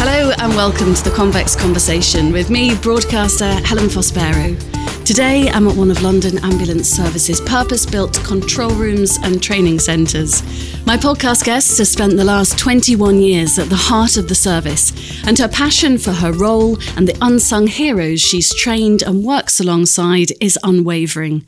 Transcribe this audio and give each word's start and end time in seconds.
Hello 0.00 0.32
and 0.38 0.56
welcome 0.56 0.94
to 0.94 1.04
the 1.04 1.10
Convex 1.14 1.54
Conversation 1.54 2.32
with 2.32 2.48
me, 2.48 2.74
broadcaster 2.76 3.52
Helen 3.66 3.88
Fospero. 3.88 4.56
Today, 5.04 5.48
I'm 5.50 5.66
at 5.66 5.76
one 5.76 5.90
of 5.90 6.00
London 6.00 6.38
Ambulance 6.44 6.88
Services' 6.88 7.40
purpose 7.40 7.84
built 7.84 8.22
control 8.22 8.70
rooms 8.70 9.18
and 9.24 9.42
training 9.42 9.80
centres. 9.80 10.42
My 10.86 10.96
podcast 10.96 11.44
guest 11.44 11.76
has 11.78 11.90
spent 11.90 12.16
the 12.16 12.24
last 12.24 12.56
21 12.56 13.20
years 13.20 13.58
at 13.58 13.68
the 13.68 13.74
heart 13.74 14.16
of 14.16 14.28
the 14.28 14.36
service, 14.36 14.92
and 15.26 15.36
her 15.38 15.48
passion 15.48 15.98
for 15.98 16.12
her 16.12 16.32
role 16.32 16.78
and 16.96 17.08
the 17.08 17.18
unsung 17.20 17.66
heroes 17.66 18.20
she's 18.20 18.54
trained 18.54 19.02
and 19.02 19.24
works 19.24 19.58
alongside 19.58 20.32
is 20.40 20.58
unwavering. 20.62 21.44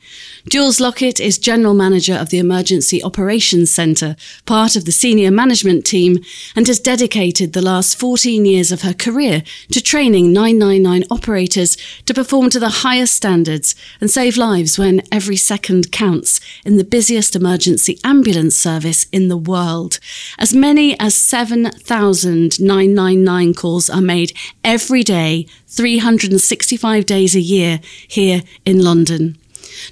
Jules 0.48 0.80
Lockett 0.80 1.20
is 1.20 1.38
General 1.38 1.74
Manager 1.74 2.14
of 2.14 2.30
the 2.30 2.38
Emergency 2.38 3.02
Operations 3.04 3.72
Centre, 3.72 4.16
part 4.46 4.74
of 4.74 4.84
the 4.84 4.92
senior 4.92 5.30
management 5.30 5.86
team, 5.86 6.18
and 6.56 6.66
has 6.66 6.80
dedicated 6.80 7.52
the 7.52 7.62
last 7.62 7.98
14 7.98 8.44
years 8.44 8.72
of 8.72 8.82
her 8.82 8.94
career 8.94 9.44
to 9.70 9.80
training 9.80 10.32
999 10.32 11.04
operators 11.08 11.76
to 12.04 12.12
perform 12.12 12.50
to 12.50 12.58
the 12.58 12.82
highest 12.84 13.14
standards 13.14 13.43
and 13.48 14.10
save 14.10 14.36
lives 14.36 14.78
when 14.78 15.02
every 15.12 15.36
second 15.36 15.92
counts 15.92 16.40
in 16.64 16.76
the 16.76 16.84
busiest 16.84 17.36
emergency 17.36 17.98
ambulance 18.04 18.56
service 18.56 19.06
in 19.12 19.28
the 19.28 19.36
world. 19.36 19.98
As 20.38 20.54
many 20.54 20.98
as 20.98 21.14
7,000 21.14 22.60
999 22.60 23.54
calls 23.54 23.90
are 23.90 24.00
made 24.00 24.32
every 24.62 25.02
day, 25.02 25.46
365 25.68 27.06
days 27.06 27.34
a 27.34 27.40
year 27.40 27.80
here 28.08 28.42
in 28.64 28.82
London. 28.82 29.38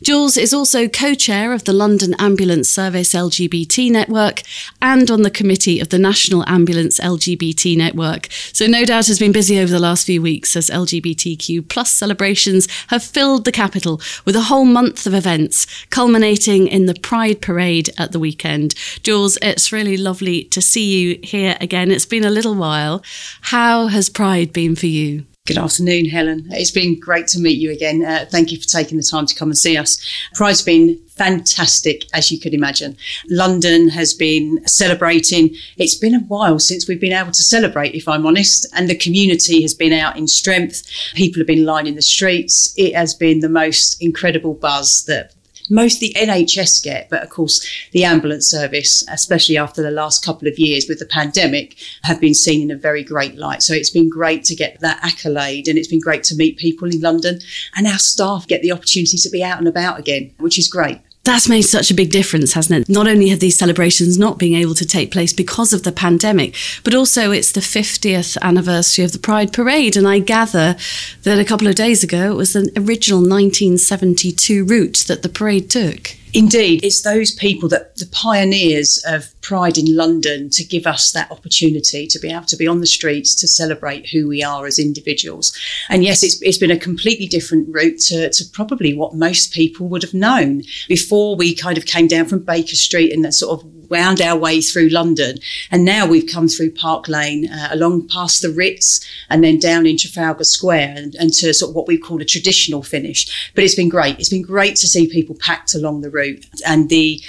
Jules 0.02 0.36
is 0.36 0.52
also 0.54 0.88
co 0.88 1.14
chair 1.14 1.52
of 1.52 1.64
the 1.64 1.72
London 1.72 2.14
Ambulance 2.18 2.68
Service 2.68 3.14
LGBT 3.14 3.90
Network 3.90 4.42
and 4.80 5.10
on 5.10 5.22
the 5.22 5.30
committee 5.30 5.80
of 5.80 5.88
the 5.90 5.98
National 5.98 6.48
Ambulance 6.48 6.98
LGBT 6.98 7.76
Network. 7.76 8.28
So, 8.52 8.66
no 8.66 8.84
doubt 8.84 9.06
has 9.06 9.18
been 9.18 9.32
busy 9.32 9.58
over 9.58 9.70
the 9.70 9.78
last 9.78 10.06
few 10.06 10.22
weeks 10.22 10.56
as 10.56 10.70
LGBTQ 10.70 11.68
plus 11.68 11.90
celebrations 11.90 12.68
have 12.88 13.02
filled 13.02 13.44
the 13.44 13.52
capital 13.52 14.00
with 14.24 14.36
a 14.36 14.42
whole 14.42 14.64
month 14.64 15.06
of 15.06 15.14
events, 15.14 15.66
culminating 15.90 16.66
in 16.66 16.86
the 16.86 16.94
Pride 16.94 17.40
Parade 17.40 17.90
at 17.98 18.12
the 18.12 18.18
weekend. 18.18 18.74
Jules, 19.02 19.38
it's 19.42 19.72
really 19.72 19.96
lovely 19.96 20.44
to 20.44 20.60
see 20.60 20.98
you 20.98 21.18
here 21.22 21.56
again. 21.60 21.90
It's 21.90 22.06
been 22.06 22.24
a 22.24 22.30
little 22.30 22.54
while. 22.54 23.02
How 23.42 23.88
has 23.88 24.08
Pride 24.08 24.52
been 24.52 24.76
for 24.76 24.86
you? 24.86 25.24
Good 25.44 25.58
afternoon, 25.58 26.06
Helen. 26.06 26.46
It's 26.50 26.70
been 26.70 27.00
great 27.00 27.26
to 27.28 27.40
meet 27.40 27.58
you 27.58 27.72
again. 27.72 28.04
Uh, 28.04 28.26
thank 28.30 28.52
you 28.52 28.60
for 28.60 28.68
taking 28.68 28.96
the 28.96 29.02
time 29.02 29.26
to 29.26 29.34
come 29.34 29.48
and 29.48 29.58
see 29.58 29.76
us. 29.76 30.00
Pride's 30.34 30.62
been 30.62 30.96
fantastic, 31.08 32.04
as 32.14 32.30
you 32.30 32.38
could 32.38 32.54
imagine. 32.54 32.96
London 33.28 33.88
has 33.88 34.14
been 34.14 34.64
celebrating. 34.68 35.52
It's 35.78 35.96
been 35.96 36.14
a 36.14 36.20
while 36.20 36.60
since 36.60 36.86
we've 36.86 37.00
been 37.00 37.12
able 37.12 37.32
to 37.32 37.42
celebrate, 37.42 37.96
if 37.96 38.06
I'm 38.06 38.24
honest, 38.24 38.68
and 38.72 38.88
the 38.88 38.94
community 38.94 39.62
has 39.62 39.74
been 39.74 39.92
out 39.92 40.16
in 40.16 40.28
strength. 40.28 40.88
People 41.16 41.40
have 41.40 41.48
been 41.48 41.64
lining 41.64 41.96
the 41.96 42.02
streets. 42.02 42.72
It 42.76 42.94
has 42.94 43.12
been 43.12 43.40
the 43.40 43.48
most 43.48 44.00
incredible 44.00 44.54
buzz 44.54 45.04
that 45.06 45.34
most 45.72 46.00
the 46.00 46.14
NHS 46.16 46.82
get, 46.82 47.08
but 47.10 47.22
of 47.22 47.30
course 47.30 47.66
the 47.92 48.04
ambulance 48.04 48.48
service, 48.48 49.04
especially 49.08 49.56
after 49.56 49.82
the 49.82 49.90
last 49.90 50.24
couple 50.24 50.46
of 50.46 50.58
years 50.58 50.86
with 50.88 50.98
the 50.98 51.06
pandemic, 51.06 51.76
have 52.04 52.20
been 52.20 52.34
seen 52.34 52.62
in 52.62 52.70
a 52.70 52.78
very 52.78 53.02
great 53.02 53.36
light. 53.36 53.62
So 53.62 53.72
it's 53.74 53.90
been 53.90 54.08
great 54.08 54.44
to 54.44 54.54
get 54.54 54.80
that 54.80 55.00
accolade 55.02 55.68
and 55.68 55.78
it's 55.78 55.88
been 55.88 56.00
great 56.00 56.24
to 56.24 56.36
meet 56.36 56.58
people 56.58 56.88
in 56.88 57.00
London 57.00 57.40
and 57.74 57.86
our 57.86 57.98
staff 57.98 58.46
get 58.46 58.62
the 58.62 58.72
opportunity 58.72 59.16
to 59.16 59.30
be 59.30 59.42
out 59.42 59.58
and 59.58 59.66
about 59.66 59.98
again, 59.98 60.32
which 60.38 60.58
is 60.58 60.68
great. 60.68 61.00
That's 61.24 61.48
made 61.48 61.62
such 61.62 61.90
a 61.90 61.94
big 61.94 62.10
difference, 62.10 62.54
hasn't 62.54 62.82
it? 62.82 62.92
Not 62.92 63.06
only 63.06 63.28
have 63.28 63.38
these 63.38 63.56
celebrations 63.56 64.18
not 64.18 64.38
been 64.38 64.54
able 64.54 64.74
to 64.74 64.84
take 64.84 65.12
place 65.12 65.32
because 65.32 65.72
of 65.72 65.84
the 65.84 65.92
pandemic, 65.92 66.56
but 66.82 66.94
also 66.94 67.30
it's 67.30 67.52
the 67.52 67.60
50th 67.60 68.36
anniversary 68.42 69.04
of 69.04 69.12
the 69.12 69.20
Pride 69.20 69.52
Parade. 69.52 69.96
And 69.96 70.08
I 70.08 70.18
gather 70.18 70.76
that 71.22 71.38
a 71.38 71.44
couple 71.44 71.68
of 71.68 71.76
days 71.76 72.02
ago 72.02 72.32
it 72.32 72.36
was 72.36 72.54
the 72.54 72.72
original 72.76 73.20
1972 73.20 74.64
route 74.64 75.04
that 75.06 75.22
the 75.22 75.28
parade 75.28 75.70
took. 75.70 76.16
Indeed, 76.34 76.82
it's 76.82 77.02
those 77.02 77.30
people 77.30 77.68
that 77.68 77.96
the 77.96 78.06
pioneers 78.06 79.02
of 79.06 79.38
Pride 79.42 79.76
in 79.76 79.94
London 79.96 80.48
to 80.50 80.64
give 80.64 80.86
us 80.86 81.12
that 81.12 81.30
opportunity 81.30 82.06
to 82.06 82.18
be 82.18 82.30
able 82.30 82.46
to 82.46 82.56
be 82.56 82.66
on 82.66 82.80
the 82.80 82.86
streets 82.86 83.34
to 83.36 83.48
celebrate 83.48 84.08
who 84.08 84.28
we 84.28 84.42
are 84.42 84.66
as 84.66 84.78
individuals. 84.78 85.56
And 85.90 86.02
yes, 86.02 86.22
it's, 86.22 86.40
it's 86.40 86.58
been 86.58 86.70
a 86.70 86.78
completely 86.78 87.26
different 87.26 87.68
route 87.68 87.98
to, 88.06 88.30
to 88.30 88.44
probably 88.52 88.94
what 88.94 89.14
most 89.14 89.52
people 89.52 89.88
would 89.88 90.02
have 90.02 90.14
known 90.14 90.62
before 90.88 91.36
we 91.36 91.54
kind 91.54 91.76
of 91.76 91.84
came 91.84 92.06
down 92.06 92.26
from 92.26 92.40
Baker 92.40 92.76
Street 92.76 93.12
and 93.12 93.24
that 93.24 93.34
sort 93.34 93.60
of 93.60 93.81
wound 93.92 94.20
our 94.20 94.36
way 94.36 94.60
through 94.60 94.88
London. 94.88 95.38
And 95.70 95.84
now 95.84 96.06
we've 96.06 96.28
come 96.28 96.48
through 96.48 96.72
Park 96.72 97.06
Lane, 97.06 97.48
uh, 97.48 97.68
along 97.70 98.08
past 98.08 98.42
the 98.42 98.50
Ritz, 98.50 99.06
and 99.30 99.44
then 99.44 99.60
down 99.60 99.86
in 99.86 99.96
Trafalgar 99.96 100.44
Square, 100.44 100.94
and, 100.96 101.14
and, 101.14 101.32
to 101.34 101.54
sort 101.54 101.70
of 101.70 101.76
what 101.76 101.86
we 101.86 101.98
call 101.98 102.20
a 102.20 102.24
traditional 102.24 102.82
finish. 102.82 103.52
But 103.54 103.62
it's 103.62 103.76
been 103.76 103.88
great. 103.88 104.18
It's 104.18 104.30
been 104.30 104.42
great 104.42 104.76
to 104.76 104.88
see 104.88 105.06
people 105.06 105.36
packed 105.38 105.74
along 105.74 106.00
the 106.00 106.10
route 106.10 106.44
and 106.66 106.88
the 106.88 107.22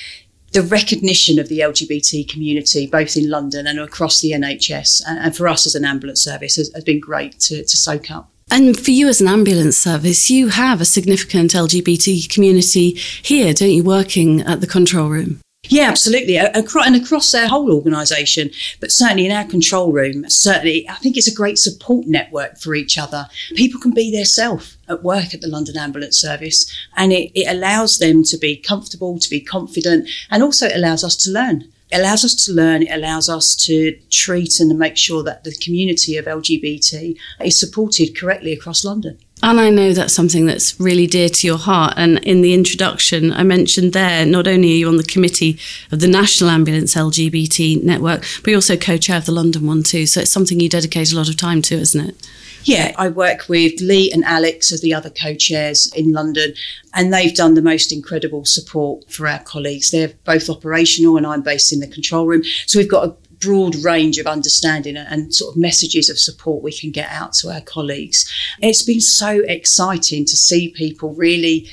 the 0.53 0.61
recognition 0.61 1.39
of 1.39 1.49
the 1.49 1.59
LGBT 1.59 2.29
community, 2.29 2.85
both 2.85 3.17
in 3.17 3.27
London 3.27 3.65
and 3.65 3.79
across 3.79 4.21
the 4.21 4.33
NHS, 4.33 5.01
and, 5.07 5.17
and 5.17 5.35
for 5.35 5.47
us 5.47 5.65
as 5.65 5.73
an 5.73 5.83
ambulance 5.83 6.23
service, 6.23 6.57
has, 6.57 6.71
has 6.75 6.83
been 6.83 6.99
great 6.99 7.39
to, 7.39 7.63
to 7.63 7.77
soak 7.77 8.11
up. 8.11 8.29
And 8.51 8.79
for 8.79 8.91
you 8.91 9.07
as 9.07 9.19
an 9.19 9.27
ambulance 9.27 9.79
service, 9.79 10.29
you 10.29 10.49
have 10.49 10.79
a 10.79 10.85
significant 10.85 11.53
LGBT 11.53 12.29
community 12.29 12.91
here, 13.23 13.51
don't 13.51 13.71
you, 13.71 13.83
working 13.83 14.41
at 14.41 14.61
the 14.61 14.67
control 14.67 15.09
room? 15.09 15.41
Yeah, 15.69 15.87
absolutely. 15.87 16.37
And 16.37 16.95
across 16.95 17.31
their 17.31 17.47
whole 17.47 17.73
organisation, 17.73 18.51
but 18.81 18.91
certainly 18.91 19.25
in 19.25 19.31
our 19.31 19.45
control 19.45 19.93
room, 19.93 20.29
certainly, 20.29 20.87
I 20.89 20.95
think 20.95 21.15
it's 21.15 21.31
a 21.31 21.33
great 21.33 21.57
support 21.57 22.05
network 22.05 22.57
for 22.57 22.75
each 22.75 22.97
other. 22.97 23.27
People 23.55 23.79
can 23.79 23.91
be 23.91 24.11
their 24.11 24.25
self 24.25 24.75
at 24.89 25.03
work 25.03 25.33
at 25.33 25.39
the 25.39 25.47
London 25.47 25.77
Ambulance 25.77 26.19
Service, 26.19 26.69
and 26.97 27.13
it, 27.13 27.31
it 27.33 27.47
allows 27.47 27.97
them 27.97 28.23
to 28.25 28.37
be 28.37 28.57
comfortable, 28.57 29.17
to 29.19 29.29
be 29.29 29.39
confident, 29.39 30.09
and 30.29 30.43
also 30.43 30.67
it 30.67 30.75
allows 30.75 31.03
us 31.03 31.15
to 31.15 31.31
learn. 31.31 31.69
It 31.91 31.99
allows 31.99 32.25
us 32.25 32.33
to 32.45 32.51
learn, 32.51 32.81
it 32.81 32.91
allows 32.91 33.29
us 33.29 33.55
to 33.67 33.97
treat 34.09 34.59
and 34.59 34.77
make 34.77 34.97
sure 34.97 35.23
that 35.23 35.43
the 35.43 35.55
community 35.55 36.17
of 36.17 36.25
LGBT 36.25 37.15
is 37.45 37.59
supported 37.59 38.17
correctly 38.17 38.51
across 38.51 38.83
London. 38.83 39.17
And 39.43 39.59
I 39.59 39.69
know 39.69 39.91
that's 39.91 40.13
something 40.13 40.45
that's 40.45 40.79
really 40.79 41.05
dear 41.05 41.27
to 41.27 41.47
your 41.47 41.57
heart. 41.57 41.95
And 41.97 42.17
in 42.19 42.39
the 42.39 42.53
introduction, 42.53 43.33
I 43.33 43.43
mentioned 43.43 43.91
there, 43.91 44.25
not 44.25 44.47
only 44.47 44.71
are 44.71 44.75
you 44.75 44.87
on 44.87 44.95
the 44.95 45.03
committee 45.03 45.59
of 45.91 45.99
the 45.99 46.07
National 46.07 46.49
Ambulance 46.49 46.95
LGBT 46.95 47.83
Network, 47.83 48.21
but 48.41 48.47
you're 48.47 48.57
also 48.57 48.77
co 48.77 48.95
chair 48.95 49.17
of 49.17 49.25
the 49.25 49.33
London 49.33 49.67
one 49.67 49.83
too. 49.83 50.05
So 50.05 50.21
it's 50.21 50.31
something 50.31 50.61
you 50.61 50.69
dedicate 50.69 51.11
a 51.11 51.17
lot 51.17 51.27
of 51.27 51.35
time 51.35 51.61
to, 51.63 51.75
isn't 51.75 52.09
it? 52.09 52.27
Yeah, 52.63 52.93
I 52.97 53.09
work 53.09 53.49
with 53.49 53.81
Lee 53.81 54.09
and 54.13 54.23
Alex 54.23 54.71
as 54.71 54.79
the 54.79 54.93
other 54.93 55.09
co 55.09 55.35
chairs 55.35 55.91
in 55.93 56.13
London, 56.13 56.53
and 56.93 57.13
they've 57.13 57.35
done 57.35 57.55
the 57.55 57.61
most 57.61 57.91
incredible 57.91 58.45
support 58.45 59.11
for 59.11 59.27
our 59.27 59.39
colleagues. 59.39 59.91
They're 59.91 60.13
both 60.23 60.49
operational, 60.49 61.17
and 61.17 61.27
I'm 61.27 61.41
based 61.41 61.73
in 61.73 61.81
the 61.81 61.87
control 61.87 62.25
room. 62.25 62.43
So 62.65 62.79
we've 62.79 62.89
got 62.89 63.09
a 63.09 63.15
broad 63.43 63.75
range 63.75 64.17
of 64.17 64.27
understanding 64.27 64.97
and 64.97 65.33
sort 65.33 65.53
of 65.53 65.59
messages 65.59 66.09
of 66.09 66.17
support 66.17 66.63
we 66.63 66.71
can 66.71 66.91
get 66.91 67.09
out 67.09 67.33
to 67.33 67.49
our 67.49 67.61
colleagues. 67.61 68.31
It's 68.61 68.83
been 68.83 69.01
so 69.01 69.41
exciting 69.47 70.25
to 70.25 70.37
see 70.37 70.69
people 70.69 71.13
really 71.13 71.67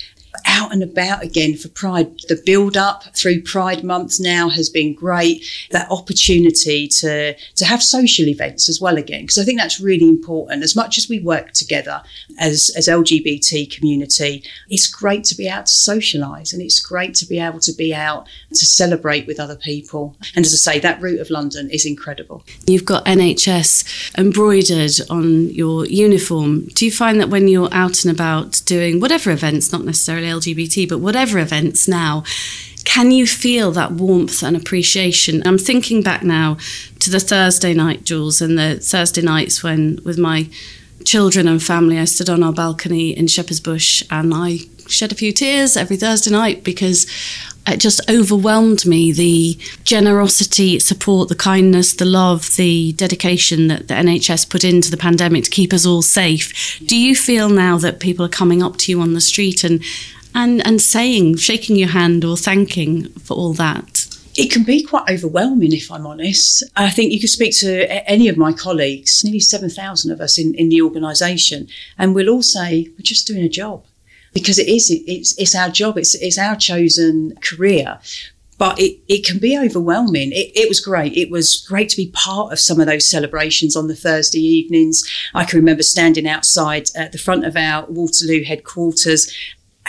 out 0.47 0.73
and 0.73 0.83
about 0.83 1.23
again 1.23 1.57
for 1.57 1.69
Pride. 1.69 2.11
The 2.29 2.41
build 2.45 2.77
up 2.77 3.05
through 3.17 3.43
Pride 3.43 3.83
Month 3.83 4.21
now 4.21 4.49
has 4.49 4.69
been 4.69 4.95
great. 4.95 5.45
That 5.71 5.91
opportunity 5.91 6.89
to, 6.89 7.35
to 7.35 7.65
have 7.65 7.83
social 7.83 8.29
events 8.29 8.69
as 8.69 8.81
well 8.81 8.97
again, 8.97 9.23
because 9.23 9.39
I 9.39 9.45
think 9.45 9.59
that's 9.59 9.81
really 9.81 10.09
important. 10.09 10.63
As 10.63 10.77
much 10.77 10.99
as 10.99 11.09
we 11.09 11.21
work 11.21 11.53
together 11.53 12.03
as, 12.39 12.71
as 12.77 12.89
LGBT 12.89 13.71
community, 13.75 14.45
it's 14.69 14.87
great 14.87 15.25
to 15.25 15.35
be 15.35 15.49
out 15.49 15.67
to 15.67 15.73
socialise 15.73 16.53
and 16.53 16.63
it's 16.63 16.81
great 16.81 17.15
to 17.17 17.27
be 17.27 17.39
able 17.39 17.61
to 17.61 17.73
be 17.73 17.95
out 17.95 18.29
to 18.51 18.67
celebrate 18.67 19.27
with 19.27 19.41
other 19.41 19.57
people. 19.57 20.17
And 20.35 20.45
as 20.45 20.53
I 20.53 20.73
say, 20.73 20.81
that 20.81 21.01
route 21.01 21.21
of 21.21 21.31
London 21.31 21.71
is 21.71 21.87
incredible. 21.87 22.45
You've 22.67 22.85
got 22.85 23.05
NHS 23.07 24.19
embroidered 24.19 24.93
on 25.09 25.51
your 25.51 25.87
uniform. 25.87 26.67
Do 26.67 26.85
you 26.85 26.93
find 26.93 27.21
that 27.21 27.29
when 27.29 27.49
you're 27.49 27.73
out 27.73 28.05
and 28.05 28.15
about 28.15 28.63
doing 28.67 29.01
whatever 29.01 29.31
events, 29.31 29.73
not 29.73 29.85
necessarily 29.85 30.01
necessarily 30.01 30.30
LGBT, 30.31 30.89
but 30.89 30.99
whatever 30.99 31.39
events 31.39 31.87
now, 31.87 32.25
can 32.85 33.11
you 33.11 33.27
feel 33.27 33.71
that 33.73 33.93
warmth 33.93 34.43
and 34.43 34.57
appreciation? 34.57 35.47
I'm 35.47 35.59
thinking 35.59 36.03
back 36.03 36.23
now 36.23 36.57
to 37.01 37.11
the 37.11 37.21
Thursday 37.21 37.75
night, 37.75 38.05
Jules, 38.05 38.41
and 38.41 38.59
the 38.59 38.79
Thursday 38.81 39.23
nights 39.23 39.63
when, 39.63 40.01
with 40.05 40.19
my 40.19 40.49
children 41.05 41.47
and 41.47 41.63
family, 41.63 41.99
I 41.99 42.05
stood 42.05 42.31
on 42.31 42.43
our 42.43 42.53
balcony 42.53 43.17
in 43.17 43.27
Shepherd's 43.27 43.61
Bush 43.61 44.03
and 44.11 44.33
I 44.35 44.61
shed 44.87 45.13
a 45.13 45.15
few 45.15 45.33
tears 45.33 45.77
every 45.77 45.97
Thursday 45.97 46.31
night 46.31 46.65
because 46.65 47.07
it 47.67 47.79
just 47.79 48.01
overwhelmed 48.11 48.85
me 48.87 49.13
the 49.13 49.59
generosity, 49.85 50.79
support, 50.79 51.29
the 51.29 51.35
kindness, 51.35 51.95
the 51.95 52.05
love, 52.05 52.57
the 52.57 52.93
dedication 52.93 53.69
that 53.69 53.89
the 53.89 53.95
NHS 53.95 54.49
put 54.49 54.65
into 54.65 54.91
the 54.91 54.97
pandemic 54.97 55.45
to 55.45 55.51
keep 55.51 55.73
us 55.73 55.87
all 55.87 56.03
safe. 56.03 56.81
Do 56.85 56.97
you 56.97 57.15
feel 57.15 57.49
now 57.49 57.79
that 57.79 58.01
people 58.01 58.25
are 58.25 58.31
coming 58.31 58.63
up 58.63 58.77
to 58.79 58.93
you 58.93 59.01
on 59.01 59.13
the 59.15 59.21
street 59.21 59.63
and 59.63 59.83
and 60.35 60.65
and 60.67 60.81
saying, 60.81 61.37
shaking 61.37 61.77
your 61.77 61.89
hand 61.89 62.25
or 62.25 62.37
thanking 62.37 63.09
for 63.21 63.35
all 63.35 63.53
that? 63.55 64.07
It 64.37 64.51
can 64.51 64.63
be 64.63 64.83
quite 64.83 65.11
overwhelming, 65.11 65.73
if 65.73 65.91
I'm 65.91 66.07
honest. 66.07 66.63
I 66.77 66.89
think 66.89 67.13
you 67.13 67.21
could 67.21 67.31
speak 67.31 67.55
to 67.59 68.09
any 68.09 68.29
of 68.29 68.37
my 68.37 68.53
colleagues, 68.53 69.23
nearly 69.25 69.41
7,000 69.41 70.11
of 70.13 70.21
us 70.21 70.39
in, 70.39 70.55
in 70.55 70.69
the 70.69 70.83
organisation, 70.83 71.67
and 71.99 72.15
we'll 72.15 72.31
all 72.31 72.43
say, 72.43 72.89
we're 72.93 73.03
just 73.03 73.27
doing 73.27 73.43
a 73.43 73.49
job. 73.49 73.85
Because 74.33 74.61
it 74.61 74.69
is, 74.69 74.89
it's, 75.07 75.37
it's 75.37 75.57
our 75.57 75.69
job, 75.69 75.99
it's, 75.99 76.15
it's 76.15 76.39
our 76.39 76.55
chosen 76.55 77.35
career 77.43 77.99
but 78.61 78.79
it, 78.79 78.99
it 79.09 79.25
can 79.25 79.39
be 79.39 79.57
overwhelming. 79.57 80.33
It, 80.33 80.53
it, 80.55 80.69
was 80.69 80.81
great. 80.81 81.17
It 81.17 81.31
was 81.31 81.65
great 81.67 81.89
to 81.89 81.97
be 81.97 82.11
part 82.13 82.53
of 82.53 82.59
some 82.59 82.79
of 82.79 82.87
those 82.87 83.09
celebrations 83.09 83.75
on 83.75 83.89
the 83.89 83.97
Thursday 83.97 84.39
evenings. 84.39 85.03
I 85.35 85.45
can 85.45 85.59
remember 85.59 85.83
standing 85.83 86.29
outside 86.29 86.91
at 86.95 87.13
the 87.13 87.17
front 87.17 87.47
of 87.47 87.57
our 87.57 87.87
Waterloo 87.87 88.45
headquarters 88.45 89.35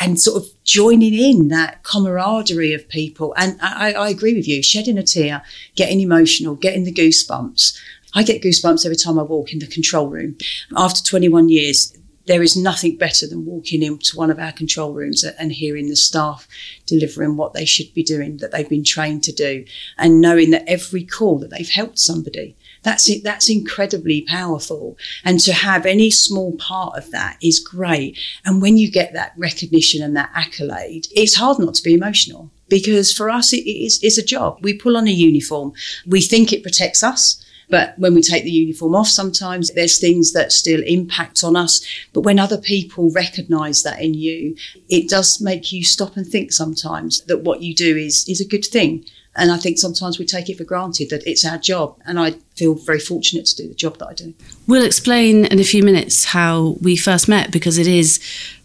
and 0.01 0.19
sort 0.19 0.43
of 0.43 0.49
joining 0.63 1.13
in 1.13 1.49
that 1.49 1.83
camaraderie 1.83 2.73
of 2.73 2.89
people. 2.89 3.35
And 3.37 3.57
I, 3.61 3.93
I 3.93 4.09
agree 4.09 4.33
with 4.33 4.47
you, 4.47 4.63
shedding 4.63 4.97
a 4.97 5.03
tear, 5.03 5.43
getting 5.75 6.01
emotional, 6.01 6.55
getting 6.55 6.85
the 6.85 6.93
goosebumps. 6.93 7.77
I 8.15 8.23
get 8.23 8.41
goosebumps 8.41 8.83
every 8.83 8.95
time 8.95 9.19
I 9.19 9.23
walk 9.23 9.53
in 9.53 9.59
the 9.59 9.67
control 9.67 10.09
room. 10.09 10.37
After 10.75 11.03
21 11.03 11.49
years, 11.49 11.95
there 12.25 12.41
is 12.41 12.57
nothing 12.57 12.97
better 12.97 13.27
than 13.27 13.45
walking 13.45 13.83
into 13.83 14.17
one 14.17 14.31
of 14.31 14.39
our 14.39 14.51
control 14.51 14.91
rooms 14.91 15.23
and 15.23 15.51
hearing 15.51 15.87
the 15.87 15.95
staff 15.95 16.47
delivering 16.87 17.37
what 17.37 17.53
they 17.53 17.65
should 17.65 17.93
be 17.93 18.03
doing, 18.03 18.37
that 18.37 18.51
they've 18.51 18.69
been 18.69 18.83
trained 18.83 19.23
to 19.25 19.31
do, 19.31 19.65
and 19.99 20.19
knowing 20.19 20.49
that 20.49 20.67
every 20.67 21.03
call 21.03 21.37
that 21.39 21.51
they've 21.51 21.69
helped 21.69 21.99
somebody. 21.99 22.55
That's 22.83 23.09
it. 23.09 23.23
That's 23.23 23.49
incredibly 23.49 24.21
powerful. 24.21 24.97
And 25.23 25.39
to 25.41 25.53
have 25.53 25.85
any 25.85 26.09
small 26.09 26.55
part 26.57 26.97
of 26.97 27.11
that 27.11 27.37
is 27.41 27.59
great. 27.59 28.17
And 28.43 28.61
when 28.61 28.77
you 28.77 28.89
get 28.91 29.13
that 29.13 29.33
recognition 29.37 30.01
and 30.01 30.15
that 30.15 30.31
accolade, 30.33 31.07
it's 31.11 31.35
hard 31.35 31.59
not 31.59 31.75
to 31.75 31.83
be 31.83 31.93
emotional 31.93 32.49
because 32.69 33.13
for 33.13 33.29
us, 33.29 33.53
it 33.53 33.69
is, 33.69 33.99
it's 34.01 34.17
a 34.17 34.25
job. 34.25 34.59
We 34.61 34.73
pull 34.73 34.97
on 34.97 35.07
a 35.07 35.11
uniform. 35.11 35.73
We 36.07 36.21
think 36.21 36.51
it 36.51 36.63
protects 36.63 37.03
us 37.03 37.45
but 37.71 37.97
when 37.97 38.13
we 38.13 38.21
take 38.21 38.43
the 38.43 38.51
uniform 38.51 38.93
off, 38.93 39.07
sometimes 39.07 39.71
there's 39.71 39.97
things 39.97 40.33
that 40.33 40.51
still 40.51 40.83
impact 40.83 41.41
on 41.43 41.55
us. 41.55 41.81
But 42.11 42.21
when 42.21 42.37
other 42.37 42.57
people 42.57 43.11
recognize 43.11 43.81
that 43.83 44.01
in 44.01 44.13
you, 44.13 44.57
it 44.89 45.09
does 45.09 45.39
make 45.39 45.71
you 45.71 45.83
stop 45.83 46.17
and 46.17 46.27
think 46.27 46.51
sometimes 46.51 47.21
that 47.21 47.43
what 47.43 47.61
you 47.61 47.73
do 47.73 47.95
is, 47.95 48.27
is 48.27 48.41
a 48.41 48.47
good 48.47 48.65
thing. 48.65 49.05
And 49.35 49.51
I 49.51 49.57
think 49.57 49.77
sometimes 49.77 50.19
we 50.19 50.25
take 50.25 50.49
it 50.49 50.57
for 50.57 50.65
granted 50.65 51.09
that 51.09 51.25
it's 51.25 51.45
our 51.45 51.57
job. 51.57 51.97
And 52.05 52.19
I 52.19 52.31
feel 52.55 52.75
very 52.75 52.99
fortunate 52.99 53.45
to 53.45 53.55
do 53.55 53.67
the 53.67 53.73
job 53.73 53.97
that 53.99 54.07
I 54.07 54.13
do. 54.13 54.33
We'll 54.67 54.85
explain 54.85 55.45
in 55.45 55.59
a 55.59 55.63
few 55.63 55.83
minutes 55.83 56.25
how 56.25 56.75
we 56.81 56.97
first 56.97 57.29
met 57.29 57.51
because 57.51 57.77
it 57.77 57.87
is 57.87 58.19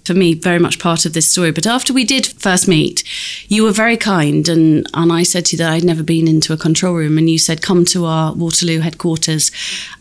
for 0.07 0.15
me 0.15 0.35
very 0.35 0.59
much 0.59 0.79
part 0.79 1.05
of 1.05 1.13
this 1.13 1.31
story. 1.31 1.51
But 1.51 1.67
after 1.67 1.93
we 1.93 2.05
did 2.05 2.27
first 2.27 2.69
meet, 2.69 3.03
you 3.49 3.65
were 3.65 3.73
very 3.73 3.97
kind, 3.97 4.49
and 4.49 4.87
and 4.95 5.13
I 5.13 5.25
said 5.25 5.47
to 5.47 5.57
you 5.57 5.59
that 5.59 5.73
I'd 5.73 5.85
never 5.85 6.03
been 6.03 6.29
into 6.29 6.53
a 6.53 6.57
control 6.57 6.95
room, 6.95 7.19
and 7.19 7.29
you 7.29 7.39
said 7.39 7.61
come 7.61 7.85
to 7.87 8.05
our 8.05 8.33
Waterloo 8.33 8.81
headquarters, 8.81 9.51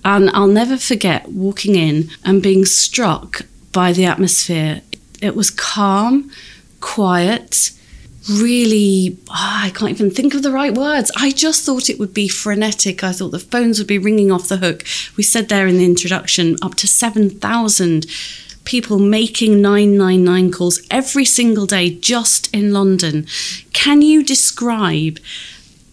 and 0.04 0.30
I'll 0.30 0.48
never 0.48 0.78
forget 0.78 1.30
walking 1.30 1.76
in 1.76 2.10
and 2.24 2.44
being 2.44 2.66
struck 2.66 3.42
by 3.72 3.92
the 3.92 4.06
atmosphere. 4.06 4.82
It 5.22 5.36
was 5.36 5.50
calm, 5.50 6.32
quiet. 6.80 7.72
Really, 8.30 9.18
oh, 9.30 9.60
I 9.64 9.72
can't 9.76 9.92
even 9.92 10.10
think 10.10 10.34
of 10.34 10.42
the 10.42 10.52
right 10.52 10.74
words. 10.74 11.12
I 11.16 11.32
just 11.32 11.64
thought 11.64 11.90
it 11.90 12.00
would 12.00 12.14
be 12.14 12.28
frenetic. 12.28 13.04
I 13.04 13.12
thought 13.12 13.30
the 13.30 13.40
phones 13.40 13.78
would 13.78 13.88
be 13.88 14.00
ringing 14.00 14.32
off 14.32 14.48
the 14.48 14.58
hook. 14.58 14.84
We 15.16 15.24
said 15.24 15.48
there 15.48 15.68
in 15.68 15.78
the 15.78 15.86
introduction 15.86 16.58
up 16.62 16.76
to 16.76 16.88
7,000 16.88 18.08
people 18.64 18.98
making 18.98 19.62
999 19.62 20.52
calls 20.52 20.82
every 20.90 21.26
single 21.26 21.68
day 21.68 21.92
just 21.92 22.52
in 22.54 22.74
London. 22.74 23.28
Can 23.74 24.02
you 24.02 24.24
describe 24.24 25.20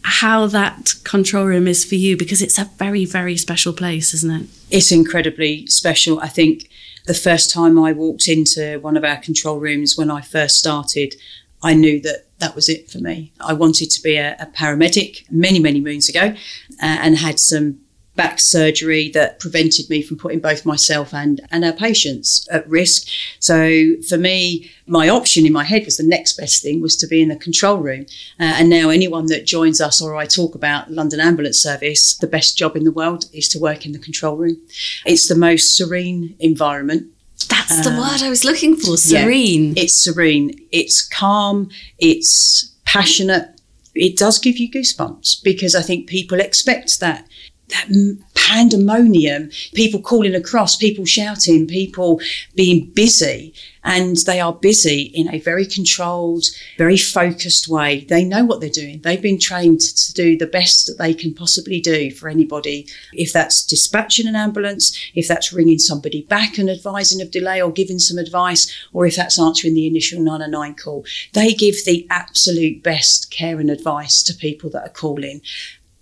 how 0.05 0.46
that 0.46 0.94
control 1.05 1.44
room 1.44 1.69
is 1.69 1.84
for 1.84 1.94
you? 1.94 2.17
Because 2.17 2.43
it's 2.43 2.58
a 2.58 2.70
very, 2.79 3.05
very 3.05 3.37
special 3.37 3.73
place, 3.73 4.14
isn't 4.14 4.31
it? 4.31 4.49
It's 4.70 4.90
incredibly 4.90 5.67
special. 5.67 6.19
I 6.20 6.29
think 6.29 6.69
the 7.06 7.14
first 7.14 7.50
time 7.50 7.79
I 7.79 7.93
walked 7.93 8.29
into 8.29 8.79
one 8.81 8.96
of 8.96 9.05
our 9.05 9.17
control 9.17 9.58
rooms 9.58 9.96
when 9.96 10.11
I 10.11 10.20
first 10.20 10.58
started, 10.58 11.14
I 11.62 11.74
knew 11.74 12.00
that 12.00 12.26
that 12.38 12.54
was 12.54 12.68
it 12.68 12.90
for 12.90 12.98
me. 12.98 13.32
I 13.40 13.52
wanted 13.52 13.90
to 13.90 14.02
be 14.02 14.16
a, 14.16 14.36
a 14.40 14.46
paramedic 14.46 15.30
many, 15.30 15.60
many 15.60 15.80
moons 15.80 16.08
ago 16.08 16.20
uh, 16.30 16.34
and 16.80 17.16
had 17.16 17.38
some 17.38 17.78
back 18.14 18.38
surgery 18.40 19.10
that 19.10 19.38
prevented 19.38 19.88
me 19.88 20.02
from 20.02 20.18
putting 20.18 20.40
both 20.40 20.66
myself 20.66 21.14
and, 21.14 21.40
and 21.50 21.64
our 21.64 21.72
patients 21.72 22.46
at 22.50 22.68
risk. 22.68 23.08
So 23.38 23.94
for 24.08 24.18
me, 24.18 24.70
my 24.86 25.08
option 25.08 25.46
in 25.46 25.52
my 25.52 25.64
head 25.64 25.84
was 25.84 25.96
the 25.96 26.02
next 26.02 26.36
best 26.36 26.62
thing 26.62 26.82
was 26.82 26.96
to 26.96 27.06
be 27.06 27.22
in 27.22 27.30
the 27.30 27.36
control 27.36 27.78
room. 27.78 28.02
Uh, 28.38 28.54
and 28.58 28.68
now 28.68 28.90
anyone 28.90 29.26
that 29.26 29.46
joins 29.46 29.80
us 29.80 30.02
or 30.02 30.14
I 30.14 30.26
talk 30.26 30.54
about 30.54 30.90
London 30.90 31.20
Ambulance 31.20 31.58
Service, 31.58 32.14
the 32.14 32.26
best 32.26 32.58
job 32.58 32.76
in 32.76 32.84
the 32.84 32.92
world 32.92 33.26
is 33.32 33.48
to 33.50 33.58
work 33.58 33.86
in 33.86 33.92
the 33.92 33.98
control 33.98 34.36
room. 34.36 34.60
It's 35.06 35.28
the 35.28 35.34
most 35.36 35.74
serene 35.76 36.36
environment. 36.38 37.06
That's 37.48 37.84
the 37.84 37.92
uh, 37.92 37.98
word 38.00 38.22
I 38.22 38.30
was 38.30 38.44
looking 38.44 38.76
for, 38.76 38.96
serene. 38.96 39.74
Yeah, 39.74 39.84
it's 39.84 39.94
serene. 39.94 40.58
It's 40.70 41.06
calm. 41.06 41.70
It's 41.98 42.72
passionate. 42.84 43.60
It 43.94 44.16
does 44.16 44.38
give 44.38 44.58
you 44.58 44.70
goosebumps 44.70 45.42
because 45.42 45.74
I 45.74 45.82
think 45.82 46.08
people 46.08 46.40
expect 46.40 47.00
that 47.00 47.26
that 47.72 47.88
pandemonium, 48.34 49.50
people 49.74 50.00
calling 50.00 50.34
across, 50.34 50.76
people 50.76 51.04
shouting, 51.04 51.66
people 51.66 52.20
being 52.54 52.90
busy. 52.94 53.54
And 53.84 54.16
they 54.19 54.38
are 54.38 54.52
busy 54.52 55.10
in 55.12 55.32
a 55.34 55.40
very 55.40 55.66
controlled, 55.66 56.44
very 56.78 56.96
focused 56.96 57.66
way. 57.66 58.04
They 58.08 58.22
know 58.24 58.44
what 58.44 58.60
they're 58.60 58.70
doing. 58.70 59.00
They've 59.00 59.20
been 59.20 59.40
trained 59.40 59.80
to 59.80 60.12
do 60.12 60.38
the 60.38 60.46
best 60.46 60.86
that 60.86 60.98
they 60.98 61.12
can 61.14 61.34
possibly 61.34 61.80
do 61.80 62.12
for 62.12 62.28
anybody. 62.28 62.86
If 63.12 63.32
that's 63.32 63.66
dispatching 63.66 64.28
an 64.28 64.36
ambulance, 64.36 64.96
if 65.14 65.26
that's 65.26 65.52
ringing 65.52 65.80
somebody 65.80 66.22
back 66.22 66.58
and 66.58 66.70
advising 66.70 67.20
of 67.20 67.32
delay 67.32 67.60
or 67.60 67.72
giving 67.72 67.98
some 67.98 68.19
advice, 68.19 68.72
or 68.92 69.04
if 69.04 69.16
that's 69.16 69.40
answering 69.40 69.74
the 69.74 69.88
initial 69.88 70.22
909 70.22 70.76
call, 70.76 71.04
they 71.32 71.52
give 71.52 71.84
the 71.84 72.06
absolute 72.08 72.84
best 72.84 73.32
care 73.32 73.58
and 73.58 73.70
advice 73.70 74.22
to 74.22 74.34
people 74.34 74.70
that 74.70 74.86
are 74.86 74.92
calling. 74.92 75.40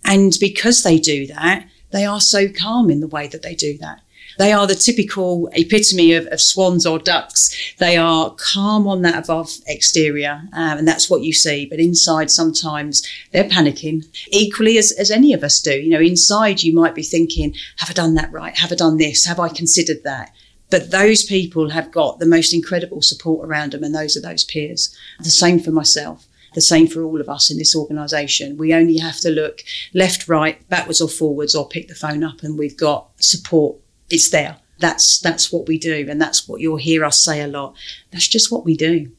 And 0.04 0.36
because 0.40 0.82
they 0.82 0.98
do 0.98 1.26
that, 1.28 1.66
they 1.90 2.04
are 2.04 2.20
so 2.20 2.48
calm 2.48 2.90
in 2.90 3.00
the 3.00 3.08
way 3.08 3.26
that 3.28 3.42
they 3.42 3.54
do 3.54 3.76
that. 3.78 4.00
They 4.38 4.52
are 4.52 4.66
the 4.66 4.74
typical 4.74 5.50
epitome 5.52 6.14
of, 6.14 6.26
of 6.28 6.40
swans 6.40 6.86
or 6.86 6.98
ducks. 6.98 7.74
They 7.78 7.96
are 7.96 8.34
calm 8.38 8.86
on 8.86 9.02
that 9.02 9.24
above 9.24 9.50
exterior, 9.66 10.42
um, 10.52 10.78
and 10.78 10.88
that's 10.88 11.10
what 11.10 11.22
you 11.22 11.32
see. 11.32 11.66
But 11.66 11.80
inside, 11.80 12.30
sometimes 12.30 13.06
they're 13.32 13.44
panicking, 13.44 14.06
equally 14.30 14.78
as, 14.78 14.92
as 14.92 15.10
any 15.10 15.34
of 15.34 15.44
us 15.44 15.60
do. 15.60 15.78
You 15.78 15.90
know, 15.90 16.00
inside, 16.00 16.62
you 16.62 16.72
might 16.72 16.94
be 16.94 17.02
thinking, 17.02 17.54
Have 17.78 17.90
I 17.90 17.92
done 17.92 18.14
that 18.14 18.32
right? 18.32 18.56
Have 18.56 18.72
I 18.72 18.76
done 18.76 18.96
this? 18.96 19.26
Have 19.26 19.40
I 19.40 19.48
considered 19.48 20.04
that? 20.04 20.32
But 20.70 20.92
those 20.92 21.24
people 21.24 21.70
have 21.70 21.90
got 21.90 22.18
the 22.20 22.26
most 22.26 22.54
incredible 22.54 23.02
support 23.02 23.46
around 23.46 23.72
them, 23.72 23.82
and 23.82 23.94
those 23.94 24.16
are 24.16 24.22
those 24.22 24.44
peers. 24.44 24.96
The 25.18 25.28
same 25.28 25.58
for 25.58 25.72
myself 25.72 26.26
the 26.54 26.60
same 26.60 26.86
for 26.86 27.02
all 27.02 27.20
of 27.20 27.28
us 27.28 27.50
in 27.50 27.58
this 27.58 27.76
organisation. 27.76 28.56
We 28.56 28.74
only 28.74 28.98
have 28.98 29.18
to 29.20 29.30
look 29.30 29.62
left, 29.94 30.28
right, 30.28 30.66
backwards 30.68 31.00
or 31.00 31.08
forwards, 31.08 31.54
or 31.54 31.68
pick 31.68 31.88
the 31.88 31.94
phone 31.94 32.24
up, 32.24 32.42
and 32.42 32.58
we've 32.58 32.76
got 32.76 33.08
support. 33.18 33.76
It's 34.08 34.30
there. 34.30 34.56
That's 34.78 35.18
that's 35.18 35.52
what 35.52 35.68
we 35.68 35.78
do, 35.78 36.06
and 36.08 36.20
that's 36.20 36.48
what 36.48 36.60
you'll 36.60 36.76
hear 36.76 37.04
us 37.04 37.18
say 37.18 37.40
a 37.42 37.46
lot. 37.46 37.74
That's 38.10 38.28
just 38.28 38.50
what 38.50 38.64
we 38.64 38.76
do. 38.76 39.10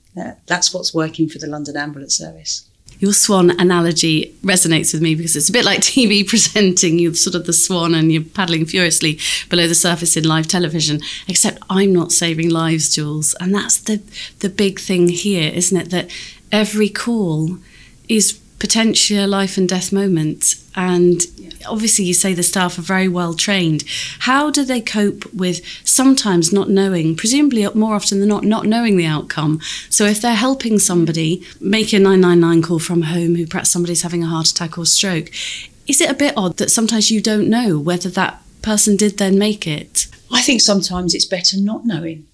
That's 0.47 0.73
what's 0.73 0.93
working 0.93 1.29
for 1.29 1.39
the 1.39 1.47
London 1.47 1.77
Ambulance 1.77 2.17
Service 2.17 2.67
your 3.01 3.13
swan 3.13 3.50
analogy 3.59 4.31
resonates 4.43 4.93
with 4.93 5.01
me 5.01 5.15
because 5.15 5.35
it's 5.35 5.50
a 5.50 5.51
bit 5.51 5.65
like 5.65 5.79
TV 5.81 6.25
presenting. 6.25 7.00
You're 7.00 7.15
sort 7.15 7.35
of 7.35 7.47
the 7.47 7.53
swan 7.53 7.95
and 7.95 8.11
you're 8.11 8.23
paddling 8.23 8.65
furiously 8.65 9.19
below 9.50 9.67
the 9.67 9.75
surface 9.75 10.15
in 10.15 10.23
live 10.23 10.47
television. 10.47 11.01
Except 11.27 11.57
I'm 11.69 11.91
not 11.91 12.11
saving 12.11 12.51
lives, 12.51 12.93
Jules, 12.93 13.33
and 13.39 13.53
that's 13.53 13.77
the 13.77 14.01
the 14.39 14.50
big 14.50 14.79
thing 14.79 15.09
here, 15.09 15.51
isn't 15.51 15.75
it? 15.75 15.89
That 15.89 16.11
every 16.51 16.89
call 16.89 17.58
is 18.08 18.39
potentially 18.60 19.20
a 19.20 19.25
life 19.25 19.58
and 19.58 19.67
death 19.67 19.91
moment. 19.91 20.55
And 20.75 21.22
obviously, 21.67 22.05
you 22.05 22.13
say 22.13 22.34
the 22.34 22.43
staff 22.43 22.77
are 22.77 22.84
very 22.84 23.08
well 23.08 23.34
trained. 23.34 23.84
How 24.20 24.51
do 24.51 24.63
they 24.63 24.81
cope 24.81 25.34
with 25.34 25.65
sometimes 25.84 26.53
not 26.53 26.70
knowing, 26.70 27.15
presumably 27.15 27.67
more 27.74 27.96
often 27.96 28.20
than 28.20 28.29
not, 28.29 28.43
not 28.43 28.65
knowing 28.65 28.98
the 28.98 29.05
outcome? 29.05 29.60
So, 29.89 30.05
if 30.05 30.22
they're 30.22 30.36
helping 30.36 30.79
somebody 30.79 31.43
make 31.60 31.91
a 31.91 32.00
999 32.00 32.62
call 32.62 32.79
from 32.79 33.01
home 33.03 33.36
who 33.36 33.48
perhaps 33.48 33.72
somebody's 33.72 34.03
having 34.03 34.24
a 34.24 34.27
heart 34.27 34.48
attack 34.48 34.77
or 34.77 34.86
stroke, 34.86 35.29
is 35.88 36.00
it 36.00 36.12
a 36.12 36.15
bit 36.15 36.34
odd 36.38 36.58
that 36.58 36.72
sometimes 36.72 37.12
you 37.12 37.20
don't 37.20 37.50
know 37.50 37.79
whether 37.79 38.10
that 38.10 38.41
person 38.62 38.96
did 38.96 39.17
then 39.17 39.38
make 39.38 39.67
it? 39.67 40.08
I 40.31 40.41
think 40.41 40.62
sometimes 40.62 41.13
it's 41.13 41.25
better 41.25 41.58
not 41.58 41.86
knowing. 41.86 42.27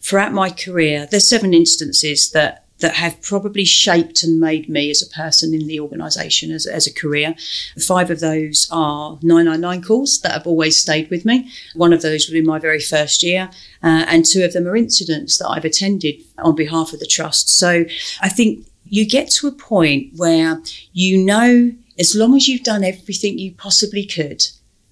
Throughout 0.00 0.32
my 0.32 0.50
career, 0.50 1.06
there's 1.10 1.28
seven 1.28 1.52
instances 1.52 2.30
that 2.30 2.61
that 2.82 2.96
have 2.96 3.22
probably 3.22 3.64
shaped 3.64 4.22
and 4.22 4.38
made 4.38 4.68
me 4.68 4.90
as 4.90 5.02
a 5.02 5.08
person 5.08 5.54
in 5.54 5.66
the 5.66 5.80
organisation 5.80 6.50
as, 6.50 6.66
as 6.66 6.86
a 6.86 6.92
career. 6.92 7.34
Five 7.80 8.10
of 8.10 8.20
those 8.20 8.68
are 8.70 9.18
999 9.22 9.82
calls 9.82 10.20
that 10.20 10.32
have 10.32 10.46
always 10.46 10.78
stayed 10.78 11.08
with 11.10 11.24
me. 11.24 11.50
One 11.74 11.92
of 11.92 12.02
those 12.02 12.26
was 12.26 12.34
in 12.34 12.44
my 12.44 12.58
very 12.58 12.80
first 12.80 13.22
year, 13.22 13.50
uh, 13.82 14.04
and 14.08 14.26
two 14.26 14.44
of 14.44 14.52
them 14.52 14.66
are 14.66 14.76
incidents 14.76 15.38
that 15.38 15.48
I've 15.48 15.64
attended 15.64 16.16
on 16.38 16.54
behalf 16.54 16.92
of 16.92 17.00
the 17.00 17.06
trust. 17.06 17.48
So 17.48 17.84
I 18.20 18.28
think 18.28 18.66
you 18.84 19.08
get 19.08 19.30
to 19.30 19.46
a 19.46 19.52
point 19.52 20.12
where 20.16 20.60
you 20.92 21.24
know, 21.24 21.72
as 21.98 22.14
long 22.14 22.34
as 22.36 22.48
you've 22.48 22.64
done 22.64 22.84
everything 22.84 23.38
you 23.38 23.52
possibly 23.52 24.04
could 24.04 24.42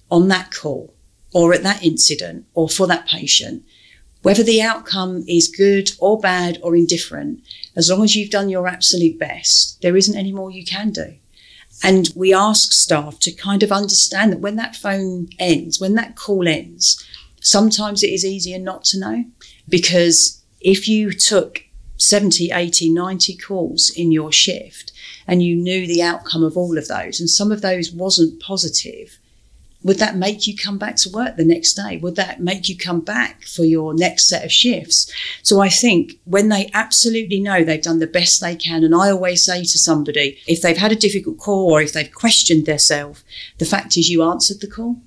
on 0.09 0.27
that 0.29 0.51
call 0.51 0.93
or 1.33 1.53
at 1.53 1.63
that 1.63 1.83
incident 1.83 2.45
or 2.53 2.67
for 2.67 2.87
that 2.87 3.07
patient, 3.07 3.63
whether 4.21 4.43
the 4.43 4.61
outcome 4.61 5.23
is 5.27 5.47
good 5.47 5.91
or 5.99 6.19
bad 6.19 6.59
or 6.61 6.75
indifferent, 6.75 7.41
as 7.75 7.89
long 7.89 8.03
as 8.03 8.15
you've 8.15 8.29
done 8.29 8.49
your 8.49 8.67
absolute 8.67 9.17
best, 9.17 9.81
there 9.81 9.95
isn't 9.95 10.17
any 10.17 10.31
more 10.31 10.51
you 10.51 10.65
can 10.65 10.91
do. 10.91 11.15
And 11.83 12.11
we 12.15 12.33
ask 12.33 12.71
staff 12.73 13.19
to 13.19 13.31
kind 13.31 13.63
of 13.63 13.71
understand 13.71 14.31
that 14.31 14.39
when 14.39 14.55
that 14.57 14.75
phone 14.75 15.29
ends, 15.39 15.79
when 15.79 15.95
that 15.95 16.15
call 16.15 16.47
ends, 16.47 17.03
sometimes 17.41 18.03
it 18.03 18.11
is 18.11 18.25
easier 18.25 18.59
not 18.59 18.83
to 18.85 18.99
know 18.99 19.25
because 19.67 20.43
if 20.59 20.87
you 20.87 21.11
took 21.11 21.63
70, 21.97 22.51
80, 22.51 22.91
90 22.91 23.37
calls 23.37 23.91
in 23.95 24.11
your 24.11 24.31
shift 24.31 24.91
and 25.27 25.41
you 25.41 25.55
knew 25.55 25.87
the 25.87 26.01
outcome 26.01 26.43
of 26.43 26.57
all 26.57 26.77
of 26.77 26.87
those 26.87 27.19
and 27.19 27.29
some 27.29 27.51
of 27.51 27.61
those 27.61 27.91
wasn't 27.91 28.41
positive, 28.41 29.17
would 29.83 29.97
that 29.97 30.15
make 30.15 30.45
you 30.45 30.55
come 30.55 30.77
back 30.77 30.95
to 30.97 31.09
work 31.09 31.37
the 31.37 31.45
next 31.45 31.73
day? 31.73 31.97
Would 31.97 32.15
that 32.15 32.39
make 32.39 32.69
you 32.69 32.77
come 32.77 33.01
back 33.01 33.43
for 33.43 33.63
your 33.63 33.93
next 33.93 34.27
set 34.27 34.45
of 34.45 34.51
shifts? 34.51 35.11
So 35.41 35.59
I 35.59 35.69
think 35.69 36.19
when 36.25 36.49
they 36.49 36.69
absolutely 36.73 37.39
know 37.39 37.63
they've 37.63 37.81
done 37.81 37.99
the 37.99 38.07
best 38.07 38.41
they 38.41 38.55
can, 38.55 38.83
and 38.83 38.93
I 38.93 39.09
always 39.09 39.43
say 39.43 39.61
to 39.61 39.79
somebody, 39.79 40.39
if 40.47 40.61
they've 40.61 40.77
had 40.77 40.91
a 40.91 40.95
difficult 40.95 41.39
call 41.39 41.71
or 41.71 41.81
if 41.81 41.93
they've 41.93 42.11
questioned 42.11 42.65
themselves, 42.65 43.23
the 43.57 43.65
fact 43.65 43.97
is 43.97 44.09
you 44.09 44.23
answered 44.23 44.61
the 44.61 44.67
call. 44.67 44.97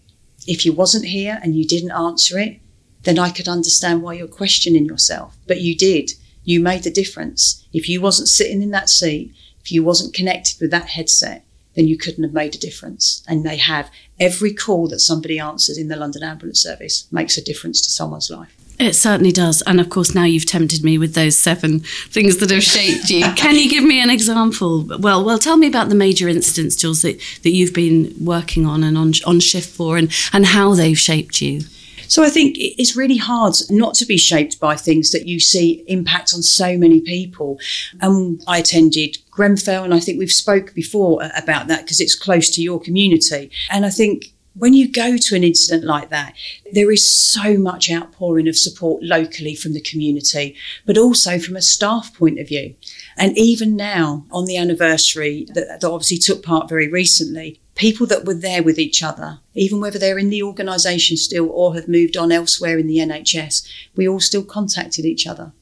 If 0.47 0.67
you 0.67 0.73
wasn't 0.73 1.07
here 1.07 1.39
and 1.43 1.55
you 1.55 1.67
didn't 1.67 1.93
answer 1.93 2.39
it, 2.39 2.61
then 3.05 3.19
I 3.19 3.31
could 3.31 3.49
understand 3.49 4.03
why 4.03 4.15
you're 4.15 4.27
questioning 4.27 4.87
yourself. 4.87 5.37
But 5.47 5.61
you 5.61 5.77
did. 5.77 6.13
You 6.43 6.61
made 6.61 6.83
the 6.83 6.91
difference. 6.91 7.65
If 7.73 7.89
you 7.89 8.01
wasn't 8.01 8.29
sitting 8.29 8.63
in 8.63 8.71
that 8.71 8.91
seat, 8.91 9.35
if 9.61 9.71
you 9.71 9.83
wasn't 9.83 10.15
connected 10.15 10.61
with 10.61 10.71
that 10.73 10.89
headset, 10.89 11.45
then 11.75 11.89
you 11.89 11.97
couldn't 11.97 12.25
have 12.25 12.33
made 12.33 12.55
a 12.55 12.59
difference. 12.59 13.23
And 13.29 13.45
they 13.45 13.57
have 13.57 13.91
every 14.21 14.53
call 14.53 14.89
that 14.89 15.01
somebody 15.01 15.39
answers 15.39 15.79
in 15.79 15.89
the 15.89 15.97
London 15.97 16.23
Ambulance 16.23 16.63
Service 16.63 17.07
makes 17.11 17.37
a 17.37 17.45
difference 17.45 17.81
to 17.83 17.91
someone's 17.91 18.31
life. 18.31 18.55
It 18.79 18.95
certainly 18.95 19.31
does. 19.31 19.63
And 19.63 19.81
of 19.81 19.89
course, 19.89 20.15
now 20.15 20.25
you've 20.25 20.47
tempted 20.47 20.83
me 20.83 20.99
with 20.99 21.15
those 21.15 21.37
seven 21.37 21.81
things 21.81 22.39
that 22.39 22.51
have 22.51 22.65
shaped 22.65 23.09
you. 23.09 23.25
Can 23.37 23.55
you 23.55 23.71
give 23.71 23.85
me 23.85 24.01
an 24.01 24.11
example? 24.11 24.85
Well, 24.99 25.25
well, 25.25 25.39
tell 25.39 25.57
me 25.57 25.69
about 25.69 25.91
the 25.91 25.95
major 25.95 26.29
incidents, 26.29 26.77
Jules, 26.77 27.03
that, 27.03 27.21
that 27.43 27.51
you've 27.51 27.73
been 27.73 28.13
working 28.21 28.67
on 28.67 28.83
and 28.83 28.99
on, 28.99 29.13
on 29.27 29.39
shift 29.41 29.71
for 29.71 29.97
and, 29.97 30.13
and 30.33 30.47
how 30.47 30.75
they've 30.75 30.99
shaped 30.99 31.41
you. 31.41 31.63
So 32.09 32.23
I 32.23 32.29
think 32.29 32.57
it's 32.59 32.97
really 32.97 33.17
hard 33.17 33.55
not 33.71 33.95
to 33.95 34.07
be 34.07 34.17
shaped 34.17 34.61
by 34.61 34.77
things 34.77 35.11
that 35.11 35.27
you 35.27 35.41
see 35.41 35.85
impact 35.87 36.33
on 36.35 36.43
so 36.43 36.77
many 36.77 37.01
people. 37.01 37.59
And 38.01 38.43
I 38.47 38.59
attended 38.59 39.19
Grenfell, 39.31 39.85
and 39.85 39.95
I 39.95 40.01
think 40.01 40.19
we've 40.19 40.31
spoke 40.31 40.75
before 40.75 41.23
about 41.37 41.69
that 41.69 41.83
because 41.83 42.01
it's 42.01 42.15
close 42.15 42.51
to 42.51 42.63
your 42.63 42.81
community. 42.81 43.51
And 43.71 43.85
I 43.85 43.91
think 43.91 44.35
when 44.57 44.73
you 44.73 44.91
go 44.91 45.17
to 45.17 45.35
an 45.35 45.43
incident 45.43 45.85
like 45.85 46.11
that, 46.11 46.35
there 46.73 46.91
is 46.93 47.11
so 47.11 47.57
much 47.57 47.91
outpouring 47.91 48.49
of 48.49 48.57
support 48.57 49.03
locally 49.03 49.55
from 49.55 49.73
the 49.73 49.81
community, 49.81 50.57
but 50.87 50.97
also 50.97 51.39
from 51.39 51.57
a 51.57 51.63
staff 51.63 52.17
point 52.17 52.39
of 52.39 52.49
view. 52.49 52.75
And 53.17 53.37
even 53.37 53.75
now, 53.75 54.25
on 54.31 54.45
the 54.45 54.57
anniversary 54.57 55.47
that, 55.55 55.81
that 55.81 55.85
obviously 55.85 56.19
took 56.19 56.45
part 56.45 56.69
very 56.69 56.89
recently, 56.89 57.61
people 57.75 58.07
that 58.07 58.25
were 58.25 58.35
there 58.35 58.63
with 58.63 58.79
each 58.79 59.03
other, 59.03 59.41
even 59.55 59.81
whether 59.81 59.99
they're 59.99 60.19
in 60.19 60.31
the 60.31 60.43
organisation 60.43 61.17
still 61.17 61.51
or 61.51 61.75
have 61.75 61.89
moved 61.89 62.17
on 62.17 62.31
elsewhere 62.31 62.79
in 62.79 62.87
the 62.87 62.99
NHS, 62.99 63.69
we 63.97 64.09
all 64.09 64.21
still 64.21 64.45
contacted 64.45 65.05
each 65.05 65.27
other. 65.27 65.53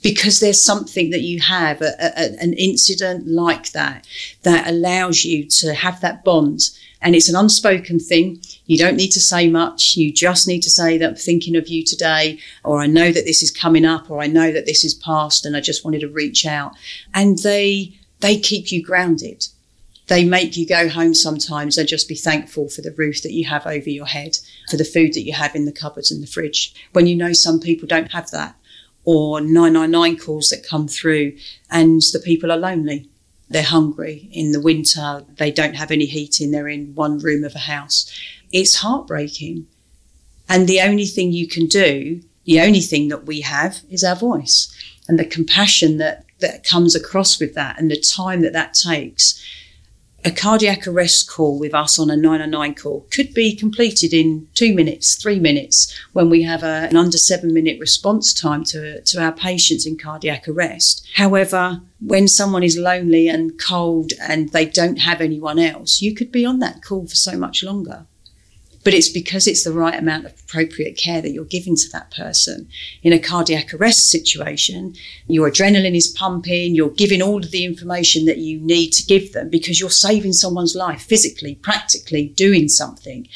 Because 0.00 0.38
there's 0.38 0.62
something 0.62 1.10
that 1.10 1.22
you 1.22 1.40
have, 1.40 1.82
a, 1.82 1.94
a, 1.98 2.40
an 2.40 2.52
incident 2.52 3.26
like 3.26 3.72
that, 3.72 4.06
that 4.44 4.68
allows 4.68 5.24
you 5.24 5.44
to 5.46 5.74
have 5.74 6.00
that 6.00 6.22
bond. 6.22 6.70
And 7.02 7.16
it's 7.16 7.28
an 7.28 7.34
unspoken 7.34 7.98
thing. 7.98 8.40
You 8.66 8.78
don't 8.78 8.96
need 8.96 9.10
to 9.10 9.20
say 9.20 9.48
much. 9.48 9.96
You 9.96 10.12
just 10.12 10.46
need 10.46 10.62
to 10.62 10.70
say 10.70 10.98
that 10.98 11.08
I'm 11.08 11.16
thinking 11.16 11.56
of 11.56 11.66
you 11.66 11.84
today, 11.84 12.38
or 12.62 12.80
I 12.80 12.86
know 12.86 13.10
that 13.10 13.24
this 13.24 13.42
is 13.42 13.50
coming 13.50 13.84
up, 13.84 14.08
or 14.08 14.22
I 14.22 14.28
know 14.28 14.52
that 14.52 14.66
this 14.66 14.84
is 14.84 14.94
past, 14.94 15.44
and 15.44 15.56
I 15.56 15.60
just 15.60 15.84
wanted 15.84 16.02
to 16.02 16.08
reach 16.08 16.46
out. 16.46 16.76
And 17.12 17.38
they, 17.38 17.98
they 18.20 18.38
keep 18.38 18.70
you 18.70 18.80
grounded 18.80 19.48
they 20.08 20.24
make 20.24 20.56
you 20.56 20.66
go 20.66 20.88
home 20.88 21.14
sometimes 21.14 21.78
and 21.78 21.86
just 21.86 22.08
be 22.08 22.14
thankful 22.14 22.68
for 22.68 22.82
the 22.82 22.94
roof 22.96 23.22
that 23.22 23.32
you 23.32 23.46
have 23.46 23.66
over 23.66 23.90
your 23.90 24.06
head, 24.06 24.36
for 24.70 24.76
the 24.76 24.84
food 24.84 25.12
that 25.12 25.22
you 25.22 25.34
have 25.34 25.54
in 25.54 25.66
the 25.66 25.72
cupboards 25.72 26.10
and 26.10 26.22
the 26.22 26.26
fridge. 26.26 26.74
When 26.92 27.06
you 27.06 27.14
know 27.14 27.32
some 27.32 27.60
people 27.60 27.86
don't 27.86 28.12
have 28.12 28.30
that, 28.30 28.56
or 29.04 29.40
999 29.40 30.18
calls 30.18 30.50
that 30.50 30.66
come 30.66 30.86
through 30.86 31.34
and 31.70 32.02
the 32.12 32.18
people 32.18 32.52
are 32.52 32.58
lonely. 32.58 33.08
They're 33.48 33.62
hungry 33.62 34.28
in 34.32 34.52
the 34.52 34.60
winter, 34.60 35.24
they 35.36 35.50
don't 35.50 35.76
have 35.76 35.90
any 35.90 36.04
heating, 36.04 36.50
they're 36.50 36.68
in 36.68 36.94
one 36.94 37.18
room 37.18 37.42
of 37.42 37.54
a 37.54 37.60
house. 37.60 38.12
It's 38.52 38.76
heartbreaking. 38.76 39.66
And 40.46 40.68
the 40.68 40.82
only 40.82 41.06
thing 41.06 41.32
you 41.32 41.48
can 41.48 41.66
do, 41.66 42.20
the 42.44 42.60
only 42.60 42.80
thing 42.80 43.08
that 43.08 43.24
we 43.24 43.40
have 43.40 43.80
is 43.88 44.04
our 44.04 44.16
voice 44.16 44.70
and 45.08 45.18
the 45.18 45.24
compassion 45.24 45.96
that, 45.96 46.26
that 46.40 46.64
comes 46.64 46.94
across 46.94 47.40
with 47.40 47.54
that 47.54 47.80
and 47.80 47.90
the 47.90 47.98
time 47.98 48.42
that 48.42 48.52
that 48.52 48.74
takes 48.74 49.42
a 50.24 50.30
cardiac 50.32 50.86
arrest 50.86 51.30
call 51.30 51.58
with 51.58 51.72
us 51.72 51.98
on 51.98 52.10
a 52.10 52.16
909 52.16 52.74
call 52.74 53.06
could 53.10 53.32
be 53.34 53.54
completed 53.54 54.12
in 54.12 54.48
two 54.54 54.74
minutes, 54.74 55.14
three 55.14 55.38
minutes, 55.38 55.94
when 56.12 56.28
we 56.28 56.42
have 56.42 56.62
a, 56.62 56.88
an 56.90 56.96
under 56.96 57.16
seven 57.16 57.54
minute 57.54 57.78
response 57.78 58.34
time 58.34 58.64
to, 58.64 59.00
to 59.02 59.22
our 59.22 59.32
patients 59.32 59.86
in 59.86 59.96
cardiac 59.96 60.48
arrest. 60.48 61.06
However, 61.14 61.80
when 62.00 62.26
someone 62.26 62.64
is 62.64 62.76
lonely 62.76 63.28
and 63.28 63.60
cold 63.60 64.12
and 64.20 64.48
they 64.50 64.64
don't 64.66 64.98
have 64.98 65.20
anyone 65.20 65.58
else, 65.58 66.02
you 66.02 66.14
could 66.14 66.32
be 66.32 66.44
on 66.44 66.58
that 66.58 66.82
call 66.82 67.06
for 67.06 67.14
so 67.14 67.38
much 67.38 67.62
longer 67.62 68.06
but 68.88 68.94
it's 68.94 69.10
because 69.10 69.46
it's 69.46 69.64
the 69.64 69.70
right 69.70 69.98
amount 69.98 70.24
of 70.24 70.32
appropriate 70.40 70.96
care 70.96 71.20
that 71.20 71.32
you're 71.32 71.44
giving 71.44 71.76
to 71.76 71.90
that 71.92 72.10
person. 72.10 72.66
In 73.02 73.12
a 73.12 73.18
cardiac 73.18 73.74
arrest 73.74 74.10
situation, 74.10 74.94
your 75.26 75.50
adrenaline 75.50 75.94
is 75.94 76.08
pumping, 76.08 76.74
you're 76.74 76.88
giving 76.88 77.20
all 77.20 77.44
of 77.44 77.50
the 77.50 77.66
information 77.66 78.24
that 78.24 78.38
you 78.38 78.58
need 78.58 78.92
to 78.92 79.04
give 79.04 79.34
them 79.34 79.50
because 79.50 79.78
you're 79.78 79.90
saving 79.90 80.32
someone's 80.32 80.74
life 80.74 81.02
physically, 81.02 81.56
practically 81.56 82.28
doing 82.28 82.66
something. 82.66 83.28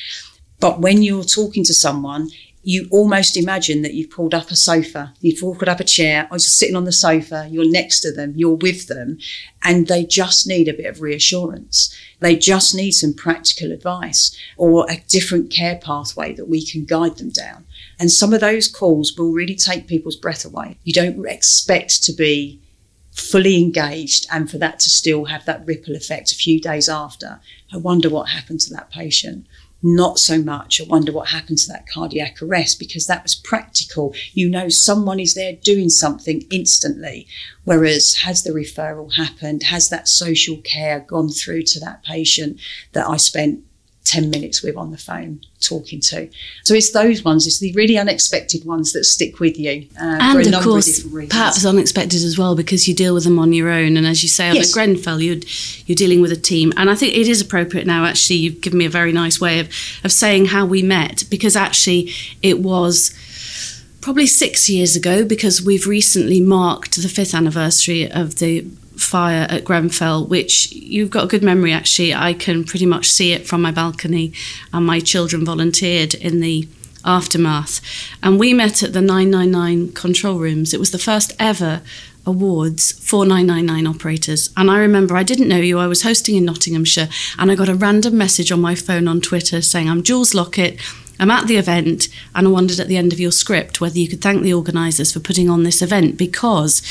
But 0.59 0.81
when 0.81 1.03
you're 1.03 1.23
talking 1.23 1.65
to 1.65 1.75
someone, 1.75 2.31
you 2.65 2.87
almost 2.91 3.37
imagine 3.37 3.83
that 3.83 3.95
you've 3.95 4.11
pulled 4.11 4.35
up 4.35 4.51
a 4.51 4.57
sofa, 4.57 5.13
you've 5.21 5.41
pulled 5.41 5.69
up 5.69 5.81
a 5.81 5.85
chair, 5.85 6.29
or 6.31 6.35
you're 6.35 6.39
sitting 6.41 6.77
on 6.77 6.85
the 6.85 6.93
sofa, 6.93 7.49
you're 7.51 7.69
next 7.69 8.01
to 8.01 8.13
them, 8.13 8.35
you're 8.37 8.55
with 8.55 8.87
them, 8.87 9.19
and 9.65 9.89
they 9.89 10.05
just 10.05 10.47
need 10.47 10.69
a 10.69 10.73
bit 10.73 10.87
of 10.87 11.01
reassurance. 11.01 11.95
They 12.21 12.37
just 12.37 12.75
need 12.75 12.93
some 12.93 13.15
practical 13.15 13.73
advice 13.73 14.37
or 14.57 14.87
a 14.89 15.03
different 15.09 15.51
care 15.51 15.77
pathway 15.77 16.35
that 16.35 16.49
we 16.49 16.65
can 16.65 16.85
guide 16.85 17.17
them 17.17 17.31
down. 17.31 17.65
And 17.99 18.11
some 18.11 18.33
of 18.33 18.41
those 18.41 18.69
calls 18.69 19.17
will 19.17 19.33
really 19.33 19.57
take 19.57 19.89
people's 19.89 20.17
breath 20.17 20.45
away. 20.45 20.79
You 20.85 20.93
don't 20.93 21.27
expect 21.27 22.05
to 22.05 22.13
be 22.13 22.61
fully 23.11 23.61
engaged 23.61 24.27
and 24.31 24.51
for 24.51 24.59
that 24.59 24.79
to 24.81 24.89
still 24.89 25.27
have 25.27 25.45
that 25.45 25.67
ripple 25.67 25.95
effect 25.95 26.33
a 26.33 26.37
few 26.37 26.61
days 26.61 26.89
after. 26.89 27.41
I 27.73 27.77
wonder 27.77 28.09
what 28.09 28.29
happened 28.29 28.61
to 28.61 28.75
that 28.75 28.91
patient 28.91 29.47
not 29.83 30.19
so 30.19 30.43
much. 30.43 30.81
I 30.81 30.85
wonder 30.85 31.13
what 31.13 31.29
happened 31.29 31.59
to 31.59 31.69
that 31.69 31.89
cardiac 31.89 32.41
arrest 32.41 32.79
because 32.79 33.07
that 33.07 33.23
was 33.23 33.35
practical. 33.35 34.15
You 34.33 34.49
know, 34.49 34.69
someone 34.69 35.19
is 35.19 35.35
there 35.35 35.55
doing 35.55 35.89
something 35.89 36.45
instantly. 36.51 37.27
Whereas, 37.65 38.15
has 38.17 38.43
the 38.43 38.51
referral 38.51 39.15
happened? 39.15 39.65
Has 39.65 39.89
that 39.89 40.09
social 40.09 40.59
care 40.59 41.01
gone 41.01 41.29
through 41.29 41.63
to 41.63 41.81
that 41.81 42.05
patient 42.05 42.61
that 42.93 43.09
I 43.09 43.17
spent 43.17 43.65
10 44.05 44.31
minutes 44.31 44.63
with 44.63 44.77
on 44.77 44.91
the 44.91 44.99
phone 44.99 45.41
talking 45.61 46.01
to. 46.01 46.29
So 46.65 46.75
it's 46.75 46.91
those 46.91 47.25
ones, 47.25 47.47
it's 47.47 47.61
the 47.61 47.73
really 47.73 47.97
unexpected 47.97 48.65
ones 48.65 48.93
that 48.93 49.05
stick 49.05 49.39
with 49.39 49.59
you. 49.59 49.87
Uh, 50.01 50.19
and 50.21 50.55
of 50.55 50.63
course, 50.63 51.05
of 51.05 51.13
perhaps 51.29 51.65
unexpected 51.65 52.23
as 52.23 52.37
well 52.37 52.57
because 52.57 52.89
you 52.89 52.95
deal 52.95 53.15
with 53.15 53.25
them 53.25 53.39
on 53.39 53.53
your 53.53 53.69
own. 53.69 53.97
And 53.97 54.07
as 54.07 54.23
you 54.23 54.29
say, 54.29 54.49
on 54.49 54.57
yes. 54.57 54.69
the 54.69 54.75
Grenfell, 54.75 55.21
you're, 55.21 55.39
you're 55.87 55.97
dealing 55.97 56.21
with 56.21 56.33
a 56.33 56.37
team. 56.37 56.73
And 56.77 56.91
I 56.91 56.95
think 56.95 57.15
it 57.15 57.29
is 57.29 57.41
appropriate 57.41 57.87
now, 57.87 58.05
actually, 58.05 58.37
you've 58.37 58.61
given 58.61 58.79
me 58.79 58.87
a 58.87 58.91
very 58.91 59.13
nice 59.13 59.41
way 59.41 59.61
of, 59.61 59.69
of 60.03 60.11
saying 60.11 60.47
how 60.47 60.67
we 60.67 60.83
met 60.83 61.25
because 61.31 61.55
actually 61.55 62.11
it 62.43 62.59
was 62.59 63.15
probably 64.01 64.27
six 64.27 64.69
years 64.69 64.97
ago 64.97 65.25
because 65.25 65.63
we've 65.63 65.87
recently 65.87 66.41
marked 66.41 67.01
the 67.01 67.09
fifth 67.09 67.35
anniversary 67.35 68.11
of 68.11 68.41
the 68.41 68.67
fire 68.97 69.47
at 69.49 69.65
Grenfell, 69.65 70.27
which 70.27 70.73
you've 70.73 71.11
got 71.11 71.25
a 71.25 71.29
good 71.29 71.43
memory 71.43 71.73
actually. 71.73 72.15
I 72.15 72.35
can 72.35 72.65
pretty 72.65 72.87
much 72.87 73.09
see 73.09 73.33
it 73.33 73.47
from 73.47 73.63
my 73.63 73.71
balcony, 73.71 74.33
and 74.73 74.87
my 74.87 75.01
children 75.01 75.45
volunteered 75.45 76.15
in 76.15 76.41
the 76.41 76.69
aftermath. 77.05 77.81
And 78.23 78.39
we 78.39 78.55
met 78.55 78.83
at 78.83 78.93
the 78.93 79.01
999 79.01 79.93
control 79.93 80.39
rooms. 80.39 80.73
It 80.73 80.81
was 80.81 80.91
the 80.91 80.99
first 80.99 81.33
ever 81.39 81.83
awards 82.25 82.93
for 82.93 83.27
999 83.27 83.87
operators. 83.87 84.51
And 84.57 84.71
I 84.71 84.79
remember 84.79 85.17
I 85.17 85.25
didn't 85.25 85.49
know 85.49 85.57
you, 85.57 85.79
I 85.79 85.89
was 85.89 86.03
hosting 86.03 86.37
in 86.37 86.45
Nottinghamshire, 86.45 87.09
and 87.39 87.51
I 87.51 87.55
got 87.55 87.69
a 87.69 87.75
random 87.75 88.17
message 88.17 88.53
on 88.53 88.61
my 88.61 88.75
phone 88.75 89.09
on 89.09 89.21
Twitter 89.21 89.61
saying, 89.61 89.89
I'm 89.89 90.03
Jules 90.03 90.35
Lockett. 90.35 90.81
I'm 91.19 91.31
at 91.31 91.47
the 91.47 91.57
event 91.57 92.09
and 92.35 92.49
I 92.49 92.51
wondered 92.51 92.81
at 92.81 92.89
the 92.89 92.97
end 92.97 93.13
of 93.13 93.21
your 93.21 93.31
script 93.31 93.81
whether 93.81 93.97
you 93.97 94.09
could 94.09 94.21
thank 94.21 94.43
the 94.43 94.55
organisers 94.55 95.13
for 95.13 95.21
putting 95.21 95.49
on 95.49 95.63
this 95.63 95.81
event 95.81 96.17
because 96.17 96.83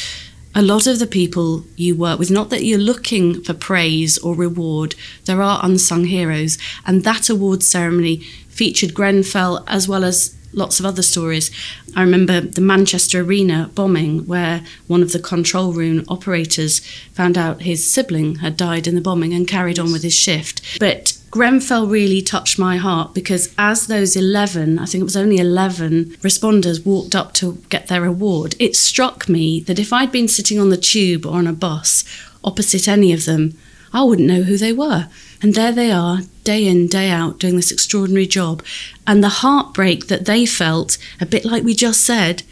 a 0.54 0.62
lot 0.62 0.88
of 0.88 1.00
the 1.00 1.08
people 1.08 1.64
you 1.76 1.96
work 1.96 2.20
with, 2.20 2.30
not 2.30 2.50
that 2.50 2.64
you're 2.64 2.78
looking 2.78 3.42
for 3.42 3.54
praise 3.54 4.18
or 4.18 4.36
reward, 4.36 4.96
there 5.26 5.42
are 5.42 5.60
unsung 5.64 6.06
heroes. 6.06 6.58
And 6.86 7.04
that 7.04 7.30
awards 7.30 7.68
ceremony 7.68 8.18
featured 8.50 8.94
Grenfell 8.94 9.64
as 9.68 9.88
well 9.88 10.04
as 10.04 10.36
lots 10.54 10.80
of 10.80 10.86
other 10.86 11.02
stories. 11.02 11.52
I 11.96 12.02
remember 12.02 12.42
the 12.42 12.62
Manchester 12.62 13.22
Arena 13.22 13.70
bombing, 13.76 14.26
where 14.26 14.64
one 14.88 15.02
of 15.02 15.12
the 15.12 15.20
control 15.20 15.74
room 15.74 16.04
operators 16.08 16.80
found 17.14 17.38
out 17.38 17.62
his 17.62 17.90
sibling 17.90 18.36
had 18.36 18.58
died 18.58 18.88
in 18.88 18.96
the 18.96 19.02
bombing 19.02 19.34
and 19.34 19.48
carried 19.48 19.80
on 19.80 19.92
with 19.92 20.04
his 20.04 20.14
shift. 20.14 20.80
But 20.80 21.18
Grenfell 21.32 21.88
really 21.88 22.22
touched 22.22 22.60
my 22.60 22.76
heart 22.76 23.14
because 23.14 23.54
as 23.58 23.88
those 23.88 24.18
11, 24.18 24.80
I 24.80 24.86
think 24.86 25.02
it 25.02 25.06
was 25.06 25.16
only 25.16 25.38
11 25.38 26.18
responders 26.22 26.86
walked 26.86 27.16
up 27.16 27.34
to 27.36 27.58
get 27.70 27.88
their 27.88 28.04
award, 28.04 28.56
it 28.60 28.76
struck 28.76 29.30
me 29.30 29.62
that 29.62 29.80
if 29.80 29.94
I'd 29.94 30.12
been 30.12 30.28
sitting 30.28 30.60
on 30.60 30.70
the 30.70 30.78
tube 30.78 31.26
or 31.26 31.38
on 31.38 31.48
a 31.48 31.54
bus 31.54 32.04
opposite 32.44 32.88
any 32.88 33.14
of 33.14 33.26
them, 33.26 33.58
I 33.94 34.04
wouldn't 34.04 34.28
know 34.28 34.44
who 34.44 34.58
they 34.58 34.74
were. 34.74 35.08
And 35.42 35.56
there 35.56 35.72
they 35.72 35.92
are, 35.92 36.20
day 36.44 36.68
in, 36.68 36.88
day 36.88 37.10
out, 37.10 37.40
doing 37.40 37.56
this 37.56 37.72
extraordinary 37.72 38.28
job. 38.28 38.64
And 39.08 39.24
the 39.24 39.30
heartbreak 39.30 40.08
that 40.08 40.26
they 40.26 40.46
felt, 40.46 40.98
a 41.20 41.26
bit 41.26 41.46
like 41.46 41.64
we 41.64 41.74
just 41.74 42.02
said, 42.02 42.44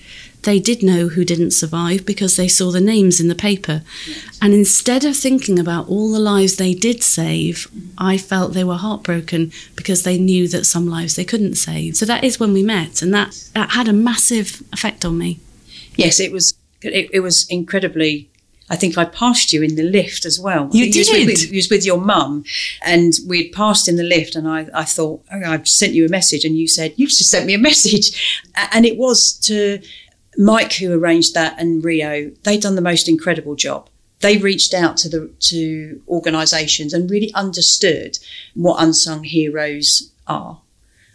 they 0.43 0.59
did 0.59 0.81
know 0.81 1.09
who 1.09 1.25
didn't 1.25 1.51
survive 1.51 2.05
because 2.05 2.37
they 2.37 2.47
saw 2.47 2.71
the 2.71 2.79
names 2.79 3.19
in 3.19 3.27
the 3.27 3.35
paper. 3.35 3.83
Yes. 4.07 4.39
And 4.41 4.53
instead 4.53 5.03
of 5.03 5.17
thinking 5.17 5.59
about 5.59 5.89
all 5.89 6.11
the 6.11 6.19
lives 6.19 6.55
they 6.55 6.73
did 6.73 7.03
save, 7.03 7.67
I 7.97 8.17
felt 8.17 8.53
they 8.53 8.63
were 8.63 8.75
heartbroken 8.75 9.51
because 9.75 10.03
they 10.03 10.17
knew 10.17 10.47
that 10.47 10.65
some 10.65 10.87
lives 10.87 11.15
they 11.15 11.25
couldn't 11.25 11.55
save. 11.55 11.97
So 11.97 12.05
that 12.05 12.23
is 12.23 12.39
when 12.39 12.53
we 12.53 12.63
met, 12.63 13.01
and 13.01 13.13
that, 13.13 13.49
that 13.53 13.71
had 13.71 13.89
a 13.89 13.93
massive 13.93 14.63
effect 14.71 15.03
on 15.03 15.17
me. 15.17 15.39
Yes, 15.95 16.19
it 16.19 16.31
was. 16.31 16.53
It, 16.81 17.09
it 17.11 17.19
was 17.19 17.45
incredibly 17.49 18.28
I 18.69 18.75
think 18.75 18.97
I 18.97 19.05
passed 19.05 19.51
you 19.51 19.63
in 19.63 19.75
the 19.75 19.83
lift 19.83 20.25
as 20.25 20.39
well. 20.39 20.69
You 20.71 20.91
did. 20.91 21.07
You 21.07 21.25
was 21.25 21.25
with, 21.25 21.51
you 21.51 21.57
was 21.57 21.69
with 21.69 21.85
your 21.85 21.99
mum, 21.99 22.43
and 22.83 23.13
we'd 23.27 23.51
passed 23.51 23.87
in 23.87 23.95
the 23.95 24.03
lift, 24.03 24.35
and 24.35 24.47
I, 24.47 24.67
I 24.73 24.83
thought, 24.83 25.23
oh, 25.31 25.41
I've 25.43 25.67
sent 25.67 25.93
you 25.93 26.05
a 26.05 26.09
message, 26.09 26.45
and 26.45 26.57
you 26.57 26.67
said, 26.67 26.93
You've 26.95 27.09
just 27.09 27.29
sent 27.29 27.45
me 27.45 27.53
a 27.53 27.59
message. 27.59 28.45
And 28.71 28.85
it 28.85 28.97
was 28.97 29.33
to 29.45 29.81
Mike, 30.37 30.73
who 30.73 30.93
arranged 30.93 31.33
that, 31.33 31.59
and 31.59 31.83
Rio, 31.83 32.31
they'd 32.43 32.61
done 32.61 32.75
the 32.75 32.81
most 32.81 33.07
incredible 33.07 33.55
job. 33.55 33.89
They 34.19 34.37
reached 34.37 34.73
out 34.73 34.97
to 34.97 35.09
the 35.09 35.31
to 35.39 36.01
organisations 36.07 36.93
and 36.93 37.09
really 37.09 37.33
understood 37.33 38.19
what 38.53 38.83
unsung 38.83 39.23
heroes 39.23 40.11
are 40.27 40.61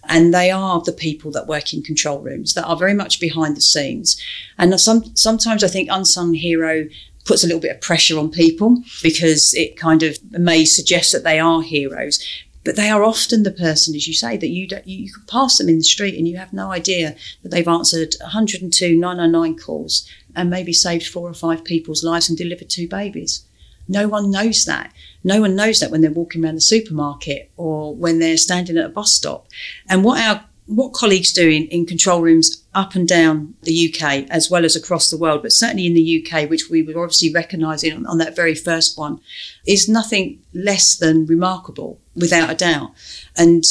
and 0.08 0.34
they 0.34 0.50
are 0.50 0.80
the 0.80 0.92
people 0.92 1.30
that 1.32 1.46
work 1.46 1.72
in 1.72 1.82
control 1.82 2.18
rooms 2.18 2.54
that 2.54 2.66
are 2.66 2.76
very 2.76 2.94
much 2.94 3.20
behind 3.20 3.56
the 3.56 3.60
scenes. 3.60 4.20
And 4.58 4.78
some, 4.80 5.16
sometimes 5.16 5.64
I 5.64 5.68
think 5.68 5.88
unsung 5.90 6.34
hero 6.34 6.88
puts 7.24 7.42
a 7.42 7.46
little 7.46 7.60
bit 7.60 7.74
of 7.74 7.80
pressure 7.80 8.18
on 8.18 8.30
people 8.30 8.82
because 9.02 9.54
it 9.54 9.76
kind 9.76 10.02
of 10.02 10.18
may 10.32 10.64
suggest 10.64 11.12
that 11.12 11.24
they 11.24 11.38
are 11.40 11.62
heroes. 11.62 12.24
But 12.64 12.76
they 12.76 12.88
are 12.88 13.04
often 13.04 13.42
the 13.42 13.50
person, 13.50 13.94
as 13.94 14.08
you 14.08 14.14
say, 14.14 14.38
that 14.38 14.48
you 14.48 14.66
don't, 14.66 14.86
you, 14.86 15.12
can 15.12 15.22
pass 15.26 15.58
them 15.58 15.68
in 15.68 15.78
the 15.78 15.84
street 15.84 16.16
and 16.16 16.26
you 16.26 16.38
have 16.38 16.52
no 16.52 16.72
idea 16.72 17.14
that 17.42 17.50
they've 17.50 17.68
answered 17.68 18.14
102 18.22 18.96
999 18.98 19.58
calls 19.58 20.08
and 20.34 20.48
maybe 20.48 20.72
saved 20.72 21.06
four 21.06 21.28
or 21.28 21.34
five 21.34 21.62
people's 21.62 22.02
lives 22.02 22.28
and 22.28 22.38
delivered 22.38 22.70
two 22.70 22.88
babies. 22.88 23.44
No 23.86 24.08
one 24.08 24.30
knows 24.30 24.64
that. 24.64 24.92
No 25.22 25.42
one 25.42 25.54
knows 25.54 25.80
that 25.80 25.90
when 25.90 26.00
they're 26.00 26.10
walking 26.10 26.42
around 26.42 26.54
the 26.54 26.62
supermarket 26.62 27.50
or 27.58 27.94
when 27.94 28.18
they're 28.18 28.38
standing 28.38 28.78
at 28.78 28.86
a 28.86 28.88
bus 28.88 29.12
stop. 29.12 29.46
And 29.88 30.02
what 30.02 30.20
our 30.22 30.44
what 30.66 30.92
colleagues 30.92 31.32
do 31.32 31.48
in, 31.48 31.66
in 31.66 31.84
control 31.84 32.22
rooms 32.22 32.64
up 32.74 32.94
and 32.94 33.06
down 33.06 33.54
the 33.62 33.94
UK 33.94 34.26
as 34.30 34.50
well 34.50 34.64
as 34.64 34.74
across 34.74 35.10
the 35.10 35.18
world, 35.18 35.42
but 35.42 35.52
certainly 35.52 35.86
in 35.86 35.94
the 35.94 36.26
UK, 36.26 36.48
which 36.48 36.70
we 36.70 36.82
were 36.82 37.02
obviously 37.02 37.32
recognising 37.32 37.92
on, 37.92 38.06
on, 38.06 38.18
that 38.18 38.34
very 38.34 38.54
first 38.54 38.98
one, 38.98 39.20
is 39.66 39.88
nothing 39.88 40.40
less 40.54 40.96
than 40.96 41.26
remarkable, 41.26 42.00
without 42.14 42.50
a 42.50 42.54
doubt. 42.54 42.92
And 43.36 43.64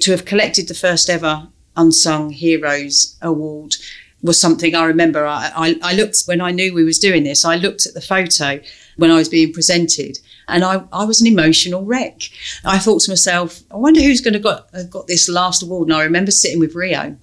to 0.00 0.10
have 0.10 0.24
collected 0.24 0.68
the 0.68 0.74
first 0.74 1.08
ever 1.08 1.48
Unsung 1.76 2.30
Heroes 2.30 3.16
Award 3.22 3.74
was 4.22 4.40
something 4.40 4.74
I 4.74 4.84
remember. 4.84 5.26
I, 5.26 5.52
I, 5.54 5.78
I 5.82 5.94
looked 5.94 6.22
when 6.24 6.40
I 6.40 6.50
knew 6.50 6.74
we 6.74 6.84
was 6.84 6.98
doing 6.98 7.24
this. 7.24 7.44
I 7.44 7.56
looked 7.56 7.86
at 7.86 7.94
the 7.94 8.00
photo 8.00 8.60
when 8.96 9.10
I 9.10 9.16
was 9.16 9.28
being 9.28 9.52
presented, 9.52 10.18
and 10.48 10.64
I, 10.64 10.84
I 10.92 11.04
was 11.04 11.20
an 11.20 11.26
emotional 11.26 11.84
wreck. 11.84 12.22
I 12.64 12.78
thought 12.78 13.02
to 13.02 13.10
myself, 13.10 13.62
I 13.70 13.76
wonder 13.76 14.00
who's 14.00 14.20
going 14.20 14.34
to 14.34 14.40
got 14.40 14.68
uh, 14.74 14.84
got 14.84 15.06
this 15.06 15.28
last 15.28 15.62
award. 15.62 15.88
And 15.88 15.96
I 15.96 16.04
remember 16.04 16.30
sitting 16.30 16.60
with 16.60 16.74
Rio, 16.74 17.16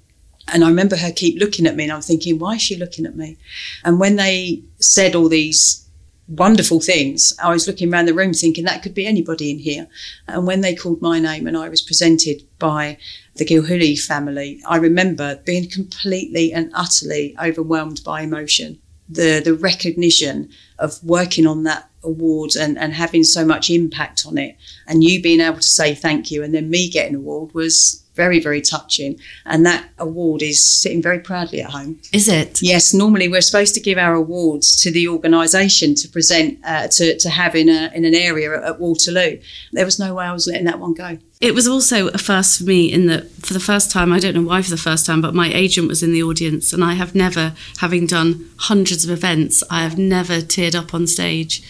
and 0.51 0.63
I 0.63 0.67
remember 0.67 0.95
her 0.97 1.11
keep 1.11 1.39
looking 1.39 1.65
at 1.65 1.75
me, 1.75 1.83
and 1.83 1.93
I'm 1.93 2.01
thinking, 2.01 2.39
why 2.39 2.55
is 2.55 2.61
she 2.61 2.75
looking 2.75 3.05
at 3.05 3.15
me? 3.15 3.37
And 3.83 3.99
when 3.99 4.17
they 4.17 4.63
said 4.79 5.15
all 5.15 5.29
these 5.29 5.87
wonderful 6.27 6.79
things, 6.79 7.33
I 7.41 7.51
was 7.51 7.67
looking 7.67 7.93
around 7.93 8.05
the 8.05 8.13
room 8.13 8.33
thinking 8.33 8.65
that 8.65 8.81
could 8.81 8.93
be 8.93 9.05
anybody 9.05 9.51
in 9.51 9.59
here. 9.59 9.87
And 10.27 10.47
when 10.47 10.61
they 10.61 10.75
called 10.75 11.01
my 11.01 11.19
name 11.19 11.47
and 11.47 11.57
I 11.57 11.69
was 11.69 11.81
presented 11.81 12.43
by 12.59 12.97
the 13.35 13.45
Gilhooly 13.45 13.99
family, 13.99 14.61
I 14.67 14.77
remember 14.77 15.41
being 15.45 15.69
completely 15.69 16.53
and 16.53 16.71
utterly 16.73 17.35
overwhelmed 17.41 18.01
by 18.03 18.21
emotion. 18.21 18.79
The 19.09 19.41
the 19.43 19.53
recognition 19.53 20.49
of 20.79 21.03
working 21.03 21.45
on 21.45 21.63
that 21.63 21.89
award 22.03 22.55
and, 22.55 22.77
and 22.77 22.93
having 22.93 23.23
so 23.23 23.45
much 23.45 23.69
impact 23.69 24.25
on 24.25 24.37
it 24.37 24.55
and 24.87 25.03
you 25.03 25.21
being 25.21 25.39
able 25.39 25.57
to 25.57 25.63
say 25.63 25.95
thank 25.95 26.31
you 26.31 26.43
and 26.43 26.53
then 26.53 26.69
me 26.69 26.89
getting 26.89 27.15
an 27.15 27.21
award 27.21 27.53
was 27.53 28.03
very, 28.15 28.39
very 28.39 28.61
touching. 28.61 29.19
And 29.45 29.65
that 29.65 29.89
award 29.97 30.41
is 30.41 30.63
sitting 30.63 31.01
very 31.01 31.19
proudly 31.19 31.61
at 31.61 31.71
home. 31.71 31.99
Is 32.11 32.27
it? 32.27 32.61
Yes. 32.61 32.93
Normally, 32.93 33.27
we're 33.27 33.41
supposed 33.41 33.73
to 33.75 33.81
give 33.81 33.97
our 33.97 34.13
awards 34.13 34.79
to 34.81 34.91
the 34.91 35.07
organisation 35.07 35.95
to 35.95 36.07
present, 36.07 36.59
uh, 36.63 36.87
to, 36.89 37.17
to 37.17 37.29
have 37.29 37.55
in, 37.55 37.69
a, 37.69 37.91
in 37.93 38.05
an 38.05 38.15
area 38.15 38.55
at, 38.55 38.63
at 38.63 38.79
Waterloo. 38.79 39.39
There 39.71 39.85
was 39.85 39.99
no 39.99 40.13
way 40.13 40.25
I 40.25 40.33
was 40.33 40.47
letting 40.47 40.65
that 40.65 40.79
one 40.79 40.93
go. 40.93 41.17
It 41.41 41.53
was 41.53 41.67
also 41.67 42.07
a 42.09 42.17
first 42.17 42.59
for 42.59 42.63
me 42.63 42.91
in 42.91 43.07
that 43.07 43.29
for 43.29 43.53
the 43.53 43.59
first 43.59 43.91
time, 43.91 44.13
I 44.13 44.19
don't 44.19 44.33
know 44.33 44.43
why 44.43 44.61
for 44.61 44.69
the 44.69 44.77
first 44.77 45.05
time, 45.05 45.19
but 45.19 45.33
my 45.33 45.51
agent 45.51 45.89
was 45.89 46.01
in 46.01 46.13
the 46.13 46.23
audience, 46.23 46.71
and 46.71 46.81
I 46.81 46.93
have 46.93 47.15
never, 47.15 47.53
having 47.79 48.07
done 48.07 48.49
hundreds 48.59 49.03
of 49.03 49.11
events, 49.11 49.61
I 49.69 49.83
have 49.83 49.97
never 49.97 50.35
teared 50.35 50.73
up 50.73 50.93
on 50.93 51.05
stage 51.05 51.61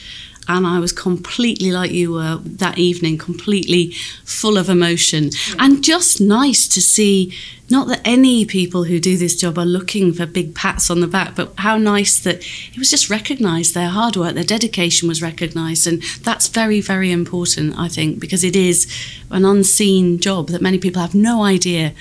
and 0.48 0.68
I 0.68 0.80
was 0.80 0.92
completely 0.92 1.72
like 1.72 1.92
you 1.92 2.14
were 2.14 2.40
that 2.44 2.78
evening, 2.78 3.18
completely 3.18 3.92
full 4.26 4.58
of 4.58 4.70
emotion 4.70 5.30
and 5.60 5.84
just 5.84 6.20
nice 6.20 6.68
to 6.70 6.82
see. 6.82 7.34
Not 7.70 7.88
that 7.88 8.02
any 8.06 8.46
people 8.46 8.84
who 8.84 9.00
do 9.00 9.18
this 9.18 9.36
job 9.36 9.58
are 9.58 9.66
looking 9.66 10.14
for 10.14 10.26
big 10.26 10.54
pats 10.54 10.92
on 10.92 11.00
the 11.00 11.08
back, 11.08 11.34
but 11.36 11.54
how 11.58 11.78
nice 11.78 12.20
that 12.20 12.44
it 12.72 12.78
was 12.78 12.90
just 12.90 13.10
recognised 13.10 13.74
their 13.74 13.90
hard 13.90 14.16
work, 14.16 14.36
their 14.36 14.44
dedication 14.44 15.08
was 15.08 15.22
recognised. 15.22 15.88
And 15.88 16.04
that's 16.22 16.50
very, 16.50 16.82
very 16.82 17.12
important, 17.12 17.80
I 17.80 17.88
think, 17.88 18.20
because 18.20 18.44
it 18.44 18.56
is 18.56 18.86
an 19.32 19.46
unseen 19.46 20.20
job 20.20 20.50
that 20.50 20.62
many 20.62 20.78
people 20.78 21.02
have 21.02 21.16
no 21.16 21.44
idea 21.44 21.94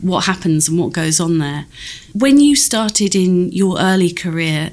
what 0.00 0.24
happens 0.24 0.68
and 0.68 0.78
what 0.78 0.92
goes 0.92 1.20
on 1.20 1.38
there. 1.38 1.66
When 2.14 2.40
you 2.40 2.56
started 2.56 3.14
in 3.14 3.52
your 3.52 3.78
early 3.78 4.12
career, 4.12 4.70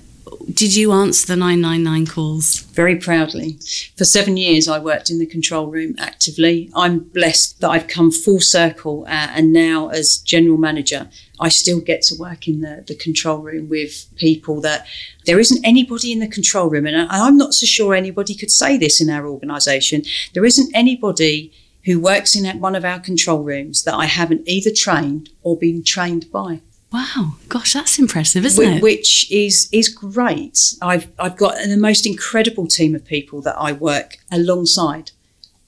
did 0.54 0.76
you 0.76 0.94
answer 0.94 1.28
the 1.28 1.36
999 1.36 2.08
calls? 2.08 2.60
Very 2.60 2.96
proudly. 2.96 3.60
For 3.98 4.06
seven 4.06 4.38
years, 4.38 4.68
I 4.68 4.80
worked 4.80 5.10
in 5.10 5.20
the 5.20 5.26
control 5.26 5.68
room 5.68 5.96
actively. 5.98 6.72
I'm 6.74 7.00
blessed 7.00 7.60
that 7.60 7.70
I've 7.70 7.88
come 7.88 8.12
full 8.12 8.40
circle, 8.40 9.04
uh, 9.08 9.28
and 9.36 9.52
now 9.52 9.90
as 9.90 10.18
general 10.18 10.58
manager, 10.58 11.10
I 11.40 11.50
still 11.50 11.82
get 11.82 12.02
to 12.04 12.16
work 12.16 12.48
in 12.48 12.62
the, 12.62 12.84
the 12.88 12.96
control 12.96 13.40
room 13.40 13.68
with 13.68 14.08
people 14.16 14.62
that 14.62 14.88
there 15.26 15.40
isn't 15.40 15.66
anybody 15.66 16.12
in 16.12 16.20
the 16.20 16.28
control 16.28 16.70
room, 16.70 16.88
and 16.88 17.08
I'm 17.10 17.38
not 17.38 17.54
so 17.54 17.66
sure 17.66 17.94
anybody 17.94 18.34
could 18.34 18.52
say 18.52 18.78
this 18.78 19.02
in 19.02 19.10
our 19.10 19.28
organisation. 19.28 20.04
There 20.34 20.46
isn't 20.46 20.72
anybody 20.74 21.52
who 21.86 22.00
works 22.00 22.36
in 22.36 22.60
one 22.60 22.76
of 22.76 22.86
our 22.86 23.00
control 23.00 23.44
rooms 23.44 23.84
that 23.84 23.96
I 23.96 24.06
haven't 24.06 24.48
either 24.48 24.72
trained 24.76 25.30
or 25.42 25.58
been 25.58 25.84
trained 25.84 26.32
by. 26.32 26.62
Wow, 26.92 27.36
gosh, 27.50 27.74
that's 27.74 28.00
impressive, 28.00 28.46
isn't 28.46 28.66
which, 28.66 28.78
it? 28.78 28.84
Which 28.84 29.32
is 29.32 29.68
is 29.74 29.90
great. 29.90 30.76
I've 30.82 31.12
I've 31.20 31.36
got 31.36 31.58
the 31.58 31.78
most 31.78 32.06
incredible 32.06 32.68
team 32.68 32.96
of 32.96 33.04
people 33.04 33.42
that 33.42 33.58
I 33.58 33.74
work 33.74 34.18
alongside. 34.32 35.12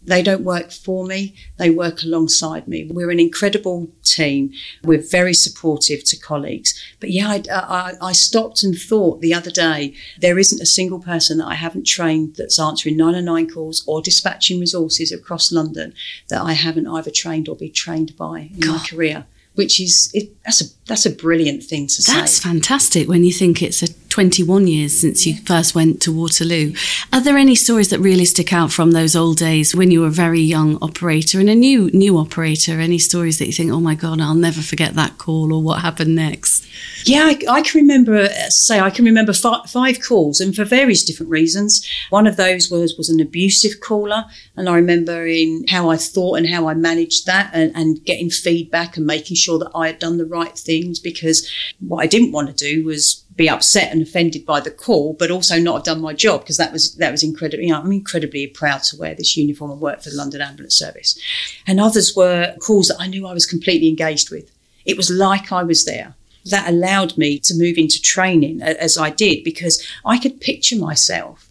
They 0.02 0.24
don't 0.24 0.46
work 0.46 0.72
for 0.72 1.06
me; 1.06 1.36
they 1.58 1.70
work 1.70 2.04
alongside 2.04 2.70
me. 2.70 2.86
We're 2.90 3.12
an 3.12 3.20
incredible 3.20 3.90
team. 4.02 4.54
We're 4.82 5.02
very 5.02 5.34
supportive 5.34 6.06
to 6.06 6.18
colleagues. 6.18 6.74
But 7.02 7.12
yeah, 7.12 7.28
I, 7.28 7.44
I, 7.52 7.94
I 8.02 8.12
stopped 8.14 8.64
and 8.64 8.80
thought 8.80 9.20
the 9.20 9.34
other 9.34 9.52
day 9.52 9.94
there 10.22 10.40
isn't 10.40 10.62
a 10.62 10.66
single 10.66 11.00
person 11.00 11.40
that 11.40 11.48
I 11.48 11.56
haven't 11.56 11.86
trained 11.86 12.38
that's 12.38 12.58
answering 12.58 12.96
909 12.96 13.50
calls 13.50 13.84
or 13.86 14.02
dispatching 14.02 14.62
resources 14.62 15.12
across 15.12 15.52
London 15.52 15.94
that 16.30 16.42
I 16.42 16.54
haven't 16.54 16.88
either 16.88 17.12
trained 17.12 17.50
or 17.50 17.58
been 17.58 17.74
trained 17.74 18.16
by 18.16 18.52
in 18.54 18.60
God. 18.62 18.78
my 18.78 18.86
career 18.88 19.26
which 19.60 19.82
is 19.82 20.10
it, 20.14 20.32
that's 20.46 20.62
a 20.62 20.66
that's 20.90 21.06
a 21.06 21.12
brilliant 21.12 21.64
thing 21.64 21.86
to 21.86 22.02
say. 22.02 22.14
That's 22.14 22.40
fantastic 22.40 23.08
when 23.08 23.24
you 23.24 23.32
think 23.32 23.62
it's 23.62 23.84
a 23.84 23.88
21 24.10 24.68
years 24.68 25.00
since 25.00 25.26
you 25.26 25.36
first 25.36 25.76
went 25.76 26.02
to 26.02 26.12
Waterloo. 26.12 26.74
Are 27.14 27.22
there 27.22 27.38
any 27.38 27.56
stories 27.56 27.90
that 27.92 28.00
really 28.00 28.26
stick 28.26 28.52
out 28.52 28.72
from 28.72 28.92
those 28.92 29.16
old 29.16 29.38
days 29.38 29.76
when 29.76 29.92
you 29.92 30.02
were 30.02 30.08
a 30.08 30.12
very 30.12 30.42
young 30.42 30.78
operator 30.82 31.40
and 31.40 31.50
a 31.50 31.56
new 31.56 31.92
new 31.92 32.18
operator? 32.18 32.80
Any 32.80 32.98
stories 32.98 33.38
that 33.38 33.46
you 33.46 33.54
think, 33.54 33.72
oh 33.72 33.80
my 33.80 33.96
god, 33.96 34.20
I'll 34.20 34.34
never 34.34 34.62
forget 34.62 34.96
that 34.96 35.20
call 35.20 35.54
or 35.54 35.62
what 35.62 35.82
happened 35.82 36.16
next? 36.16 36.68
Yeah, 37.06 37.26
I, 37.26 37.40
I 37.50 37.62
can 37.62 37.82
remember. 37.82 38.28
Say, 38.50 38.80
I 38.80 38.90
can 38.90 39.06
remember 39.06 39.32
five, 39.32 39.70
five 39.70 40.02
calls, 40.02 40.42
and 40.42 40.56
for 40.56 40.66
various 40.66 41.04
different 41.04 41.32
reasons. 41.32 41.88
One 42.10 42.28
of 42.28 42.36
those 42.36 42.70
was 42.70 42.96
was 42.98 43.10
an 43.10 43.20
abusive 43.20 43.80
caller, 43.80 44.26
and 44.58 44.68
I 44.68 44.76
remember 44.76 45.26
in 45.26 45.66
how 45.70 45.90
I 45.90 45.98
thought 45.98 46.36
and 46.36 46.48
how 46.48 46.68
I 46.68 46.74
managed 46.74 47.26
that, 47.28 47.52
and, 47.54 47.72
and 47.76 48.04
getting 48.06 48.30
feedback 48.30 48.98
and 48.98 49.06
making 49.06 49.38
sure 49.38 49.60
that 49.60 49.72
I 49.76 49.88
had 49.88 50.00
done 50.00 50.18
the 50.18 50.26
right 50.26 50.58
because 51.04 51.50
what 51.80 52.04
I 52.04 52.08
didn't 52.08 52.32
want 52.32 52.48
to 52.48 52.54
do 52.54 52.86
was 52.86 53.26
be 53.36 53.50
upset 53.50 53.92
and 53.92 54.02
offended 54.02 54.46
by 54.46 54.60
the 54.60 54.72
call, 54.72 55.14
but 55.14 55.32
also 55.32 55.60
not 55.60 55.76
have 55.76 55.84
done 55.84 56.02
my 56.02 56.14
job 56.14 56.42
because 56.42 56.58
that 56.58 56.72
was 56.72 56.96
that 56.96 57.12
was 57.12 57.24
incredibly. 57.24 57.68
You 57.68 57.74
know, 57.74 57.82
I'm 57.82 57.92
incredibly 57.92 58.48
proud 58.48 58.84
to 58.84 58.98
wear 58.98 59.16
this 59.16 59.36
uniform 59.38 59.72
and 59.72 59.82
work 59.82 60.02
for 60.02 60.10
the 60.10 60.16
London 60.18 60.42
Ambulance 60.42 60.76
Service. 60.76 61.18
And 61.66 61.80
others 61.80 62.16
were 62.16 62.56
calls 62.60 62.90
that 62.90 63.00
I 63.00 63.08
knew 63.08 63.26
I 63.26 63.34
was 63.34 63.46
completely 63.46 63.88
engaged 63.88 64.30
with. 64.30 64.52
It 64.86 64.98
was 64.98 65.10
like 65.10 65.52
I 65.52 65.64
was 65.64 65.86
there. 65.86 66.16
That 66.46 66.70
allowed 66.70 67.18
me 67.18 67.40
to 67.40 67.54
move 67.54 67.78
into 67.78 68.02
training 68.02 68.62
as 68.62 68.98
I 68.98 69.10
did 69.10 69.44
because 69.44 69.86
I 70.06 70.18
could 70.18 70.42
picture 70.42 70.78
myself 70.78 71.49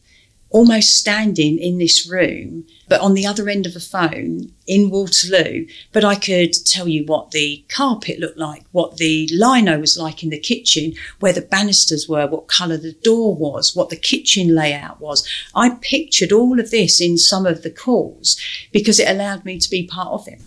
almost 0.50 0.96
standing 0.96 1.58
in 1.58 1.78
this 1.78 2.08
room, 2.08 2.64
but 2.88 3.00
on 3.00 3.14
the 3.14 3.26
other 3.26 3.48
end 3.48 3.66
of 3.66 3.76
a 3.76 3.80
phone 3.80 4.50
in 4.66 4.90
Waterloo. 4.90 5.66
But 5.92 6.04
I 6.04 6.14
could 6.14 6.52
tell 6.64 6.88
you 6.88 7.04
what 7.04 7.32
the 7.32 7.64
carpet 7.68 8.18
looked 8.18 8.38
like, 8.38 8.64
what 8.72 8.96
the 8.96 9.28
lino 9.32 9.78
was 9.78 9.98
like 9.98 10.22
in 10.22 10.30
the 10.30 10.38
kitchen, 10.38 10.94
where 11.20 11.32
the 11.32 11.42
banisters 11.42 12.08
were, 12.08 12.26
what 12.26 12.48
colour 12.48 12.76
the 12.76 12.92
door 12.92 13.34
was, 13.34 13.76
what 13.76 13.90
the 13.90 13.96
kitchen 13.96 14.54
layout 14.54 15.00
was. 15.00 15.28
I 15.54 15.70
pictured 15.80 16.32
all 16.32 16.58
of 16.58 16.70
this 16.70 17.00
in 17.00 17.18
some 17.18 17.46
of 17.46 17.62
the 17.62 17.70
calls 17.70 18.40
because 18.72 18.98
it 18.98 19.08
allowed 19.08 19.44
me 19.44 19.58
to 19.58 19.70
be 19.70 19.86
part 19.86 20.12
of 20.12 20.28
it. 20.28 20.40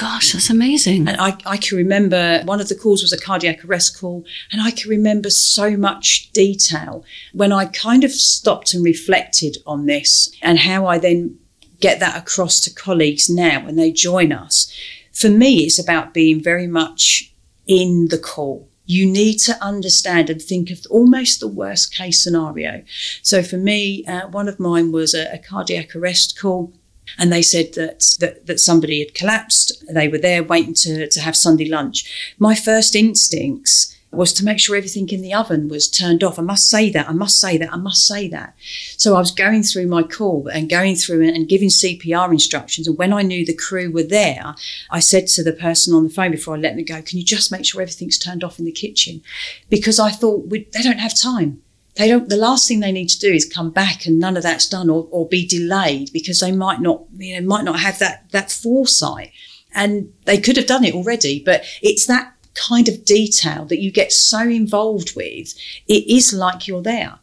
Gosh, 0.00 0.32
that's 0.32 0.48
amazing. 0.48 1.06
And 1.06 1.20
I, 1.20 1.36
I 1.44 1.58
can 1.58 1.76
remember 1.76 2.40
one 2.46 2.58
of 2.58 2.70
the 2.70 2.74
calls 2.74 3.02
was 3.02 3.12
a 3.12 3.20
cardiac 3.20 3.62
arrest 3.66 4.00
call, 4.00 4.24
and 4.50 4.62
I 4.62 4.70
can 4.70 4.88
remember 4.88 5.28
so 5.28 5.76
much 5.76 6.32
detail 6.32 7.04
when 7.34 7.52
I 7.52 7.66
kind 7.66 8.02
of 8.02 8.10
stopped 8.10 8.72
and 8.72 8.82
reflected 8.82 9.58
on 9.66 9.84
this 9.84 10.34
and 10.40 10.60
how 10.60 10.86
I 10.86 10.96
then 10.96 11.38
get 11.80 12.00
that 12.00 12.16
across 12.16 12.60
to 12.60 12.72
colleagues 12.72 13.28
now 13.28 13.62
when 13.62 13.76
they 13.76 13.92
join 13.92 14.32
us. 14.32 14.74
For 15.12 15.28
me, 15.28 15.64
it's 15.64 15.78
about 15.78 16.14
being 16.14 16.42
very 16.42 16.66
much 16.66 17.34
in 17.66 18.08
the 18.08 18.18
call. 18.18 18.70
You 18.86 19.04
need 19.04 19.36
to 19.40 19.62
understand 19.62 20.30
and 20.30 20.40
think 20.40 20.70
of 20.70 20.86
almost 20.88 21.40
the 21.40 21.46
worst 21.46 21.94
case 21.94 22.24
scenario. 22.24 22.84
So 23.20 23.42
for 23.42 23.58
me, 23.58 24.06
uh, 24.06 24.28
one 24.28 24.48
of 24.48 24.58
mine 24.58 24.92
was 24.92 25.12
a, 25.12 25.30
a 25.30 25.38
cardiac 25.38 25.94
arrest 25.94 26.40
call 26.40 26.72
and 27.18 27.32
they 27.32 27.42
said 27.42 27.74
that, 27.74 28.04
that 28.20 28.46
that 28.46 28.60
somebody 28.60 29.00
had 29.00 29.14
collapsed. 29.14 29.84
They 29.92 30.08
were 30.08 30.18
there 30.18 30.42
waiting 30.42 30.74
to, 30.74 31.08
to 31.08 31.20
have 31.20 31.36
Sunday 31.36 31.68
lunch. 31.68 32.34
My 32.38 32.54
first 32.54 32.94
instincts 32.94 33.96
was 34.12 34.32
to 34.32 34.44
make 34.44 34.58
sure 34.58 34.76
everything 34.76 35.08
in 35.10 35.22
the 35.22 35.32
oven 35.32 35.68
was 35.68 35.88
turned 35.88 36.24
off. 36.24 36.38
I 36.38 36.42
must 36.42 36.68
say 36.68 36.90
that, 36.90 37.08
I 37.08 37.12
must 37.12 37.38
say 37.38 37.56
that, 37.58 37.72
I 37.72 37.76
must 37.76 38.06
say 38.06 38.26
that. 38.28 38.54
So 38.96 39.14
I 39.14 39.20
was 39.20 39.30
going 39.30 39.62
through 39.62 39.86
my 39.86 40.02
call 40.02 40.48
and 40.48 40.68
going 40.68 40.96
through 40.96 41.28
and 41.28 41.48
giving 41.48 41.68
CPR 41.68 42.32
instructions. 42.32 42.88
And 42.88 42.98
when 42.98 43.12
I 43.12 43.22
knew 43.22 43.46
the 43.46 43.54
crew 43.54 43.90
were 43.90 44.02
there, 44.02 44.54
I 44.90 44.98
said 44.98 45.28
to 45.28 45.44
the 45.44 45.52
person 45.52 45.94
on 45.94 46.04
the 46.04 46.10
phone 46.10 46.32
before 46.32 46.56
I 46.56 46.58
let 46.58 46.74
them 46.74 46.84
go, 46.84 47.02
Can 47.02 47.18
you 47.18 47.24
just 47.24 47.52
make 47.52 47.64
sure 47.64 47.82
everything's 47.82 48.18
turned 48.18 48.42
off 48.42 48.58
in 48.58 48.64
the 48.64 48.72
kitchen? 48.72 49.22
Because 49.68 50.00
I 50.00 50.10
thought 50.10 50.50
they 50.50 50.82
don't 50.82 50.98
have 50.98 51.18
time 51.18 51.62
they 52.00 52.08
don't 52.08 52.30
the 52.30 52.36
last 52.36 52.66
thing 52.66 52.80
they 52.80 52.92
need 52.92 53.08
to 53.10 53.18
do 53.18 53.30
is 53.30 53.44
come 53.44 53.70
back 53.70 54.06
and 54.06 54.18
none 54.18 54.36
of 54.36 54.42
that's 54.42 54.66
done 54.66 54.88
or, 54.88 55.06
or 55.10 55.28
be 55.28 55.46
delayed 55.46 56.10
because 56.12 56.40
they 56.40 56.50
might 56.50 56.80
not 56.80 57.04
you 57.18 57.38
know 57.38 57.46
might 57.46 57.64
not 57.64 57.78
have 57.80 57.98
that 57.98 58.30
that 58.32 58.50
foresight. 58.50 59.32
And 59.72 60.12
they 60.24 60.38
could 60.38 60.56
have 60.56 60.66
done 60.66 60.84
it 60.84 60.94
already 60.94 61.42
but 61.44 61.64
it's 61.82 62.06
that 62.06 62.34
kind 62.54 62.88
of 62.88 63.04
detail 63.04 63.66
that 63.66 63.80
you 63.80 63.92
get 63.92 64.12
so 64.12 64.40
involved 64.40 65.14
with 65.14 65.54
it 65.86 66.10
is 66.10 66.32
like 66.32 66.66
you're 66.66 66.82
there. 66.82 67.18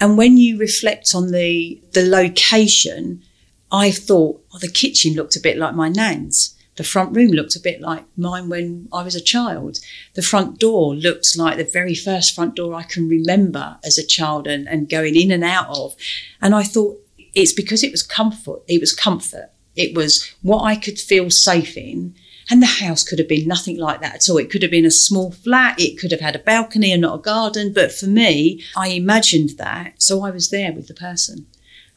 And 0.00 0.18
when 0.18 0.36
you 0.36 0.58
reflect 0.58 1.14
on 1.14 1.30
the 1.30 1.80
the 1.92 2.04
location 2.04 3.22
i 3.70 3.90
thought 3.90 4.40
oh 4.52 4.58
the 4.58 4.68
kitchen 4.68 5.14
looked 5.14 5.36
a 5.36 5.40
bit 5.40 5.56
like 5.56 5.74
my 5.74 5.88
nan's 5.88 6.55
the 6.76 6.84
front 6.84 7.16
room 7.16 7.30
looked 7.30 7.56
a 7.56 7.60
bit 7.60 7.80
like 7.80 8.04
mine 8.16 8.48
when 8.48 8.88
I 8.92 9.02
was 9.02 9.14
a 9.14 9.20
child. 9.20 9.78
The 10.14 10.22
front 10.22 10.58
door 10.58 10.94
looked 10.94 11.36
like 11.36 11.56
the 11.56 11.64
very 11.64 11.94
first 11.94 12.34
front 12.34 12.54
door 12.54 12.74
I 12.74 12.82
can 12.82 13.08
remember 13.08 13.78
as 13.84 13.98
a 13.98 14.06
child 14.06 14.46
and, 14.46 14.68
and 14.68 14.88
going 14.88 15.16
in 15.16 15.30
and 15.30 15.42
out 15.42 15.68
of. 15.70 15.96
And 16.40 16.54
I 16.54 16.62
thought 16.62 17.00
it's 17.34 17.52
because 17.52 17.82
it 17.82 17.92
was 17.92 18.02
comfort. 18.02 18.62
It 18.68 18.80
was 18.80 18.94
comfort. 18.94 19.50
It 19.74 19.94
was 19.94 20.34
what 20.42 20.62
I 20.62 20.76
could 20.76 20.98
feel 20.98 21.30
safe 21.30 21.76
in. 21.76 22.14
And 22.48 22.62
the 22.62 22.66
house 22.66 23.02
could 23.02 23.18
have 23.18 23.28
been 23.28 23.48
nothing 23.48 23.78
like 23.78 24.00
that 24.02 24.14
at 24.14 24.30
all. 24.30 24.38
It 24.38 24.50
could 24.50 24.62
have 24.62 24.70
been 24.70 24.86
a 24.86 24.90
small 24.90 25.32
flat. 25.32 25.80
It 25.80 25.98
could 25.98 26.12
have 26.12 26.20
had 26.20 26.36
a 26.36 26.40
balcony 26.40 26.92
and 26.92 27.02
not 27.02 27.18
a 27.18 27.22
garden. 27.22 27.72
But 27.72 27.90
for 27.90 28.06
me, 28.06 28.62
I 28.76 28.88
imagined 28.88 29.58
that. 29.58 30.00
So 30.00 30.22
I 30.22 30.30
was 30.30 30.50
there 30.50 30.72
with 30.72 30.86
the 30.86 30.94
person. 30.94 31.46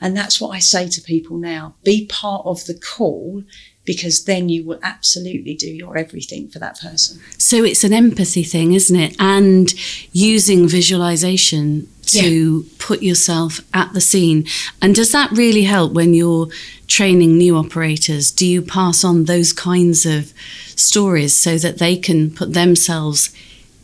And 0.02 0.16
that's 0.16 0.40
what 0.40 0.50
I 0.50 0.60
say 0.60 0.88
to 0.88 1.02
people 1.02 1.38
now 1.38 1.76
be 1.84 2.06
part 2.06 2.46
of 2.46 2.66
the 2.66 2.74
call 2.74 3.44
because 3.90 4.26
then 4.26 4.50
you 4.50 4.64
will 4.64 4.78
absolutely 4.84 5.56
do 5.56 5.68
your 5.68 5.98
everything 5.98 6.48
for 6.48 6.60
that 6.60 6.80
person. 6.80 7.20
So 7.40 7.64
it's 7.64 7.84
an 7.84 7.92
empathy 7.92 8.44
thing, 8.44 8.74
isn't 8.74 8.96
it? 8.96 9.16
And 9.18 9.74
using 10.12 10.68
visualization 10.68 11.88
to 12.04 12.60
yeah. 12.60 12.70
put 12.78 13.02
yourself 13.02 13.62
at 13.74 13.92
the 13.94 14.00
scene. 14.00 14.46
And 14.80 14.94
does 14.94 15.12
that 15.14 15.32
really 15.32 15.64
help 15.64 15.94
when 15.94 16.14
you're 16.14 16.50
training 16.86 17.40
new 17.40 17.58
operators? 17.58 18.30
Do 18.30 18.46
you 18.46 18.62
pass 18.62 19.04
on 19.04 19.24
those 19.24 19.54
kinds 19.54 20.06
of 20.06 20.34
stories 20.76 21.36
so 21.40 21.58
that 21.58 21.80
they 21.80 21.98
can 21.98 22.30
put 22.30 22.54
themselves 22.54 23.34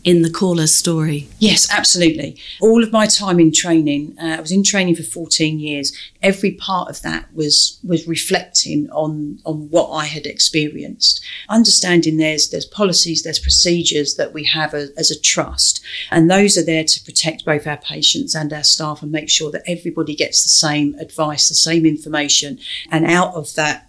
in 0.06 0.22
the 0.22 0.30
caller's 0.30 0.74
story? 0.74 1.28
Yes, 1.40 1.68
absolutely. 1.72 2.38
All 2.62 2.84
of 2.84 2.92
my 2.92 3.08
time 3.08 3.40
in 3.40 3.52
training, 3.52 4.16
uh, 4.22 4.36
I 4.38 4.40
was 4.40 4.52
in 4.52 4.64
training 4.64 4.96
for 4.96 5.04
14 5.04 5.60
years. 5.60 5.92
Every 6.22 6.52
part 6.52 6.90
of 6.90 7.02
that 7.02 7.34
was 7.34 7.80
was 7.84 8.08
reflecting 8.08 8.90
on 8.92 9.40
on 9.46 9.70
what 9.72 9.90
I 9.90 10.06
had 10.06 10.28
experienced. 10.28 11.22
Understanding 11.50 12.18
there's 12.18 12.50
there's 12.50 12.66
policies, 12.66 13.24
there's 13.24 13.40
procedures 13.40 14.14
that 14.16 14.32
we 14.32 14.44
have 14.46 14.74
a, 14.76 14.90
as 14.96 15.10
a 15.10 15.20
trust, 15.20 15.84
and 16.12 16.30
those 16.30 16.56
are 16.58 16.66
there 16.66 16.84
to 16.84 17.04
protect 17.04 17.44
both 17.44 17.66
our 17.66 17.78
patients 17.78 18.36
and 18.36 18.54
our 18.54 18.64
staff 18.64 19.02
and 19.02 19.12
make 19.12 19.30
sure 19.30 19.52
that 19.52 19.64
everybody 19.68 20.16
gets 20.16 20.44
the 20.44 20.50
same 20.50 20.94
advice, 21.00 21.50
the 21.50 21.56
same 21.56 21.86
information, 21.86 22.60
and 22.92 23.06
out 23.06 23.34
of 23.34 23.56
that 23.56 23.85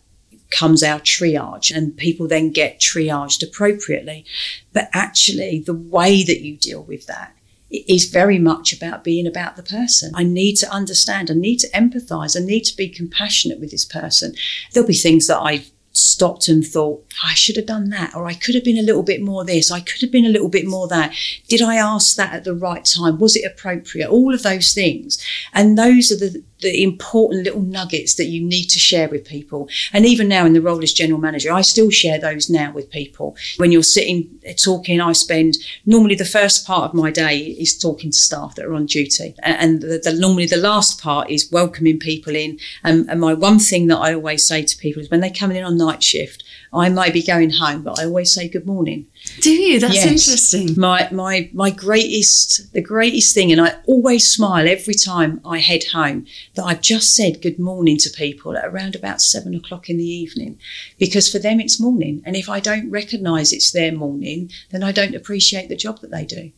comes 0.51 0.83
our 0.83 1.01
triage 1.01 1.75
and 1.75 1.97
people 1.97 2.29
then 2.29 2.51
get 2.51 2.81
triaged 2.81 3.43
appropriately. 3.43 4.25
But 4.73 4.89
actually, 4.93 5.61
the 5.61 5.75
way 5.75 6.23
that 6.23 6.41
you 6.41 6.57
deal 6.57 6.83
with 6.83 7.07
that 7.07 7.35
is 7.71 8.07
very 8.07 8.39
much 8.39 8.73
about 8.73 9.05
being 9.05 9.27
about 9.27 9.57
the 9.57 9.63
person. 9.63 10.13
I 10.15 10.23
need 10.23 10.55
to 10.57 10.71
understand, 10.71 11.31
I 11.31 11.35
need 11.35 11.59
to 11.59 11.71
empathize, 11.71 12.41
I 12.41 12.45
need 12.45 12.63
to 12.65 12.77
be 12.77 12.89
compassionate 12.89 13.59
with 13.59 13.71
this 13.71 13.85
person. 13.85 14.35
There'll 14.73 14.87
be 14.87 14.95
things 14.95 15.27
that 15.27 15.41
I've 15.41 15.71
stopped 15.97 16.47
and 16.49 16.65
thought, 16.65 17.03
I 17.25 17.33
should 17.33 17.57
have 17.57 17.67
done 17.67 17.89
that, 17.89 18.15
or 18.15 18.27
I 18.27 18.35
could 18.35 18.55
have 18.55 18.65
been 18.65 18.79
a 18.79 18.83
little 18.83 19.03
bit 19.03 19.23
more 19.23 19.45
this, 19.45 19.71
I 19.71 19.81
could 19.81 20.03
have 20.03 20.13
been 20.13 20.27
a 20.27 20.31
little 20.31 20.51
bit 20.51 20.67
more 20.67 20.87
that. 20.89 21.15
Did 21.49 21.63
I 21.63 21.77
ask 21.77 22.17
that 22.17 22.35
at 22.35 22.45
the 22.45 22.55
right 22.55 22.85
time? 22.85 23.19
Was 23.19 23.35
it 23.35 23.51
appropriate? 23.51 24.09
All 24.09 24.35
of 24.35 24.43
those 24.43 24.75
things. 24.75 25.25
And 25.55 25.79
those 25.79 26.13
are 26.13 26.17
the, 26.17 26.45
the 26.61 26.83
important 26.83 27.45
little 27.45 27.63
nuggets 27.63 28.15
that 28.15 28.27
you 28.27 28.43
need 28.43 28.65
to 28.65 28.79
share 28.79 29.09
with 29.09 29.25
people. 29.25 29.69
And 29.93 30.07
even 30.07 30.29
now 30.29 30.47
in 30.47 30.53
the 30.53 30.61
role 30.61 30.83
as 30.83 30.93
general 30.93 31.21
manager, 31.21 31.53
I 31.53 31.63
still 31.63 31.91
share 31.91 32.19
those 32.19 32.49
now 32.49 32.73
with 32.73 32.91
people. 32.91 33.37
When 33.59 33.73
you're 33.73 33.83
sitting 33.83 34.29
uh, 34.49 34.53
talking, 34.53 35.01
I 35.01 35.13
spend 35.13 35.59
normally 35.85 36.15
the 36.15 36.25
first 36.25 36.67
part 36.67 36.85
of 36.85 36.95
my 36.95 37.11
day 37.11 37.39
is 37.39 37.79
talking 37.79 38.11
to 38.11 38.17
staff 38.17 38.55
that 38.55 38.65
are 38.65 38.75
on 38.75 38.87
duty. 38.87 39.35
And 39.43 39.83
the, 39.83 40.01
the, 40.03 40.13
normally 40.13 40.47
the 40.47 40.57
last 40.57 41.01
part 41.01 41.31
is 41.31 41.51
welcoming 41.53 41.99
people 41.99 42.35
in. 42.35 42.59
and 42.83 43.07
my 43.21 43.35
one 43.35 43.59
thing 43.59 43.89
that 43.89 43.99
I 43.99 44.15
always 44.15 44.47
say 44.47 44.63
to 44.63 44.77
people 44.79 45.03
is 45.03 45.11
when 45.11 45.21
they 45.21 45.31
come 45.31 45.53
in 45.53 45.65
on 45.65 45.77
night 45.77 46.03
shift, 46.03 46.43
I 46.73 46.89
might 46.89 47.13
be 47.13 47.23
going 47.23 47.51
home, 47.51 47.83
but 47.83 47.99
I 47.99 48.05
always 48.05 48.33
say 48.33 48.49
good 48.49 48.67
morning. 48.67 49.07
Do 49.41 49.51
you? 49.51 49.79
That's 49.81 49.95
yes. 49.95 50.07
interesting. 50.07 50.81
My 50.81 51.09
my 51.13 51.51
my 51.53 51.71
greatest 51.71 52.73
the 52.73 52.81
greatest 52.81 53.35
thing, 53.35 53.53
and 53.53 53.61
I 53.61 53.77
always 53.87 54.31
smile 54.31 54.69
every 54.69 54.95
time 54.95 55.41
I 55.45 55.59
head 55.59 55.85
home 55.93 56.27
that 56.55 56.65
I've 56.65 56.81
just 56.81 57.15
said 57.15 57.43
good 57.43 57.59
morning 57.59 57.99
to 57.99 58.11
people 58.11 58.57
at 58.57 58.65
around 58.65 58.95
about 58.95 59.21
seven 59.21 59.55
o'clock 59.55 59.91
in 59.91 59.99
the 59.99 60.09
evening, 60.09 60.59
because 60.99 61.31
for 61.31 61.39
them 61.39 61.61
it's 61.61 61.81
morning, 61.81 62.23
and 62.25 62.35
if 62.35 62.49
I 62.49 62.61
don't 62.61 62.91
recognise 62.91 63.53
it's 63.53 63.73
their 63.73 63.93
morning, 63.93 64.51
then 64.71 64.83
I 64.83 64.93
don't 64.93 65.15
appreciate 65.15 65.69
the 65.69 65.77
job 65.77 66.01
that 66.01 66.11
they 66.11 66.25
do, 66.25 66.51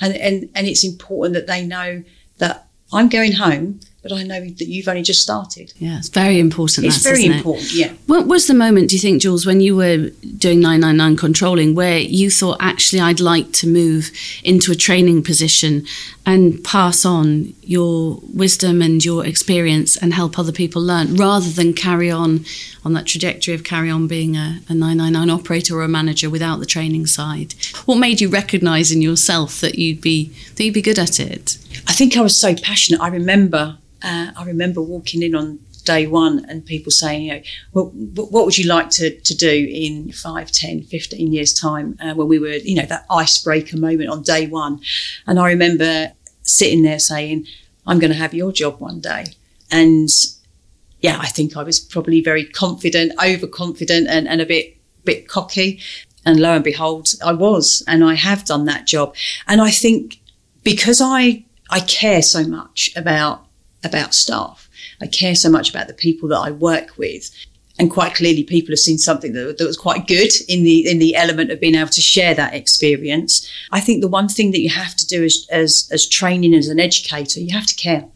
and 0.00 0.14
and 0.14 0.50
and 0.54 0.66
it's 0.66 0.84
important 0.84 1.34
that 1.34 1.46
they 1.46 1.64
know 1.64 2.02
that 2.38 2.68
I'm 2.92 3.08
going 3.08 3.32
home, 3.32 3.80
but 4.08 4.16
I 4.16 4.22
know 4.22 4.40
that 4.40 4.66
you've 4.66 4.88
only 4.88 5.02
just 5.02 5.22
started. 5.22 5.72
Yeah, 5.78 5.98
it's 5.98 6.08
very 6.08 6.38
important. 6.38 6.86
It's 6.86 7.02
very 7.02 7.20
isn't 7.20 7.32
it? 7.32 7.36
important, 7.36 7.72
yeah. 7.72 7.92
What 8.06 8.26
was 8.26 8.46
the 8.46 8.54
moment, 8.54 8.90
do 8.90 8.96
you 8.96 9.00
think, 9.00 9.22
Jules, 9.22 9.46
when 9.46 9.60
you 9.60 9.76
were 9.76 10.10
doing 10.38 10.60
999 10.60 11.16
controlling, 11.16 11.74
where 11.74 11.98
you 11.98 12.30
thought, 12.30 12.58
actually, 12.60 13.00
I'd 13.00 13.20
like 13.20 13.52
to 13.52 13.66
move 13.66 14.10
into 14.42 14.72
a 14.72 14.74
training 14.74 15.22
position 15.22 15.86
and 16.24 16.62
pass 16.64 17.04
on 17.04 17.54
your 17.62 18.20
wisdom 18.34 18.82
and 18.82 19.04
your 19.04 19.24
experience 19.24 19.96
and 19.96 20.12
help 20.12 20.38
other 20.38 20.52
people 20.52 20.82
learn 20.82 21.14
rather 21.14 21.50
than 21.50 21.72
carry 21.72 22.10
on 22.10 22.44
on 22.84 22.92
that 22.92 23.06
trajectory 23.06 23.52
of 23.52 23.64
carry 23.64 23.90
on 23.90 24.06
being 24.06 24.36
a, 24.36 24.60
a 24.68 24.74
999 24.74 25.30
operator 25.30 25.76
or 25.76 25.82
a 25.82 25.88
manager 25.88 26.30
without 26.30 26.60
the 26.60 26.66
training 26.66 27.06
side? 27.06 27.54
What 27.84 27.96
made 27.96 28.20
you 28.20 28.28
recognise 28.28 28.92
in 28.92 29.02
yourself 29.02 29.60
that 29.60 29.76
you'd 29.76 30.00
be 30.00 30.32
that 30.54 30.64
you'd 30.64 30.74
be 30.74 30.82
good 30.82 30.98
at 30.98 31.18
it? 31.20 31.58
I 31.86 31.92
think 31.92 32.16
I 32.16 32.20
was 32.20 32.38
so 32.38 32.54
passionate. 32.54 33.00
I 33.00 33.08
remember, 33.08 33.78
uh, 34.02 34.32
I 34.36 34.44
remember 34.44 34.80
walking 34.80 35.22
in 35.22 35.34
on 35.34 35.60
day 35.84 36.06
one 36.06 36.44
and 36.48 36.66
people 36.66 36.90
saying, 36.90 37.22
you 37.22 37.32
know, 37.34 37.42
well, 37.72 37.86
what 38.30 38.44
would 38.44 38.58
you 38.58 38.68
like 38.68 38.90
to, 38.90 39.18
to 39.20 39.34
do 39.34 39.68
in 39.70 40.12
5, 40.12 40.50
10, 40.50 40.82
15 40.82 41.32
years' 41.32 41.54
time 41.54 41.96
uh, 42.00 42.12
when 42.14 42.28
we 42.28 42.38
were, 42.38 42.56
you 42.56 42.74
know, 42.74 42.84
that 42.86 43.06
icebreaker 43.08 43.78
moment 43.78 44.10
on 44.10 44.22
day 44.22 44.46
one. 44.46 44.80
And 45.26 45.38
I 45.38 45.48
remember 45.48 46.12
sitting 46.42 46.82
there 46.82 46.98
saying, 46.98 47.46
I'm 47.86 47.98
going 47.98 48.12
to 48.12 48.18
have 48.18 48.34
your 48.34 48.52
job 48.52 48.80
one 48.80 49.00
day. 49.00 49.26
And 49.70 50.08
yeah, 51.00 51.18
I 51.20 51.26
think 51.26 51.56
I 51.56 51.62
was 51.62 51.78
probably 51.78 52.20
very 52.20 52.44
confident, 52.44 53.12
overconfident, 53.22 54.08
and, 54.08 54.28
and 54.28 54.40
a 54.40 54.46
bit 54.46 54.76
bit 55.04 55.28
cocky. 55.28 55.80
And 56.24 56.40
lo 56.40 56.54
and 56.54 56.64
behold, 56.64 57.08
I 57.24 57.32
was, 57.32 57.84
and 57.86 58.02
I 58.02 58.14
have 58.14 58.44
done 58.44 58.64
that 58.64 58.86
job. 58.86 59.14
And 59.46 59.60
I 59.60 59.70
think 59.70 60.20
because 60.64 61.00
I 61.00 61.44
I 61.70 61.80
care 61.80 62.22
so 62.22 62.44
much 62.44 62.90
about 62.96 63.45
about 63.86 64.14
staff, 64.14 64.68
I 65.00 65.06
care 65.06 65.34
so 65.34 65.50
much 65.50 65.70
about 65.70 65.88
the 65.88 65.94
people 65.94 66.28
that 66.30 66.38
I 66.38 66.50
work 66.50 66.96
with. 66.98 67.30
And 67.78 67.90
quite 67.90 68.14
clearly, 68.14 68.42
people 68.42 68.72
have 68.72 68.78
seen 68.78 68.96
something 68.96 69.34
that, 69.34 69.58
that 69.58 69.66
was 69.66 69.76
quite 69.76 70.06
good 70.06 70.32
in 70.48 70.62
the 70.62 70.88
in 70.90 70.98
the 70.98 71.14
element 71.14 71.50
of 71.50 71.60
being 71.60 71.74
able 71.74 71.90
to 71.90 72.00
share 72.00 72.34
that 72.34 72.54
experience. 72.54 73.50
I 73.70 73.80
think 73.80 74.00
the 74.00 74.08
one 74.08 74.28
thing 74.28 74.52
that 74.52 74.60
you 74.60 74.70
have 74.70 74.96
to 74.96 75.06
do 75.06 75.24
as 75.24 75.46
as, 75.50 75.88
as 75.92 76.08
training 76.08 76.54
as 76.54 76.68
an 76.68 76.80
educator, 76.80 77.40
you 77.40 77.54
have 77.54 77.66
to 77.66 77.74
care. 77.74 78.08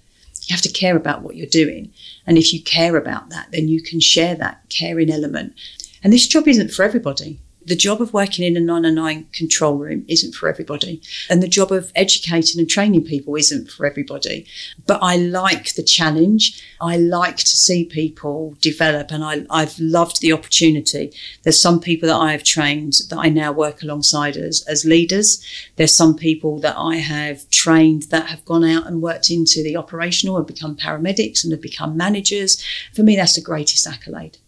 You 0.47 0.55
have 0.55 0.63
to 0.63 0.73
care 0.73 0.97
about 0.97 1.23
what 1.23 1.37
you're 1.37 1.47
doing. 1.47 1.93
And 2.27 2.39
if 2.39 2.53
you 2.53 2.63
care 2.63 2.97
about 2.97 3.29
that, 3.31 3.49
then 3.53 3.69
you 3.69 3.83
can 3.83 4.01
share 4.01 4.35
that 4.37 4.63
caring 4.71 5.11
element. 5.11 5.55
And 6.03 6.13
this 6.13 6.27
job 6.27 6.49
isn't 6.49 6.73
for 6.73 6.83
everybody. 6.83 7.39
The 7.65 7.77
job 7.77 8.01
of 8.01 8.15
working 8.15 8.45
in 8.45 8.57
a 8.57 8.61
909 8.61 9.27
control 9.33 9.77
room 9.77 10.05
isn't 10.09 10.35
for 10.35 10.49
everybody. 10.49 11.03
And 11.29 11.43
the 11.43 11.49
job 11.49 11.71
of 11.73 11.93
educating 11.95 12.59
and 12.59 12.69
training 12.69 13.05
people 13.05 13.37
isn't 13.37 13.71
for 13.71 13.85
everybody. 13.85 14.47
But 14.87 15.01
I 15.03 15.17
like 15.17 15.75
the 15.75 15.83
challenge. 15.83 16.63
I 16.81 16.97
like 16.97 17.37
to 17.37 17.47
see 17.47 17.85
people 17.85 18.57
develop 18.61 19.11
and 19.11 19.23
I, 19.23 19.45
I've 19.51 19.79
loved 19.79 20.21
the 20.21 20.33
opportunity. 20.33 21.13
There's 21.43 21.61
some 21.61 21.81
people 21.81 22.09
that 22.09 22.17
I 22.17 22.33
have 22.33 22.45
trained 22.45 22.95
that 23.11 23.19
I 23.19 23.29
now 23.29 23.53
work 23.53 23.83
alongside 23.83 24.37
as, 24.37 24.65
as 24.67 24.85
leaders. 24.85 25.45
There's 25.77 25.95
some 25.95 26.17
people 26.17 26.59
that 26.61 26.77
I 26.79 26.97
have 26.97 27.49
trained 27.51 28.05
that 28.05 28.27
have 28.27 28.45
gone 28.45 28.65
out 28.65 28.87
and 28.87 29.03
worked 29.03 29.31
into 29.31 29.63
the 29.63 29.77
operational 29.77 30.39
and 30.39 30.47
become 30.47 30.77
paramedics 30.77 31.45
and 31.45 31.53
have 31.53 31.61
become 31.61 31.97
managers. 31.97 32.65
For 32.95 33.03
me, 33.03 33.17
that's 33.17 33.35
the 33.35 33.43
greatest 33.43 33.87
accolade 33.87 34.39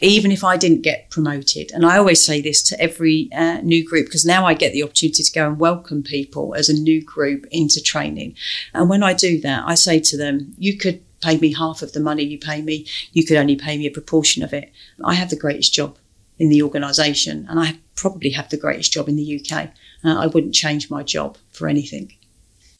even 0.00 0.32
if 0.32 0.44
I 0.44 0.56
didn't 0.56 0.82
get 0.82 1.10
promoted. 1.10 1.70
And 1.72 1.84
I 1.84 1.98
always 1.98 2.24
say 2.24 2.40
this 2.40 2.62
to 2.64 2.80
every 2.80 3.28
uh, 3.34 3.60
new 3.62 3.86
group 3.86 4.06
because 4.06 4.24
now 4.24 4.46
I 4.46 4.54
get 4.54 4.72
the 4.72 4.82
opportunity 4.82 5.22
to 5.22 5.32
go 5.32 5.46
and 5.46 5.58
welcome 5.58 6.02
people 6.02 6.54
as 6.54 6.68
a 6.68 6.74
new 6.74 7.02
group 7.02 7.46
into 7.50 7.82
training. 7.82 8.36
And 8.72 8.88
when 8.88 9.02
I 9.02 9.12
do 9.12 9.40
that, 9.40 9.64
I 9.66 9.74
say 9.74 10.00
to 10.00 10.16
them, 10.16 10.54
you 10.58 10.76
could 10.76 11.02
pay 11.22 11.38
me 11.38 11.52
half 11.52 11.82
of 11.82 11.92
the 11.92 12.00
money 12.00 12.22
you 12.22 12.38
pay 12.38 12.60
me, 12.60 12.86
you 13.12 13.24
could 13.24 13.36
only 13.36 13.56
pay 13.56 13.78
me 13.78 13.86
a 13.86 13.90
proportion 13.90 14.42
of 14.42 14.52
it. 14.52 14.70
I 15.02 15.14
have 15.14 15.30
the 15.30 15.36
greatest 15.36 15.72
job 15.72 15.96
in 16.38 16.48
the 16.50 16.62
organisation 16.62 17.46
and 17.48 17.58
I 17.58 17.78
probably 17.94 18.30
have 18.30 18.50
the 18.50 18.56
greatest 18.56 18.92
job 18.92 19.08
in 19.08 19.16
the 19.16 19.40
UK. 19.40 19.70
Uh, 20.04 20.18
I 20.18 20.26
wouldn't 20.26 20.54
change 20.54 20.90
my 20.90 21.02
job 21.02 21.38
for 21.50 21.68
anything. 21.68 22.12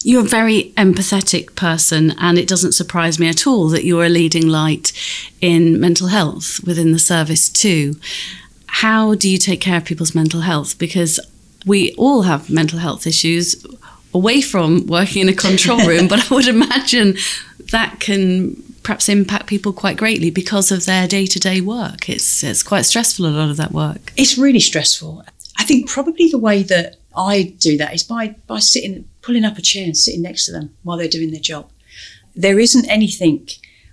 You're 0.05 0.21
a 0.21 0.29
very 0.29 0.71
empathetic 0.77 1.55
person, 1.55 2.13
and 2.19 2.37
it 2.37 2.47
doesn't 2.47 2.73
surprise 2.73 3.17
me 3.17 3.27
at 3.27 3.47
all 3.47 3.69
that 3.69 3.85
you're 3.85 4.05
a 4.05 4.09
leading 4.09 4.47
light 4.47 4.91
in 5.41 5.79
mental 5.79 6.09
health 6.09 6.59
within 6.63 6.91
the 6.91 6.99
service, 6.99 7.49
too. 7.49 7.95
How 8.67 9.15
do 9.15 9.27
you 9.27 9.39
take 9.39 9.61
care 9.61 9.77
of 9.77 9.85
people's 9.85 10.13
mental 10.13 10.41
health? 10.41 10.77
Because 10.77 11.19
we 11.65 11.91
all 11.93 12.21
have 12.21 12.51
mental 12.51 12.77
health 12.77 13.07
issues 13.07 13.65
away 14.13 14.41
from 14.41 14.85
working 14.85 15.23
in 15.23 15.29
a 15.29 15.33
control 15.33 15.79
room, 15.87 16.07
but 16.07 16.31
I 16.31 16.35
would 16.35 16.47
imagine 16.47 17.17
that 17.71 17.99
can 17.99 18.61
perhaps 18.83 19.09
impact 19.09 19.47
people 19.47 19.73
quite 19.73 19.97
greatly 19.97 20.29
because 20.29 20.71
of 20.71 20.85
their 20.85 21.07
day 21.07 21.25
to 21.25 21.39
day 21.39 21.61
work. 21.61 22.07
It's, 22.09 22.43
it's 22.43 22.61
quite 22.61 22.83
stressful, 22.83 23.25
a 23.25 23.29
lot 23.29 23.49
of 23.49 23.57
that 23.57 23.71
work. 23.71 24.13
It's 24.15 24.37
really 24.37 24.59
stressful. 24.59 25.23
I 25.57 25.63
think 25.63 25.89
probably 25.89 26.29
the 26.29 26.37
way 26.37 26.61
that 26.61 26.97
I 27.17 27.55
do 27.57 27.75
that 27.77 27.95
is 27.95 28.03
by, 28.03 28.35
by 28.45 28.59
sitting 28.59 29.05
pulling 29.25 29.45
up 29.45 29.57
a 29.57 29.61
chair 29.61 29.85
and 29.85 29.97
sitting 29.97 30.21
next 30.21 30.45
to 30.45 30.51
them 30.51 30.75
while 30.83 30.97
they're 30.97 31.07
doing 31.07 31.31
their 31.31 31.39
job. 31.39 31.69
There 32.35 32.59
isn't 32.59 32.89
anything 32.89 33.47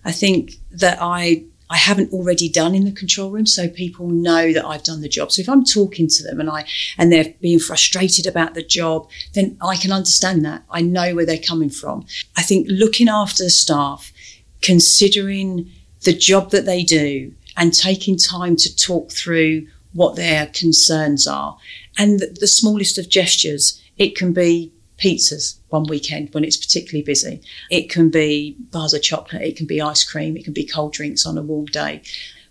I 0.05 0.13
think 0.13 0.55
that 0.71 0.99
I 1.01 1.45
I 1.71 1.77
haven't 1.79 2.13
already 2.13 2.51
done 2.51 2.75
in 2.75 2.85
the 2.85 2.93
control 2.93 3.31
room, 3.31 3.47
so 3.47 3.67
people 3.67 4.07
know 4.09 4.53
that 4.53 4.67
I've 4.67 4.83
done 4.83 5.01
the 5.01 5.09
job. 5.09 5.33
So 5.33 5.41
if 5.41 5.49
I'm 5.49 5.65
talking 5.65 6.07
to 6.07 6.23
them 6.23 6.39
and 6.39 6.51
I 6.51 6.67
and 6.99 7.11
they're 7.11 7.33
being 7.41 7.59
frustrated 7.59 8.27
about 8.27 8.53
the 8.53 8.63
job, 8.63 9.09
then 9.33 9.57
I 9.63 9.77
can 9.77 9.91
understand 9.91 10.45
that. 10.45 10.65
I 10.69 10.83
know 10.83 11.15
where 11.15 11.25
they're 11.25 11.39
coming 11.39 11.71
from. 11.71 12.05
I 12.37 12.43
think 12.43 12.67
looking 12.69 13.09
after 13.09 13.45
the 13.45 13.51
staff, 13.51 14.13
considering 14.61 15.71
the 16.03 16.13
job 16.13 16.51
that 16.51 16.67
they 16.67 16.83
do, 16.83 17.33
and 17.57 17.73
taking 17.73 18.19
time 18.19 18.57
to 18.57 18.77
talk 18.77 19.11
through 19.11 19.67
what 19.95 20.17
their 20.17 20.49
concerns 20.49 21.27
are, 21.27 21.57
and 21.97 22.21
the, 22.21 22.37
the 22.39 22.47
smallest 22.47 22.99
of 22.99 23.09
gestures. 23.09 23.81
It 23.97 24.17
can 24.17 24.33
be 24.33 24.73
pizzas 25.03 25.57
one 25.71 25.85
weekend 25.85 26.33
when 26.33 26.45
it's 26.45 26.57
particularly 26.57 27.03
busy. 27.03 27.41
It 27.71 27.91
can 27.91 28.11
be 28.11 28.57
bars 28.71 28.95
of 28.95 29.03
chocolate, 29.03 29.43
it 29.43 29.57
can 29.57 29.67
be 29.67 29.81
ice 29.81 30.05
cream, 30.05 30.37
it 30.37 30.45
can 30.45 30.53
be 30.53 30.67
cold 30.67 30.93
drinks 30.93 31.27
on 31.27 31.39
a 31.39 31.43
warm 31.43 31.67
day. 31.67 32.03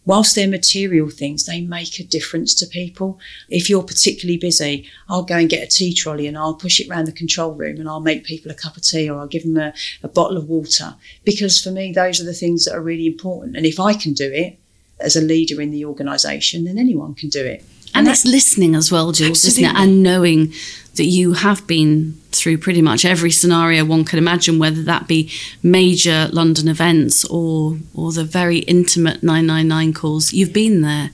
Whilst 0.04 0.34
they're 0.34 0.48
material 0.48 1.10
things, 1.10 1.46
they 1.46 1.62
make 1.62 2.00
a 2.00 2.04
difference 2.04 2.56
to 2.56 2.66
people. 2.66 3.20
If 3.50 3.70
you're 3.70 3.84
particularly 3.84 4.38
busy, 4.38 4.90
I'll 5.08 5.22
go 5.22 5.36
and 5.36 5.48
get 5.48 5.64
a 5.64 5.68
tea 5.68 5.94
trolley 5.94 6.26
and 6.26 6.36
I'll 6.36 6.56
push 6.56 6.80
it 6.80 6.90
around 6.90 7.06
the 7.06 7.12
control 7.12 7.54
room 7.54 7.78
and 7.78 7.88
I'll 7.88 8.00
make 8.00 8.24
people 8.24 8.50
a 8.50 8.56
cup 8.56 8.76
of 8.76 8.84
tea 8.84 9.08
or 9.10 9.20
I'll 9.20 9.28
give 9.28 9.44
them 9.44 9.58
a, 9.58 9.74
a 10.02 10.08
bottle 10.08 10.38
of 10.38 10.50
water. 10.50 10.96
Because 11.24 11.62
for 11.62 11.70
me, 11.70 11.94
those 11.94 12.20
are 12.20 12.26
the 12.26 12.34
things 12.34 12.66
that 12.66 12.74
are 12.74 12.82
really 12.82 13.06
important. 13.06 13.56
And 13.56 13.66
if 13.66 13.80
I 13.80 13.94
can 13.94 14.14
do 14.14 14.32
it 14.32 14.58
as 15.00 15.16
a 15.16 15.22
leader 15.22 15.62
in 15.62 15.70
the 15.70 15.86
organisation, 15.86 16.66
then 16.66 16.80
anyone 16.80 17.14
can 17.14 17.30
do 17.30 17.46
it. 17.46 17.64
And, 17.94 18.08
and 18.08 18.14
it's 18.14 18.26
listening 18.26 18.76
as 18.76 18.92
well, 18.92 19.12
Jules, 19.12 19.46
absolutely. 19.46 19.64
isn't 19.64 19.76
it? 19.76 19.80
And 19.82 20.04
knowing 20.04 20.54
that 20.96 21.06
you 21.06 21.34
have 21.34 21.66
been 21.68 22.14
through 22.32 22.58
pretty 22.58 22.82
much 22.82 23.06
every 23.06 23.32
scenario 23.32 23.86
one 23.86 24.06
could 24.06 24.20
imagine, 24.20 24.60
whether 24.60 24.84
that 24.84 25.08
be 25.08 25.32
major 25.64 26.30
London 26.32 26.68
events 26.68 27.26
or 27.26 27.78
or 27.94 28.12
the 28.12 28.24
very 28.24 28.60
intimate 28.60 29.24
999 29.24 29.94
calls. 29.94 30.34
You've 30.34 30.54
been 30.54 30.82
there. 30.82 31.12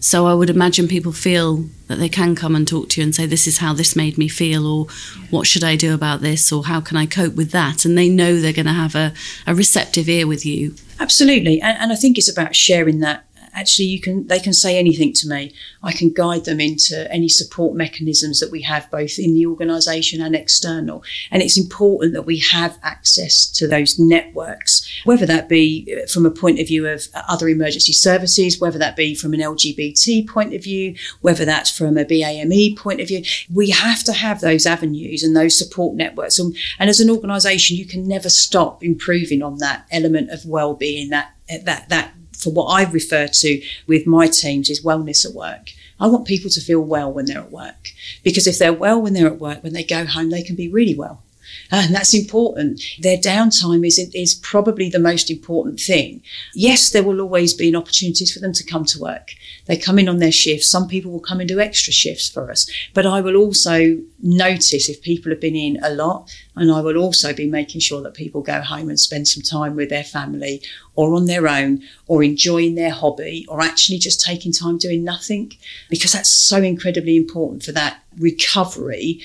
So 0.00 0.26
I 0.26 0.34
would 0.34 0.50
imagine 0.50 0.88
people 0.88 1.12
feel 1.12 1.66
that 1.86 2.00
they 2.00 2.08
can 2.08 2.34
come 2.34 2.56
and 2.56 2.66
talk 2.66 2.88
to 2.88 3.00
you 3.00 3.04
and 3.04 3.14
say, 3.14 3.24
This 3.24 3.46
is 3.46 3.58
how 3.58 3.72
this 3.72 3.94
made 3.94 4.18
me 4.18 4.26
feel, 4.26 4.66
or 4.66 4.86
what 5.30 5.46
should 5.46 5.62
I 5.62 5.76
do 5.76 5.94
about 5.94 6.22
this, 6.22 6.50
or 6.50 6.64
how 6.64 6.80
can 6.80 6.96
I 6.96 7.06
cope 7.06 7.36
with 7.36 7.52
that? 7.52 7.84
And 7.84 7.96
they 7.96 8.08
know 8.08 8.40
they're 8.40 8.52
going 8.52 8.66
to 8.66 8.72
have 8.72 8.96
a, 8.96 9.12
a 9.46 9.54
receptive 9.54 10.08
ear 10.08 10.26
with 10.26 10.44
you. 10.44 10.74
Absolutely. 10.98 11.60
And, 11.60 11.78
and 11.78 11.92
I 11.92 11.94
think 11.94 12.18
it's 12.18 12.30
about 12.30 12.56
sharing 12.56 12.98
that 12.98 13.26
actually 13.52 13.86
you 13.86 14.00
can 14.00 14.26
they 14.26 14.38
can 14.38 14.52
say 14.52 14.78
anything 14.78 15.12
to 15.14 15.28
me. 15.28 15.52
I 15.82 15.92
can 15.92 16.12
guide 16.12 16.44
them 16.44 16.60
into 16.60 17.10
any 17.12 17.28
support 17.28 17.76
mechanisms 17.76 18.40
that 18.40 18.50
we 18.50 18.62
have 18.62 18.90
both 18.90 19.18
in 19.18 19.34
the 19.34 19.46
organisation 19.46 20.20
and 20.20 20.34
external. 20.34 21.02
And 21.30 21.42
it's 21.42 21.58
important 21.58 22.14
that 22.14 22.26
we 22.26 22.38
have 22.38 22.78
access 22.82 23.46
to 23.52 23.66
those 23.66 23.98
networks 23.98 24.88
whether 25.04 25.26
that 25.26 25.48
be 25.48 25.96
uh, 26.02 26.06
from 26.06 26.26
a 26.26 26.30
point 26.30 26.60
of 26.60 26.66
view 26.66 26.86
of 26.86 27.06
uh, 27.14 27.22
other 27.28 27.48
emergency 27.48 27.92
services 27.92 28.60
whether 28.60 28.78
that 28.78 28.96
be 28.96 29.14
from 29.14 29.34
an 29.34 29.40
lgbt 29.40 30.28
point 30.28 30.54
of 30.54 30.62
view 30.62 30.94
whether 31.20 31.44
that's 31.44 31.70
from 31.70 31.96
a 31.98 32.04
bame 32.04 32.76
point 32.76 33.00
of 33.00 33.08
view. 33.08 33.22
We 33.52 33.70
have 33.70 34.02
to 34.04 34.12
have 34.12 34.40
those 34.40 34.66
avenues 34.66 35.22
and 35.22 35.36
those 35.36 35.58
support 35.58 35.96
networks. 35.96 36.38
And, 36.38 36.56
and 36.78 36.88
as 36.88 37.00
an 37.00 37.10
organisation 37.10 37.76
you 37.76 37.86
can 37.86 38.06
never 38.06 38.28
stop 38.28 38.82
improving 38.82 39.42
on 39.42 39.58
that 39.58 39.86
element 39.90 40.30
of 40.30 40.46
well-being 40.46 41.10
that 41.10 41.34
that 41.64 41.88
that 41.88 42.14
for 42.42 42.52
what 42.52 42.66
I 42.66 42.90
refer 42.90 43.28
to 43.28 43.62
with 43.86 44.06
my 44.06 44.26
teams 44.26 44.70
is 44.70 44.84
wellness 44.84 45.24
at 45.24 45.34
work. 45.34 45.70
I 46.00 46.06
want 46.06 46.26
people 46.26 46.50
to 46.50 46.60
feel 46.60 46.80
well 46.80 47.12
when 47.12 47.26
they're 47.26 47.38
at 47.38 47.52
work 47.52 47.92
because 48.24 48.46
if 48.46 48.58
they're 48.58 48.72
well 48.72 49.00
when 49.00 49.12
they're 49.12 49.28
at 49.28 49.38
work, 49.38 49.62
when 49.62 49.72
they 49.72 49.84
go 49.84 50.04
home, 50.04 50.30
they 50.30 50.42
can 50.42 50.56
be 50.56 50.68
really 50.68 50.94
well. 50.94 51.22
Ah, 51.70 51.84
and 51.86 51.94
that's 51.94 52.14
important. 52.14 52.82
Their 53.00 53.18
downtime 53.18 53.86
is 53.86 53.98
is 53.98 54.34
probably 54.34 54.88
the 54.88 54.98
most 54.98 55.30
important 55.30 55.80
thing. 55.80 56.22
Yes, 56.54 56.90
there 56.90 57.02
will 57.02 57.20
always 57.20 57.54
be 57.54 57.68
an 57.68 57.76
opportunities 57.76 58.32
for 58.32 58.40
them 58.40 58.52
to 58.52 58.64
come 58.64 58.84
to 58.86 59.00
work. 59.00 59.34
They 59.66 59.76
come 59.76 59.98
in 59.98 60.08
on 60.08 60.18
their 60.18 60.32
shifts. 60.32 60.68
Some 60.68 60.88
people 60.88 61.12
will 61.12 61.20
come 61.20 61.40
and 61.40 61.48
do 61.48 61.60
extra 61.60 61.92
shifts 61.92 62.28
for 62.28 62.50
us. 62.50 62.70
But 62.94 63.06
I 63.06 63.20
will 63.20 63.36
also 63.36 63.98
notice 64.20 64.88
if 64.88 65.02
people 65.02 65.30
have 65.30 65.40
been 65.40 65.56
in 65.56 65.78
a 65.82 65.90
lot, 65.90 66.30
and 66.56 66.70
I 66.70 66.80
will 66.80 66.96
also 66.96 67.32
be 67.32 67.46
making 67.46 67.80
sure 67.80 68.02
that 68.02 68.14
people 68.14 68.42
go 68.42 68.60
home 68.60 68.88
and 68.88 68.98
spend 68.98 69.28
some 69.28 69.42
time 69.42 69.76
with 69.76 69.88
their 69.88 70.04
family 70.04 70.62
or 70.94 71.14
on 71.14 71.26
their 71.26 71.48
own 71.48 71.82
or 72.06 72.22
enjoying 72.22 72.74
their 72.74 72.90
hobby 72.90 73.46
or 73.48 73.60
actually 73.60 73.98
just 73.98 74.20
taking 74.20 74.52
time 74.52 74.78
doing 74.78 75.04
nothing 75.04 75.52
because 75.88 76.12
that's 76.12 76.30
so 76.30 76.58
incredibly 76.58 77.16
important 77.16 77.62
for 77.62 77.72
that 77.72 78.02
recovery 78.18 79.20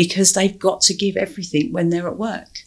because 0.00 0.32
they've 0.32 0.58
got 0.58 0.80
to 0.80 0.94
give 0.94 1.14
everything 1.14 1.70
when 1.74 1.90
they're 1.90 2.08
at 2.08 2.16
work. 2.16 2.60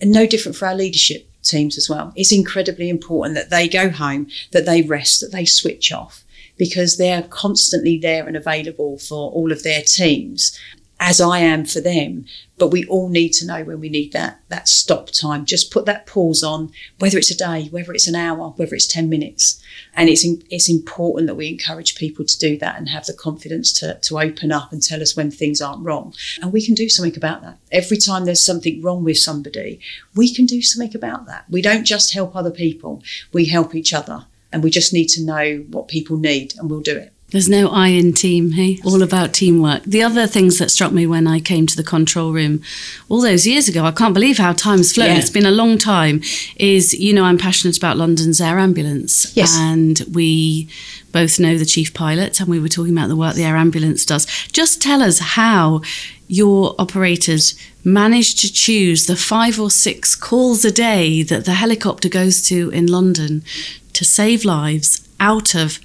And 0.00 0.12
no 0.12 0.26
different 0.26 0.56
for 0.56 0.66
our 0.66 0.76
leadership 0.76 1.28
teams 1.42 1.76
as 1.76 1.90
well. 1.90 2.12
It's 2.14 2.30
incredibly 2.30 2.88
important 2.88 3.34
that 3.34 3.50
they 3.50 3.66
go 3.66 3.90
home, 3.90 4.28
that 4.52 4.64
they 4.64 4.82
rest, 4.82 5.20
that 5.20 5.32
they 5.32 5.44
switch 5.44 5.90
off 5.90 6.22
because 6.56 6.96
they're 6.96 7.22
constantly 7.22 7.98
there 7.98 8.28
and 8.28 8.36
available 8.36 8.96
for 8.96 9.32
all 9.32 9.50
of 9.50 9.64
their 9.64 9.82
teams 9.82 10.56
as 11.00 11.20
I 11.20 11.38
am 11.38 11.64
for 11.64 11.80
them. 11.80 12.24
But 12.58 12.72
we 12.72 12.84
all 12.86 13.08
need 13.08 13.32
to 13.34 13.46
know 13.46 13.62
when 13.62 13.78
we 13.78 13.88
need 13.88 14.12
that 14.12 14.40
that 14.48 14.66
stop 14.66 15.10
time. 15.10 15.44
Just 15.44 15.70
put 15.70 15.86
that 15.86 16.06
pause 16.06 16.42
on, 16.42 16.72
whether 16.98 17.18
it's 17.18 17.30
a 17.30 17.36
day, 17.36 17.68
whether 17.70 17.92
it's 17.92 18.08
an 18.08 18.16
hour, 18.16 18.50
whether 18.56 18.74
it's 18.74 18.86
ten 18.86 19.08
minutes. 19.08 19.62
And 19.94 20.08
it's 20.08 20.26
it's 20.50 20.68
important 20.68 21.28
that 21.28 21.36
we 21.36 21.48
encourage 21.48 21.94
people 21.94 22.24
to 22.24 22.38
do 22.38 22.58
that 22.58 22.76
and 22.76 22.88
have 22.88 23.06
the 23.06 23.12
confidence 23.12 23.72
to 23.74 23.94
to 23.94 24.18
open 24.18 24.50
up 24.50 24.72
and 24.72 24.82
tell 24.82 25.00
us 25.00 25.16
when 25.16 25.30
things 25.30 25.60
aren't 25.60 25.84
wrong. 25.84 26.14
And 26.42 26.52
we 26.52 26.64
can 26.64 26.74
do 26.74 26.88
something 26.88 27.16
about 27.16 27.42
that. 27.42 27.58
Every 27.70 27.98
time 27.98 28.24
there's 28.24 28.44
something 28.44 28.82
wrong 28.82 29.04
with 29.04 29.18
somebody, 29.18 29.80
we 30.16 30.34
can 30.34 30.46
do 30.46 30.62
something 30.62 30.96
about 30.96 31.26
that. 31.26 31.44
We 31.48 31.62
don't 31.62 31.84
just 31.84 32.12
help 32.12 32.34
other 32.34 32.50
people; 32.50 33.02
we 33.32 33.44
help 33.46 33.74
each 33.74 33.94
other. 33.94 34.26
And 34.50 34.64
we 34.64 34.70
just 34.70 34.94
need 34.94 35.08
to 35.08 35.22
know 35.22 35.58
what 35.68 35.88
people 35.88 36.16
need, 36.16 36.54
and 36.56 36.70
we'll 36.70 36.80
do 36.80 36.96
it. 36.96 37.12
There's 37.30 37.48
no 37.48 37.68
I 37.68 37.88
in 37.88 38.14
team, 38.14 38.52
hey? 38.52 38.78
All 38.86 39.02
about 39.02 39.34
teamwork. 39.34 39.82
The 39.82 40.02
other 40.02 40.26
things 40.26 40.58
that 40.58 40.70
struck 40.70 40.92
me 40.92 41.06
when 41.06 41.26
I 41.26 41.40
came 41.40 41.66
to 41.66 41.76
the 41.76 41.82
control 41.82 42.32
room 42.32 42.62
all 43.10 43.20
those 43.20 43.46
years 43.46 43.68
ago, 43.68 43.84
I 43.84 43.90
can't 43.90 44.14
believe 44.14 44.38
how 44.38 44.54
time's 44.54 44.94
flown. 44.94 45.08
Yeah. 45.08 45.18
It's 45.18 45.28
been 45.28 45.44
a 45.44 45.50
long 45.50 45.76
time. 45.76 46.22
Is, 46.56 46.94
you 46.94 47.12
know, 47.12 47.24
I'm 47.24 47.36
passionate 47.36 47.76
about 47.76 47.98
London's 47.98 48.40
air 48.40 48.58
ambulance. 48.58 49.36
Yes. 49.36 49.54
And 49.58 50.02
we 50.10 50.70
both 51.12 51.38
know 51.38 51.58
the 51.58 51.66
chief 51.66 51.92
pilot, 51.92 52.40
and 52.40 52.48
we 52.48 52.58
were 52.58 52.68
talking 52.68 52.96
about 52.96 53.08
the 53.08 53.16
work 53.16 53.34
the 53.34 53.44
air 53.44 53.56
ambulance 53.56 54.06
does. 54.06 54.26
Just 54.52 54.80
tell 54.80 55.02
us 55.02 55.18
how 55.18 55.82
your 56.28 56.74
operators 56.78 57.54
manage 57.84 58.36
to 58.36 58.50
choose 58.50 59.04
the 59.04 59.16
five 59.16 59.60
or 59.60 59.70
six 59.70 60.14
calls 60.14 60.64
a 60.64 60.70
day 60.70 61.22
that 61.22 61.44
the 61.44 61.54
helicopter 61.54 62.08
goes 62.08 62.40
to 62.48 62.70
in 62.70 62.86
London 62.86 63.42
to 63.92 64.04
save 64.04 64.46
lives 64.46 65.06
out 65.20 65.54
of 65.54 65.78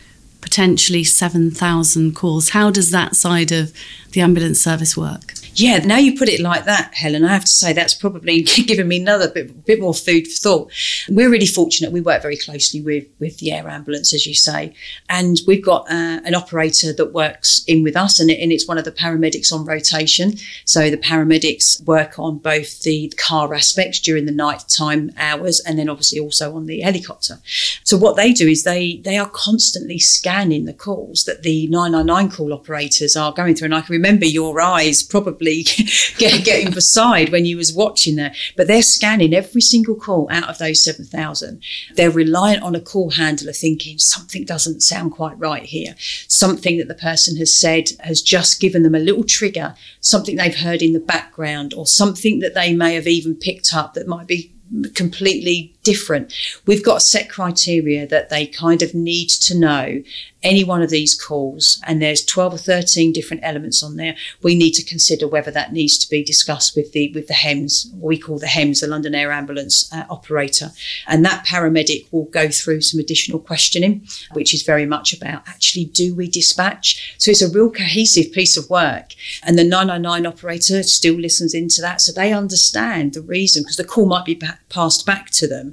potentially 0.54 1.04
7,000 1.04 2.14
calls. 2.14 2.50
How 2.50 2.70
does 2.70 2.92
that 2.92 3.16
side 3.16 3.52
of 3.52 3.74
the 4.12 4.22
ambulance 4.22 4.62
service 4.62 4.96
work? 4.96 5.34
Yeah, 5.56 5.80
now 5.86 5.98
you 5.98 6.18
put 6.18 6.30
it 6.30 6.40
like 6.40 6.66
that, 6.66 6.96
Helen, 6.96 7.24
I 7.24 7.34
have 7.34 7.46
to 7.46 7.52
say 7.52 7.74
that's 7.74 7.94
probably 7.94 8.42
given 8.68 8.88
me 8.88 9.00
another 9.00 9.30
bit, 9.30 9.66
bit 9.66 9.80
more 9.80 9.94
food 9.94 10.28
for 10.28 10.34
thought. 10.34 10.72
We're 11.10 11.30
really 11.30 11.46
fortunate. 11.46 11.92
We 11.92 12.02
work 12.02 12.24
very 12.24 12.38
closely 12.38 12.82
with, 12.82 13.06
with 13.20 13.38
the 13.38 13.52
air 13.52 13.68
ambulance, 13.68 14.16
as 14.16 14.26
you 14.26 14.34
say, 14.34 14.74
and 15.10 15.40
we've 15.46 15.64
got 15.64 15.84
uh, 15.92 16.22
an 16.26 16.34
operator 16.34 16.92
that 16.94 17.14
works 17.14 17.64
in 17.68 17.84
with 17.84 17.96
us, 17.96 18.20
and, 18.20 18.32
it, 18.32 18.40
and 18.40 18.52
it's 18.52 18.68
one 18.68 18.80
of 18.80 18.86
the 18.86 18.92
paramedics 18.92 19.54
on 19.54 19.64
rotation. 19.64 20.34
So 20.66 20.90
the 20.90 20.98
paramedics 20.98 21.86
work 21.86 22.18
on 22.18 22.40
both 22.40 22.82
the 22.82 23.14
car 23.18 23.54
aspects 23.54 24.00
during 24.00 24.26
the 24.26 24.32
nighttime 24.32 25.12
hours, 25.18 25.60
and 25.60 25.78
then 25.78 25.88
obviously 25.88 26.20
also 26.20 26.56
on 26.56 26.66
the 26.66 26.82
helicopter. 26.82 27.40
So 27.84 27.96
what 27.96 28.16
they 28.16 28.34
do 28.34 28.48
is 28.48 28.64
they 28.64 28.98
they 29.04 29.18
are 29.18 29.30
constantly 29.30 30.00
scanning 30.00 30.66
the 30.66 30.74
calls 30.74 31.26
that 31.26 31.44
the 31.44 31.68
999 31.68 32.32
call 32.32 32.54
operators 32.54 33.16
are 33.16 33.32
going 33.32 33.54
through, 33.54 33.66
and 33.66 33.76
I 33.76 33.82
can 33.82 33.94
remember 33.94 34.26
your 34.26 34.60
eyes 34.60 35.04
probably 35.04 35.43
probably 35.44 35.64
get, 36.18 36.46
getting 36.46 36.74
beside 36.74 37.30
when 37.30 37.46
you 37.46 37.58
was 37.58 37.74
watching 37.74 38.16
that. 38.16 38.36
But 38.56 38.68
they're 38.68 38.82
scanning 38.82 39.34
every 39.34 39.62
single 39.62 39.96
call 39.96 40.28
out 40.32 40.50
of 40.50 40.58
those 40.58 40.84
7,000. 40.84 41.62
They're 41.96 42.12
reliant 42.12 42.64
on 42.64 42.76
a 42.76 42.82
call 42.82 43.12
handler 43.12 43.54
thinking 43.54 44.00
something 44.00 44.46
doesn't 44.46 44.82
sound 44.82 45.12
quite 45.12 45.38
right 45.40 45.64
here. 45.64 45.96
Something 46.28 46.78
that 46.78 46.88
the 46.88 46.96
person 46.96 47.38
has 47.38 47.58
said 47.58 47.90
has 48.02 48.22
just 48.22 48.60
given 48.60 48.84
them 48.84 48.96
a 48.96 49.00
little 49.00 49.24
trigger, 49.24 49.76
something 50.00 50.36
they've 50.36 50.56
heard 50.56 50.82
in 50.82 50.94
the 50.94 51.00
background 51.00 51.74
or 51.74 51.88
something 51.88 52.40
that 52.40 52.54
they 52.54 52.74
may 52.74 52.96
have 52.96 53.08
even 53.08 53.36
picked 53.36 53.74
up 53.74 53.94
that 53.94 54.08
might 54.08 54.28
be 54.28 54.52
completely 54.96 55.73
different. 55.84 56.34
We've 56.66 56.84
got 56.84 57.02
set 57.02 57.30
criteria 57.30 58.08
that 58.08 58.30
they 58.30 58.48
kind 58.48 58.82
of 58.82 58.94
need 58.94 59.30
to 59.30 59.58
know 59.58 60.04
any 60.44 60.64
one 60.64 60.82
of 60.82 60.90
these 60.90 61.16
calls, 61.16 61.82
and 61.86 62.02
there's 62.02 62.24
12 62.26 62.54
or 62.54 62.58
13 62.58 63.14
different 63.14 63.44
elements 63.44 63.82
on 63.82 63.96
there. 63.96 64.16
We 64.42 64.56
need 64.56 64.74
to 64.74 64.84
consider 64.84 65.28
whether 65.28 65.52
that 65.52 65.72
needs 65.72 65.98
to 66.00 66.10
be 66.10 66.24
discussed 66.24 66.76
with 66.76 66.92
the 66.92 67.12
with 67.14 67.28
the 67.28 67.34
HEMS, 67.34 67.90
what 67.94 68.10
we 68.10 68.18
call 68.18 68.40
the 68.40 68.48
HEMS, 68.48 68.82
the 68.82 68.88
London 68.88 69.16
Air 69.16 69.32
Ambulance 69.32 69.92
uh, 69.94 70.04
operator, 70.10 70.72
and 71.08 71.26
that 71.26 71.46
paramedic 71.46 72.12
will 72.12 72.26
go 72.26 72.50
through 72.50 72.82
some 72.82 73.00
additional 73.00 73.40
questioning, 73.40 74.06
which 74.34 74.54
is 74.54 74.64
very 74.64 74.86
much 74.86 75.14
about 75.14 75.48
actually 75.48 75.86
do 75.86 76.14
we 76.14 76.28
dispatch? 76.28 77.16
So 77.18 77.32
it's 77.32 77.42
a 77.42 77.52
real 77.52 77.72
cohesive 77.72 78.32
piece 78.34 78.58
of 78.58 78.70
work, 78.70 79.14
and 79.44 79.58
the 79.58 79.64
999 79.64 80.26
operator 80.26 80.84
still 80.84 81.16
listens 81.16 81.54
into 81.54 81.82
that, 81.82 82.02
so 82.02 82.12
they 82.12 82.34
understand 82.34 83.14
the 83.14 83.22
reason 83.22 83.64
because 83.64 83.78
the 83.78 83.84
call 83.84 84.06
might 84.06 84.26
be 84.26 84.40
passed 84.70 85.06
back 85.06 85.30
to 85.32 85.48
them, 85.48 85.73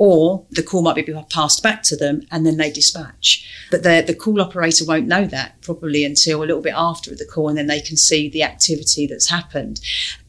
or 0.00 0.46
the 0.52 0.62
call 0.62 0.80
might 0.80 0.96
be 0.96 1.14
passed 1.28 1.62
back 1.62 1.82
to 1.82 1.94
them 1.94 2.22
and 2.30 2.46
then 2.46 2.56
they 2.56 2.70
dispatch. 2.70 3.46
But 3.70 3.82
the, 3.82 4.02
the 4.04 4.14
call 4.14 4.40
operator 4.40 4.86
won't 4.86 5.06
know 5.06 5.26
that 5.26 5.60
probably 5.60 6.06
until 6.06 6.38
a 6.38 6.46
little 6.46 6.62
bit 6.62 6.72
after 6.74 7.14
the 7.14 7.26
call 7.26 7.50
and 7.50 7.58
then 7.58 7.66
they 7.66 7.82
can 7.82 7.98
see 7.98 8.30
the 8.30 8.42
activity 8.42 9.06
that's 9.06 9.28
happened. 9.28 9.78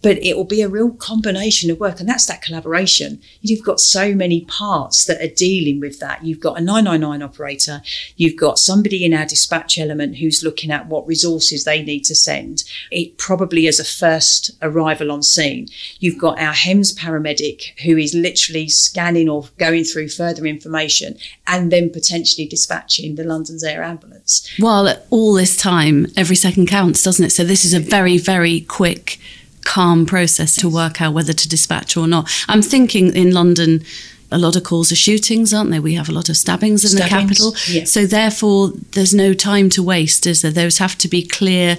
But 0.02 0.18
it 0.18 0.36
will 0.36 0.44
be 0.44 0.62
a 0.62 0.68
real 0.68 0.92
combination 0.92 1.72
of 1.72 1.80
work 1.80 2.02
and 2.02 2.10
that's 2.10 2.26
that 2.26 2.42
collaboration. 2.42 3.22
You've 3.40 3.64
got 3.64 3.80
so 3.80 4.14
many 4.14 4.44
parts 4.44 5.06
that 5.06 5.22
are 5.22 5.34
dealing 5.34 5.80
with 5.80 6.02
that. 6.02 6.26
You've 6.26 6.42
got 6.42 6.58
a 6.58 6.62
999 6.62 7.22
operator, 7.22 7.82
you've 8.18 8.38
got 8.38 8.60
somebody 8.60 9.06
in 9.06 9.14
our 9.14 9.26
dispatch 9.26 9.78
element 9.78 10.18
who's 10.18 10.44
looking 10.44 10.72
at 10.72 10.88
what 10.88 11.08
resources 11.08 11.64
they 11.64 11.82
need 11.82 12.04
to 12.06 12.16
send. 12.16 12.66
It 12.92 13.18
probably 13.18 13.68
as 13.68 13.80
a 13.80 13.86
first 13.86 14.52
arrival 14.62 15.14
on 15.14 15.24
scene. 15.24 15.70
You've 16.00 16.20
got 16.20 16.40
our 16.40 16.54
HEMS 16.54 16.94
paramedic 16.94 17.80
who 17.86 17.96
is 17.96 18.14
literally 18.14 18.68
scanning 18.68 19.30
or 19.30 19.44
going 19.62 19.84
through 19.84 20.10
further 20.10 20.48
information 20.48 21.16
and 21.46 21.72
then 21.72 21.92
potentially 21.92 22.48
dispatching 22.48 23.14
the 23.14 23.24
London's 23.24 23.64
Air 23.64 23.84
Ambulance. 23.84 24.50
While 24.58 24.92
all 25.12 25.34
this 25.36 25.56
time, 25.56 26.08
every 26.18 26.36
second 26.36 26.68
counts, 26.68 27.04
doesn't 27.04 27.24
it? 27.24 27.30
So 27.30 27.44
this 27.44 27.64
is 27.64 27.74
a 27.74 27.80
very, 27.80 28.18
very 28.18 28.62
quick, 28.62 29.20
calm 29.64 30.08
process 30.08 30.56
to 30.56 30.68
work 30.68 31.00
out 31.00 31.14
whether 31.14 31.34
to 31.34 31.48
dispatch 31.48 31.96
or 31.96 32.08
not. 32.08 32.28
I'm 32.50 32.64
thinking 32.64 33.16
in 33.16 33.36
London, 33.36 33.84
a 34.32 34.40
lot 34.40 34.56
of 34.56 34.64
calls 34.64 34.92
are 34.92 34.96
shootings, 34.96 35.54
aren't 35.54 35.70
they? 35.70 35.80
We 35.80 35.94
have 35.94 36.10
a 36.10 36.12
lot 36.12 36.28
of 36.28 36.38
stabbings 36.38 36.84
in 36.84 36.90
stabbings, 36.98 37.38
the 37.38 37.52
capital. 37.52 37.86
So 37.86 38.08
therefore, 38.08 38.72
there's 38.94 39.14
no 39.14 39.36
time 39.36 39.70
to 39.72 39.84
waste, 39.84 40.26
is 40.26 40.42
there? 40.42 40.52
Those 40.52 40.80
have 40.80 40.98
to 40.98 41.08
be 41.08 41.22
clear, 41.22 41.78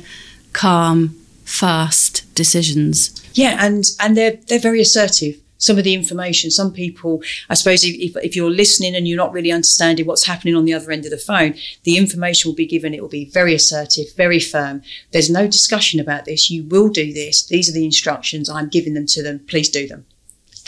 calm, 0.52 1.16
fast 1.44 2.32
decisions. 2.36 3.10
Yeah, 3.34 3.56
and 3.58 3.84
and 3.98 4.16
they're 4.16 4.36
they're 4.46 4.68
very 4.70 4.80
assertive 4.80 5.41
some 5.62 5.78
of 5.78 5.84
the 5.84 5.94
information. 5.94 6.50
Some 6.50 6.72
people, 6.72 7.22
I 7.48 7.54
suppose, 7.54 7.84
if, 7.84 8.16
if 8.16 8.34
you're 8.34 8.50
listening 8.50 8.96
and 8.96 9.06
you're 9.06 9.16
not 9.16 9.32
really 9.32 9.52
understanding 9.52 10.06
what's 10.06 10.26
happening 10.26 10.56
on 10.56 10.64
the 10.64 10.74
other 10.74 10.90
end 10.90 11.04
of 11.04 11.12
the 11.12 11.18
phone, 11.18 11.54
the 11.84 11.96
information 11.96 12.48
will 12.48 12.56
be 12.56 12.66
given. 12.66 12.92
It 12.92 13.00
will 13.00 13.08
be 13.08 13.26
very 13.26 13.54
assertive, 13.54 14.12
very 14.16 14.40
firm. 14.40 14.82
There's 15.12 15.30
no 15.30 15.46
discussion 15.46 16.00
about 16.00 16.24
this. 16.24 16.50
You 16.50 16.64
will 16.64 16.88
do 16.88 17.12
this. 17.12 17.46
These 17.46 17.68
are 17.68 17.72
the 17.72 17.84
instructions. 17.84 18.50
I'm 18.50 18.68
giving 18.68 18.94
them 18.94 19.06
to 19.06 19.22
them. 19.22 19.40
Please 19.46 19.68
do 19.68 19.86
them. 19.86 20.04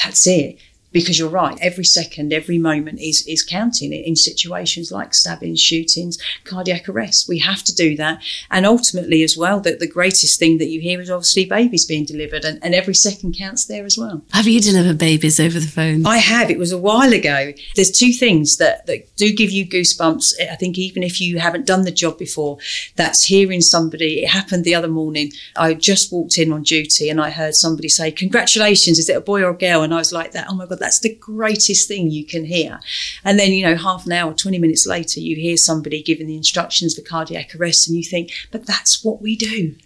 That's 0.03 0.27
it 0.27 0.59
because 0.95 1.19
you're 1.19 1.29
right. 1.29 1.59
Every 1.61 1.85
second, 1.85 2.33
every 2.33 2.57
moment 2.57 3.01
is 3.01 3.27
is 3.27 3.43
counting 3.43 3.93
in 3.93 4.17
situations 4.17 4.93
like 4.93 5.13
stabbings, 5.13 5.61
shootings, 5.61 6.17
cardiac 6.45 6.89
arrest. 6.89 7.29
We 7.29 7.41
have 7.41 7.65
to 7.65 7.75
do 7.75 7.97
that, 7.97 8.23
and 8.51 8.65
ultimately 8.65 9.23
as 9.23 9.37
well, 9.37 9.61
that 9.61 9.81
the 9.81 9.89
greatest 9.89 10.39
thing 10.39 10.57
that 10.59 10.69
you 10.69 10.81
hear 10.81 11.01
is 11.01 11.11
obviously 11.11 11.45
babies 11.45 11.85
being 11.85 12.07
delivered, 12.07 12.45
and, 12.45 12.59
and 12.63 12.75
every 12.75 12.95
second 12.95 13.37
counts 13.37 13.67
there 13.67 13.85
as 13.85 13.99
well. 13.99 14.23
Have 14.33 14.47
you 14.47 14.61
delivered 14.61 14.97
babies 14.97 15.41
over 15.41 15.59
the 15.59 15.67
phone? 15.67 16.07
I 16.07 16.19
have. 16.19 16.49
It 16.49 16.59
was 16.59 16.73
a 16.73 16.79
while 16.79 17.13
ago. 17.13 17.53
There's 17.75 17.91
two 17.91 18.13
things 18.13 18.57
that 18.59 18.87
that 18.87 19.15
do 19.17 19.35
give 19.35 19.51
you 19.51 19.67
goosebumps. 19.67 20.35
I 20.51 20.55
think 20.55 20.79
even 20.79 21.03
if 21.03 21.21
you 21.21 21.41
haven't 21.41 21.67
done 21.67 21.83
the 21.83 21.91
job 21.91 22.19
before, 22.19 22.59
that's 22.95 23.25
hearing 23.25 23.61
somebody. 23.61 24.23
It 24.23 24.29
happened 24.29 24.65
the 24.65 24.77
other 24.77 24.89
morning. 24.89 25.33
I 25.57 25.75
just 25.75 26.13
walked 26.13 26.39
in 26.39 26.53
on 26.53 26.63
duty 26.63 27.11
and 27.11 27.21
I 27.21 27.31
heard 27.31 27.57
somebody 27.57 27.89
say, 27.89 28.13
"Congratulations! 28.13 29.01
Is 29.01 29.09
it 29.09 29.17
a 29.17 29.21
boy 29.21 29.43
or 29.43 29.51
a 29.51 29.59
girl?" 29.59 29.83
And 29.83 29.93
I 29.93 29.99
was 29.99 30.13
like, 30.13 30.31
"That! 30.31 30.47
Oh 30.49 30.55
my 30.55 30.67
god!" 30.67 30.84
That's 30.85 30.99
the 30.99 31.15
greatest 31.15 31.89
thing 31.89 32.11
you 32.11 32.27
can 32.27 32.45
hear. 32.45 32.79
And 33.25 33.39
then, 33.39 33.53
you 33.53 33.65
know, 33.65 33.75
half 33.75 34.05
an 34.05 34.13
hour, 34.13 34.35
20 34.35 34.59
minutes 34.59 34.87
later, 34.87 35.19
you 35.19 35.35
hear 35.35 35.57
somebody 35.57 36.03
giving 36.03 36.27
the 36.27 36.37
instructions 36.37 36.95
for 36.95 37.01
cardiac 37.01 37.55
arrest 37.55 37.89
and 37.89 37.97
you 37.97 38.05
think, 38.05 38.33
but 38.51 38.67
that's 38.67 39.03
what 39.03 39.23
we 39.23 39.35
do. 39.35 39.77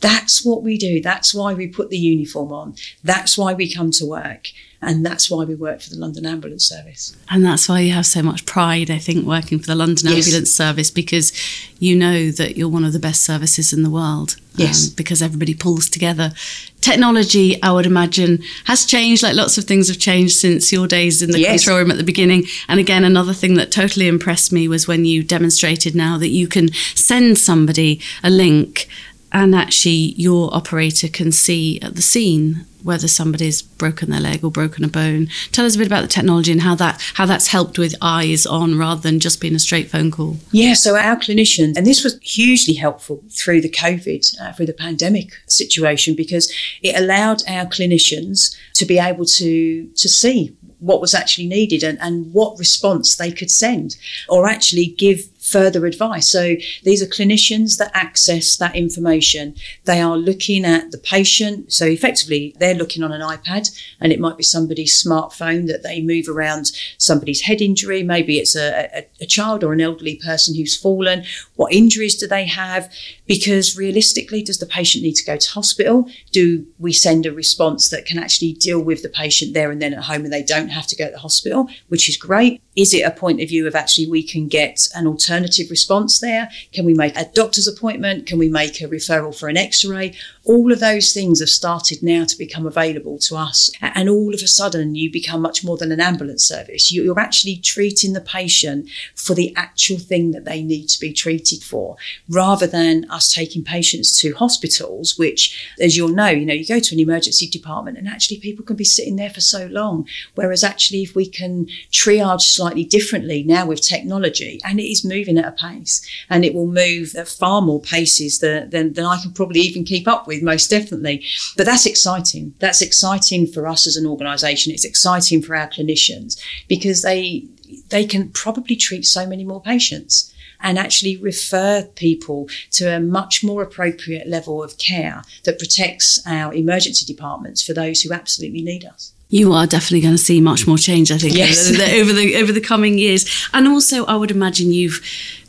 That's 0.00 0.42
what 0.42 0.62
we 0.62 0.78
do. 0.78 1.02
That's 1.02 1.34
why 1.34 1.52
we 1.52 1.66
put 1.66 1.90
the 1.90 1.98
uniform 1.98 2.54
on. 2.54 2.76
That's 3.04 3.36
why 3.36 3.52
we 3.52 3.70
come 3.70 3.90
to 3.90 4.06
work. 4.06 4.46
And 4.82 5.04
that's 5.04 5.30
why 5.30 5.44
we 5.44 5.54
work 5.54 5.82
for 5.82 5.90
the 5.90 5.98
London 5.98 6.24
Ambulance 6.24 6.66
Service. 6.66 7.14
And 7.28 7.44
that's 7.44 7.68
why 7.68 7.80
you 7.80 7.92
have 7.92 8.06
so 8.06 8.22
much 8.22 8.46
pride, 8.46 8.90
I 8.90 8.96
think, 8.96 9.26
working 9.26 9.58
for 9.58 9.66
the 9.66 9.74
London 9.74 10.08
yes. 10.08 10.26
Ambulance 10.26 10.54
Service 10.54 10.90
because 10.90 11.32
you 11.78 11.94
know 11.94 12.30
that 12.30 12.56
you're 12.56 12.68
one 12.68 12.84
of 12.84 12.94
the 12.94 12.98
best 12.98 13.22
services 13.22 13.74
in 13.74 13.82
the 13.82 13.90
world. 13.90 14.36
Um, 14.38 14.66
yes. 14.66 14.88
Um, 14.88 14.94
because 14.96 15.20
everybody 15.20 15.54
pulls 15.54 15.90
together. 15.90 16.32
Technology, 16.80 17.62
I 17.62 17.72
would 17.72 17.84
imagine, 17.84 18.42
has 18.64 18.86
changed, 18.86 19.22
like 19.22 19.36
lots 19.36 19.58
of 19.58 19.64
things 19.64 19.88
have 19.88 19.98
changed 19.98 20.36
since 20.36 20.72
your 20.72 20.86
days 20.86 21.20
in 21.20 21.30
the 21.30 21.40
yes. 21.40 21.62
control 21.62 21.80
room 21.80 21.90
at 21.90 21.98
the 21.98 22.04
beginning. 22.04 22.44
And 22.66 22.80
again, 22.80 23.04
another 23.04 23.34
thing 23.34 23.54
that 23.54 23.70
totally 23.70 24.08
impressed 24.08 24.50
me 24.50 24.66
was 24.66 24.88
when 24.88 25.04
you 25.04 25.22
demonstrated 25.22 25.94
now 25.94 26.16
that 26.16 26.28
you 26.28 26.48
can 26.48 26.72
send 26.94 27.36
somebody 27.36 28.00
a 28.24 28.30
link 28.30 28.88
and 29.32 29.54
actually 29.54 30.14
your 30.16 30.54
operator 30.54 31.08
can 31.08 31.32
see 31.32 31.80
at 31.80 31.94
the 31.94 32.02
scene 32.02 32.66
whether 32.82 33.08
somebody's 33.08 33.62
broken 33.62 34.10
their 34.10 34.20
leg 34.20 34.42
or 34.42 34.50
broken 34.50 34.84
a 34.84 34.88
bone. 34.88 35.28
Tell 35.52 35.66
us 35.66 35.74
a 35.74 35.78
bit 35.78 35.86
about 35.86 36.02
the 36.02 36.08
technology 36.08 36.52
and 36.52 36.62
how 36.62 36.74
that 36.76 37.00
how 37.14 37.26
that's 37.26 37.48
helped 37.48 37.78
with 37.78 37.94
eyes 38.00 38.46
on 38.46 38.78
rather 38.78 39.00
than 39.00 39.20
just 39.20 39.40
being 39.40 39.54
a 39.54 39.58
straight 39.58 39.90
phone 39.90 40.10
call. 40.10 40.38
Yeah, 40.50 40.74
so 40.74 40.96
our 40.96 41.16
clinicians, 41.16 41.76
and 41.76 41.86
this 41.86 42.02
was 42.02 42.18
hugely 42.22 42.74
helpful 42.74 43.22
through 43.30 43.60
the 43.60 43.70
COVID, 43.70 44.40
uh, 44.40 44.52
through 44.52 44.66
the 44.66 44.72
pandemic 44.72 45.32
situation, 45.46 46.14
because 46.14 46.52
it 46.82 46.98
allowed 46.98 47.42
our 47.48 47.66
clinicians 47.66 48.56
to 48.74 48.86
be 48.86 48.98
able 48.98 49.24
to 49.26 49.86
to 49.88 50.08
see 50.08 50.56
what 50.78 51.00
was 51.00 51.14
actually 51.14 51.46
needed 51.46 51.82
and, 51.82 51.98
and 52.00 52.32
what 52.32 52.58
response 52.58 53.16
they 53.16 53.30
could 53.30 53.50
send 53.50 53.96
or 54.30 54.48
actually 54.48 54.86
give 54.86 55.28
further 55.50 55.86
advice. 55.86 56.30
So 56.30 56.56
these 56.84 57.02
are 57.02 57.06
clinicians 57.06 57.78
that 57.78 57.90
access 57.94 58.56
that 58.56 58.76
information. 58.76 59.54
They 59.84 60.00
are 60.00 60.16
looking 60.16 60.64
at 60.64 60.90
the 60.90 60.98
patient. 60.98 61.72
So 61.72 61.86
effectively, 61.86 62.54
they're 62.58 62.74
looking 62.74 63.02
on 63.02 63.12
an 63.12 63.20
iPad 63.20 63.70
and 64.00 64.12
it 64.12 64.20
might 64.20 64.36
be 64.36 64.42
somebody's 64.42 65.02
smartphone 65.02 65.66
that 65.66 65.82
they 65.82 66.00
move 66.00 66.28
around 66.28 66.72
somebody's 66.98 67.42
head 67.42 67.60
injury. 67.60 68.02
Maybe 68.02 68.38
it's 68.38 68.56
a, 68.56 68.88
a, 68.94 69.06
a 69.22 69.26
child 69.26 69.64
or 69.64 69.72
an 69.72 69.80
elderly 69.80 70.16
person 70.16 70.54
who's 70.54 70.76
fallen. 70.76 71.24
What 71.56 71.72
injuries 71.72 72.16
do 72.16 72.26
they 72.26 72.46
have? 72.46 72.92
Because 73.26 73.76
realistically, 73.76 74.42
does 74.42 74.58
the 74.58 74.66
patient 74.66 75.04
need 75.04 75.14
to 75.14 75.24
go 75.24 75.36
to 75.36 75.50
hospital? 75.50 76.08
Do 76.32 76.66
we 76.78 76.92
send 76.92 77.26
a 77.26 77.32
response 77.32 77.90
that 77.90 78.06
can 78.06 78.18
actually 78.18 78.52
deal 78.54 78.80
with 78.80 79.02
the 79.02 79.08
patient 79.08 79.54
there 79.54 79.70
and 79.70 79.80
then 79.80 79.94
at 79.94 80.04
home 80.04 80.24
and 80.24 80.32
they 80.32 80.42
don't 80.42 80.68
have 80.68 80.86
to 80.88 80.96
go 80.96 81.06
to 81.06 81.12
the 81.12 81.18
hospital, 81.18 81.68
which 81.88 82.08
is 82.08 82.16
great? 82.16 82.62
Is 82.80 82.94
it 82.94 83.02
a 83.02 83.10
point 83.10 83.42
of 83.42 83.48
view 83.50 83.66
of 83.66 83.74
actually 83.74 84.08
we 84.08 84.22
can 84.22 84.48
get 84.48 84.88
an 84.94 85.06
alternative 85.06 85.68
response 85.68 86.18
there? 86.18 86.48
Can 86.72 86.86
we 86.86 86.94
make 86.94 87.14
a 87.14 87.26
doctor's 87.26 87.68
appointment? 87.68 88.24
Can 88.24 88.38
we 88.38 88.48
make 88.48 88.80
a 88.80 88.88
referral 88.88 89.38
for 89.38 89.50
an 89.50 89.58
x 89.58 89.84
ray? 89.84 90.14
All 90.46 90.72
of 90.72 90.80
those 90.80 91.12
things 91.12 91.40
have 91.40 91.50
started 91.50 92.02
now 92.02 92.24
to 92.24 92.38
become 92.38 92.66
available 92.66 93.18
to 93.18 93.36
us. 93.36 93.70
And 93.82 94.08
all 94.08 94.32
of 94.32 94.40
a 94.40 94.46
sudden, 94.46 94.94
you 94.94 95.12
become 95.12 95.42
much 95.42 95.62
more 95.62 95.76
than 95.76 95.92
an 95.92 96.00
ambulance 96.00 96.42
service. 96.42 96.90
You're 96.90 97.20
actually 97.20 97.56
treating 97.56 98.14
the 98.14 98.20
patient 98.22 98.88
for 99.14 99.34
the 99.34 99.54
actual 99.56 99.98
thing 99.98 100.30
that 100.30 100.46
they 100.46 100.62
need 100.62 100.86
to 100.86 101.00
be 101.00 101.12
treated 101.12 101.62
for, 101.62 101.98
rather 102.30 102.66
than 102.66 103.04
us 103.10 103.30
taking 103.30 103.62
patients 103.62 104.18
to 104.22 104.32
hospitals, 104.32 105.18
which, 105.18 105.70
as 105.78 105.98
you'll 105.98 106.08
know, 106.08 106.28
you 106.28 106.46
know, 106.46 106.54
you 106.54 106.66
go 106.66 106.80
to 106.80 106.94
an 106.94 107.00
emergency 107.00 107.46
department 107.46 107.98
and 107.98 108.08
actually 108.08 108.38
people 108.38 108.64
can 108.64 108.76
be 108.76 108.84
sitting 108.84 109.16
there 109.16 109.28
for 109.28 109.42
so 109.42 109.66
long. 109.66 110.08
Whereas 110.34 110.64
actually, 110.64 111.02
if 111.02 111.14
we 111.14 111.26
can 111.26 111.66
triage 111.92 112.40
slightly 112.40 112.69
differently 112.74 113.42
now 113.42 113.66
with 113.66 113.80
technology, 113.80 114.60
and 114.64 114.80
it 114.80 114.90
is 114.90 115.04
moving 115.04 115.38
at 115.38 115.46
a 115.46 115.52
pace, 115.52 116.00
and 116.28 116.44
it 116.44 116.54
will 116.54 116.66
move 116.66 117.14
at 117.14 117.28
far 117.28 117.62
more 117.62 117.80
paces 117.80 118.38
than, 118.38 118.70
than, 118.70 118.92
than 118.92 119.04
I 119.04 119.20
can 119.20 119.32
probably 119.32 119.60
even 119.60 119.84
keep 119.84 120.06
up 120.06 120.26
with, 120.26 120.42
most 120.42 120.70
definitely. 120.70 121.24
But 121.56 121.66
that's 121.66 121.86
exciting. 121.86 122.54
That's 122.58 122.82
exciting 122.82 123.46
for 123.46 123.66
us 123.66 123.86
as 123.86 123.96
an 123.96 124.06
organisation. 124.06 124.72
It's 124.72 124.84
exciting 124.84 125.42
for 125.42 125.56
our 125.56 125.68
clinicians 125.68 126.40
because 126.68 127.02
they 127.02 127.46
they 127.88 128.04
can 128.04 128.28
probably 128.30 128.74
treat 128.74 129.06
so 129.06 129.26
many 129.26 129.44
more 129.44 129.62
patients 129.62 130.32
and 130.60 130.78
actually 130.78 131.16
refer 131.16 131.84
people 131.94 132.48
to 132.72 132.96
a 132.96 133.00
much 133.00 133.42
more 133.42 133.62
appropriate 133.62 134.26
level 134.26 134.62
of 134.62 134.76
care 134.78 135.22
that 135.44 135.58
protects 135.58 136.20
our 136.26 136.52
emergency 136.52 137.04
departments 137.04 137.62
for 137.62 137.72
those 137.72 138.02
who 138.02 138.12
absolutely 138.12 138.62
need 138.62 138.84
us. 138.84 139.12
You 139.30 139.52
are 139.52 139.66
definitely 139.66 140.00
going 140.00 140.14
to 140.14 140.22
see 140.22 140.40
much 140.40 140.66
more 140.66 140.76
change, 140.76 141.10
I 141.10 141.18
think, 141.18 141.34
yes. 141.34 141.70
over 141.70 142.12
the 142.12 142.36
over 142.36 142.52
the 142.52 142.60
coming 142.60 142.98
years. 142.98 143.48
And 143.54 143.68
also, 143.68 144.04
I 144.06 144.16
would 144.16 144.30
imagine 144.30 144.72
you've 144.72 145.00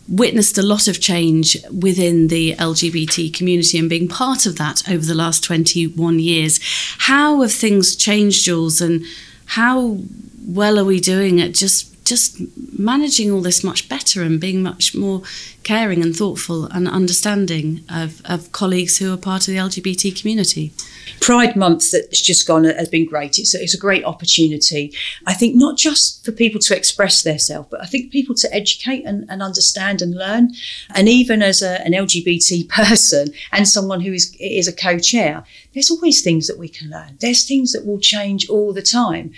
witnessed 0.07 0.57
a 0.57 0.61
lot 0.61 0.87
of 0.87 0.99
change 0.99 1.57
within 1.71 2.27
the 2.27 2.53
LGBT 2.55 3.33
community 3.33 3.77
and 3.77 3.89
being 3.89 4.07
part 4.07 4.45
of 4.45 4.57
that 4.57 4.87
over 4.89 5.05
the 5.05 5.15
last 5.15 5.43
21 5.43 6.19
years. 6.19 6.59
How 6.99 7.41
have 7.41 7.53
things 7.53 7.95
changed, 7.95 8.45
Jules, 8.45 8.81
and 8.81 9.05
how 9.45 9.99
well 10.45 10.77
are 10.77 10.85
we 10.85 10.99
doing 10.99 11.39
at 11.39 11.53
just 11.53 11.87
just 12.03 12.41
managing 12.77 13.31
all 13.31 13.41
this 13.41 13.63
much 13.63 13.87
better 13.87 14.21
and 14.21 14.41
being 14.41 14.61
much 14.61 14.93
more 14.93 15.21
caring 15.63 16.01
and 16.01 16.15
thoughtful 16.15 16.65
and 16.65 16.87
understanding 16.87 17.83
of, 17.89 18.21
of 18.25 18.51
colleagues 18.51 18.97
who 18.97 19.13
are 19.13 19.17
part 19.17 19.47
of 19.47 19.53
the 19.53 19.59
LGBT 19.59 20.19
community. 20.19 20.73
Pride 21.19 21.55
Month 21.55 21.91
that's 21.91 22.21
just 22.21 22.47
gone 22.47 22.63
has 22.63 22.89
been 22.89 23.05
great. 23.05 23.37
It's 23.37 23.53
a, 23.53 23.61
it's 23.61 23.73
a 23.73 23.79
great 23.79 24.03
opportunity. 24.03 24.93
I 25.25 25.33
think 25.33 25.55
not 25.55 25.77
just 25.77 26.23
for 26.25 26.31
people 26.31 26.59
to 26.61 26.75
express 26.75 27.21
themselves, 27.21 27.67
but 27.69 27.81
I 27.81 27.85
think 27.85 28.11
people 28.11 28.35
to 28.35 28.53
educate 28.53 29.05
and, 29.05 29.25
and 29.29 29.41
understand 29.41 30.01
and 30.01 30.15
learn. 30.15 30.51
And 30.93 31.07
even 31.07 31.41
as 31.41 31.61
a, 31.61 31.81
an 31.85 31.93
LGBT 31.93 32.69
person 32.69 33.33
and 33.51 33.67
someone 33.67 34.01
who 34.01 34.13
is, 34.13 34.35
is 34.39 34.67
a 34.67 34.73
co-chair, 34.73 35.43
there's 35.73 35.91
always 35.91 36.21
things 36.21 36.47
that 36.47 36.57
we 36.57 36.67
can 36.67 36.89
learn. 36.89 37.17
There's 37.19 37.47
things 37.47 37.71
that 37.71 37.85
will 37.85 37.99
change 37.99 38.49
all 38.49 38.73
the 38.73 38.81
time. 38.81 39.31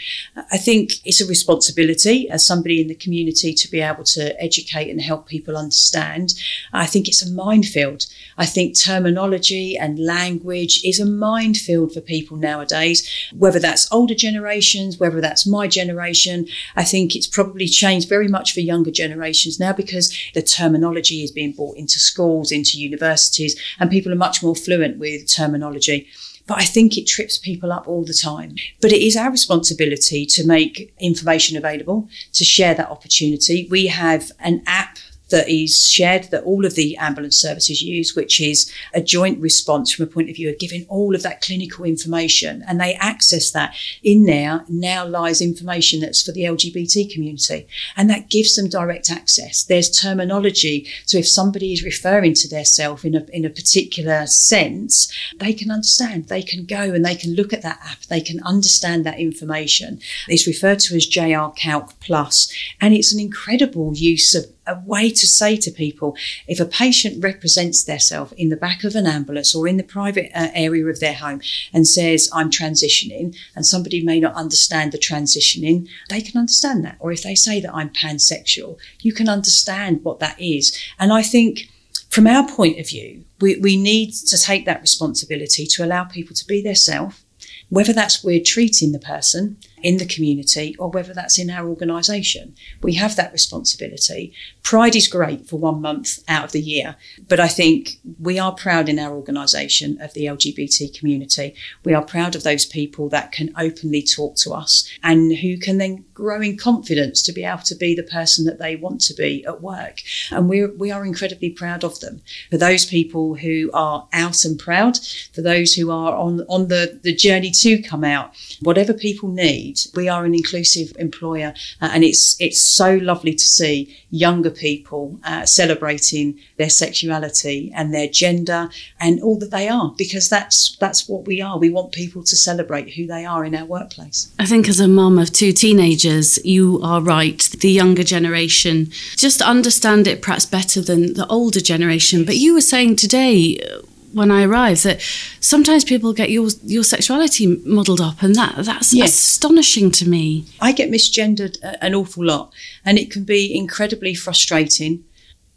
I 0.51 0.57
think 0.57 0.93
it's 1.05 1.21
a 1.21 1.27
responsibility 1.27 2.29
as 2.29 2.45
somebody 2.45 2.81
in 2.81 2.87
the 2.87 2.95
community 2.95 3.53
to 3.53 3.69
be 3.69 3.81
able 3.81 4.03
to 4.05 4.41
educate 4.41 4.89
and 4.89 5.01
help 5.01 5.27
people 5.27 5.57
understand. 5.57 6.33
I 6.71 6.85
think 6.85 7.07
it's 7.07 7.25
a 7.25 7.31
minefield. 7.31 8.07
I 8.37 8.45
think 8.45 8.77
terminology 8.77 9.77
and 9.77 9.99
language 9.99 10.81
is 10.83 10.99
a 10.99 11.05
minefield 11.05 11.52
for 11.91 12.01
people 12.01 12.37
nowadays, 12.37 13.07
whether 13.35 13.59
that's 13.59 13.91
older 13.91 14.15
generations, 14.15 14.99
whether 14.99 15.21
that's 15.21 15.47
my 15.47 15.67
generation. 15.67 16.47
I 16.75 16.83
think 16.83 17.15
it's 17.15 17.27
probably 17.27 17.67
changed 17.67 18.09
very 18.09 18.27
much 18.27 18.53
for 18.53 18.59
younger 18.59 18.91
generations 18.91 19.59
now 19.59 19.73
because 19.73 20.15
the 20.33 20.41
terminology 20.41 21.23
is 21.23 21.31
being 21.31 21.53
brought 21.53 21.77
into 21.77 21.99
schools, 21.99 22.51
into 22.51 22.79
universities, 22.79 23.59
and 23.79 23.91
people 23.91 24.11
are 24.11 24.15
much 24.15 24.43
more 24.43 24.55
fluent 24.55 24.97
with 24.97 25.27
terminology. 25.27 26.07
But 26.45 26.59
I 26.59 26.65
think 26.65 26.97
it 26.97 27.07
trips 27.07 27.37
people 27.37 27.71
up 27.71 27.87
all 27.87 28.03
the 28.03 28.13
time. 28.13 28.55
But 28.81 28.91
it 28.91 29.01
is 29.01 29.15
our 29.15 29.31
responsibility 29.31 30.25
to 30.25 30.45
make 30.45 30.93
information 30.99 31.57
available, 31.57 32.09
to 32.33 32.43
share 32.43 32.73
that 32.75 32.89
opportunity. 32.89 33.67
We 33.71 33.87
have 33.87 34.31
an 34.39 34.61
app 34.67 34.97
that 35.33 35.49
is 35.49 35.89
shared 35.89 36.25
that 36.25 36.43
all 36.43 36.63
of 36.63 36.75
the 36.75 36.95
ambulance 36.97 37.37
services 37.37 37.81
use, 37.81 38.15
which 38.15 38.39
is 38.39 38.71
a 38.93 39.01
joint 39.01 39.39
response 39.41 39.91
from 39.91 40.03
a 40.03 40.07
point 40.07 40.29
of 40.29 40.35
view 40.35 40.47
of 40.47 40.59
giving 40.59 40.85
all 40.89 41.15
of 41.15 41.23
that 41.23 41.41
clinical 41.41 41.85
information. 41.85 42.63
And 42.67 42.79
they 42.79 42.93
access 42.95 43.49
that. 43.49 43.75
In 44.03 44.25
there 44.25 44.63
now 44.69 45.07
lies 45.07 45.41
information 45.41 46.01
that's 46.01 46.21
for 46.21 46.31
the 46.31 46.43
LGBT 46.43 47.11
community. 47.11 47.65
And 47.97 48.11
that 48.11 48.29
gives 48.29 48.55
them 48.55 48.69
direct 48.69 49.09
access. 49.09 49.63
There's 49.63 49.89
terminology. 49.89 50.87
So 51.07 51.17
if 51.17 51.27
somebody 51.27 51.73
is 51.73 51.83
referring 51.83 52.35
to 52.35 52.47
their 52.47 52.63
self 52.63 53.03
in 53.03 53.15
a, 53.15 53.25
in 53.33 53.43
a 53.43 53.49
particular 53.49 54.27
sense, 54.27 55.11
they 55.39 55.53
can 55.53 55.71
understand. 55.71 56.27
They 56.27 56.43
can 56.43 56.65
go 56.65 56.93
and 56.93 57.03
they 57.03 57.15
can 57.15 57.33
look 57.33 57.53
at 57.53 57.63
that 57.63 57.79
app. 57.83 58.01
They 58.01 58.21
can 58.21 58.39
understand 58.43 59.03
that 59.05 59.19
information. 59.19 59.99
It's 60.27 60.45
referred 60.45 60.79
to 60.81 60.95
as 60.95 61.09
JRCALC 61.09 61.93
Plus, 61.99 62.53
and 62.79 62.93
it's 62.93 63.11
an 63.11 63.19
incredible 63.19 63.95
use 63.95 64.35
of 64.35 64.45
a 64.65 64.79
way 64.85 65.09
to 65.09 65.27
say 65.27 65.57
to 65.57 65.71
people 65.71 66.15
if 66.47 66.59
a 66.59 66.65
patient 66.65 67.23
represents 67.23 67.83
themselves 67.83 68.33
in 68.33 68.49
the 68.49 68.57
back 68.57 68.83
of 68.83 68.95
an 68.95 69.07
ambulance 69.07 69.53
or 69.53 69.67
in 69.67 69.77
the 69.77 69.83
private 69.83 70.31
uh, 70.33 70.49
area 70.53 70.85
of 70.85 70.99
their 70.99 71.13
home 71.13 71.41
and 71.73 71.87
says, 71.87 72.29
I'm 72.33 72.49
transitioning, 72.49 73.35
and 73.55 73.65
somebody 73.65 74.03
may 74.03 74.19
not 74.19 74.35
understand 74.35 74.91
the 74.91 74.97
transitioning, 74.97 75.87
they 76.09 76.21
can 76.21 76.39
understand 76.39 76.83
that. 76.85 76.97
Or 76.99 77.11
if 77.11 77.23
they 77.23 77.35
say 77.35 77.59
that 77.61 77.73
I'm 77.73 77.89
pansexual, 77.89 78.77
you 79.01 79.13
can 79.13 79.29
understand 79.29 80.03
what 80.03 80.19
that 80.19 80.39
is. 80.39 80.77
And 80.99 81.11
I 81.11 81.23
think 81.23 81.69
from 82.09 82.27
our 82.27 82.47
point 82.47 82.79
of 82.79 82.87
view, 82.87 83.25
we, 83.41 83.57
we 83.57 83.75
need 83.75 84.13
to 84.13 84.37
take 84.37 84.65
that 84.65 84.81
responsibility 84.81 85.65
to 85.65 85.83
allow 85.83 86.03
people 86.03 86.35
to 86.35 86.45
be 86.45 86.61
themselves, 86.61 87.23
whether 87.69 87.91
that's 87.91 88.23
we're 88.23 88.43
treating 88.43 88.91
the 88.91 88.99
person 88.99 89.57
in 89.83 89.97
the 89.97 90.05
community 90.05 90.75
or 90.79 90.89
whether 90.89 91.13
that's 91.13 91.37
in 91.37 91.49
our 91.49 91.67
organisation. 91.67 92.55
We 92.81 92.95
have 92.95 93.15
that 93.17 93.33
responsibility. 93.33 94.33
Pride 94.63 94.95
is 94.95 95.07
great 95.07 95.47
for 95.47 95.57
one 95.57 95.81
month 95.81 96.19
out 96.27 96.45
of 96.45 96.51
the 96.53 96.61
year, 96.61 96.95
but 97.27 97.39
I 97.39 97.49
think 97.49 97.99
we 98.19 98.39
are 98.39 98.53
proud 98.53 98.89
in 98.89 98.97
our 98.97 99.13
organisation 99.13 100.01
of 100.01 100.13
the 100.13 100.25
LGBT 100.25 100.97
community. 100.97 101.53
We 101.83 101.93
are 101.93 102.03
proud 102.03 102.35
of 102.35 102.43
those 102.43 102.65
people 102.65 103.09
that 103.09 103.31
can 103.31 103.53
openly 103.57 104.01
talk 104.01 104.37
to 104.37 104.53
us 104.53 104.89
and 105.03 105.37
who 105.37 105.57
can 105.57 105.77
then 105.77 106.05
grow 106.13 106.41
in 106.41 106.57
confidence 106.57 107.21
to 107.23 107.31
be 107.31 107.43
able 107.43 107.63
to 107.63 107.75
be 107.75 107.95
the 107.95 108.03
person 108.03 108.45
that 108.45 108.59
they 108.59 108.75
want 108.75 109.01
to 109.01 109.13
be 109.13 109.43
at 109.45 109.61
work. 109.61 110.01
And 110.31 110.47
we're, 110.47 110.71
we 110.75 110.91
are 110.91 111.05
incredibly 111.05 111.49
proud 111.49 111.83
of 111.83 111.99
them. 112.01 112.21
For 112.51 112.57
those 112.57 112.85
people 112.85 113.35
who 113.35 113.71
are 113.73 114.07
out 114.13 114.45
and 114.45 114.59
proud, 114.59 114.99
for 115.33 115.41
those 115.41 115.73
who 115.73 115.89
are 115.89 116.15
on, 116.15 116.41
on 116.47 116.67
the, 116.67 116.99
the 117.01 117.15
journey 117.15 117.49
to 117.51 117.81
come 117.81 118.03
out, 118.03 118.35
whatever 118.61 118.93
people 118.93 119.29
need, 119.29 119.79
we 119.95 120.07
are 120.07 120.23
an 120.23 120.35
inclusive 120.35 120.93
employer. 120.99 121.53
Uh, 121.81 121.89
and 121.93 122.03
it's, 122.03 122.39
it's 122.39 122.61
so 122.61 122.95
lovely 122.97 123.33
to 123.33 123.47
see 123.47 123.97
younger 124.11 124.51
people 124.51 125.19
uh, 125.23 125.45
celebrating 125.45 126.39
their 126.57 126.69
sexuality 126.69 127.71
and 127.75 127.91
their 127.91 128.07
gender 128.07 128.69
and 128.99 129.19
all 129.21 129.39
that 129.39 129.49
they 129.49 129.67
are, 129.67 129.93
because 129.97 130.29
that's, 130.29 130.77
that's 130.77 131.09
what 131.09 131.25
we 131.25 131.41
are. 131.41 131.57
We 131.57 131.71
want 131.71 131.91
people 131.91 132.23
to 132.23 132.35
celebrate 132.35 132.93
who 132.93 133.07
they 133.07 133.25
are 133.25 133.43
in 133.43 133.55
our 133.55 133.65
workplace. 133.65 134.31
I 134.37 134.45
think 134.45 134.69
as 134.69 134.79
a 134.79 134.87
mum 134.87 135.17
of 135.17 135.33
two 135.33 135.51
teenagers, 135.51 136.02
you 136.03 136.79
are 136.83 137.01
right. 137.01 137.39
The 137.59 137.71
younger 137.71 138.03
generation 138.03 138.91
just 139.15 139.41
understand 139.41 140.07
it 140.07 140.21
perhaps 140.21 140.45
better 140.45 140.81
than 140.81 141.13
the 141.13 141.27
older 141.27 141.59
generation. 141.59 142.25
But 142.25 142.37
you 142.37 142.53
were 142.53 142.61
saying 142.61 142.95
today, 142.97 143.59
uh, 143.59 143.81
when 144.13 144.31
I 144.31 144.43
arrived 144.43 144.83
that 144.83 145.01
sometimes 145.39 145.83
people 145.83 146.13
get 146.13 146.29
your 146.29 146.49
your 146.63 146.83
sexuality 146.83 147.47
muddled 147.65 147.99
up, 147.99 148.21
and 148.21 148.35
that 148.35 148.55
that's 148.63 148.93
yes. 148.93 149.13
astonishing 149.13 149.91
to 149.91 150.07
me. 150.07 150.45
I 150.61 150.71
get 150.71 150.91
misgendered 150.91 151.57
an 151.81 151.95
awful 151.95 152.25
lot, 152.25 152.53
and 152.85 152.97
it 152.97 153.11
can 153.11 153.23
be 153.23 153.55
incredibly 153.55 154.13
frustrating. 154.13 155.03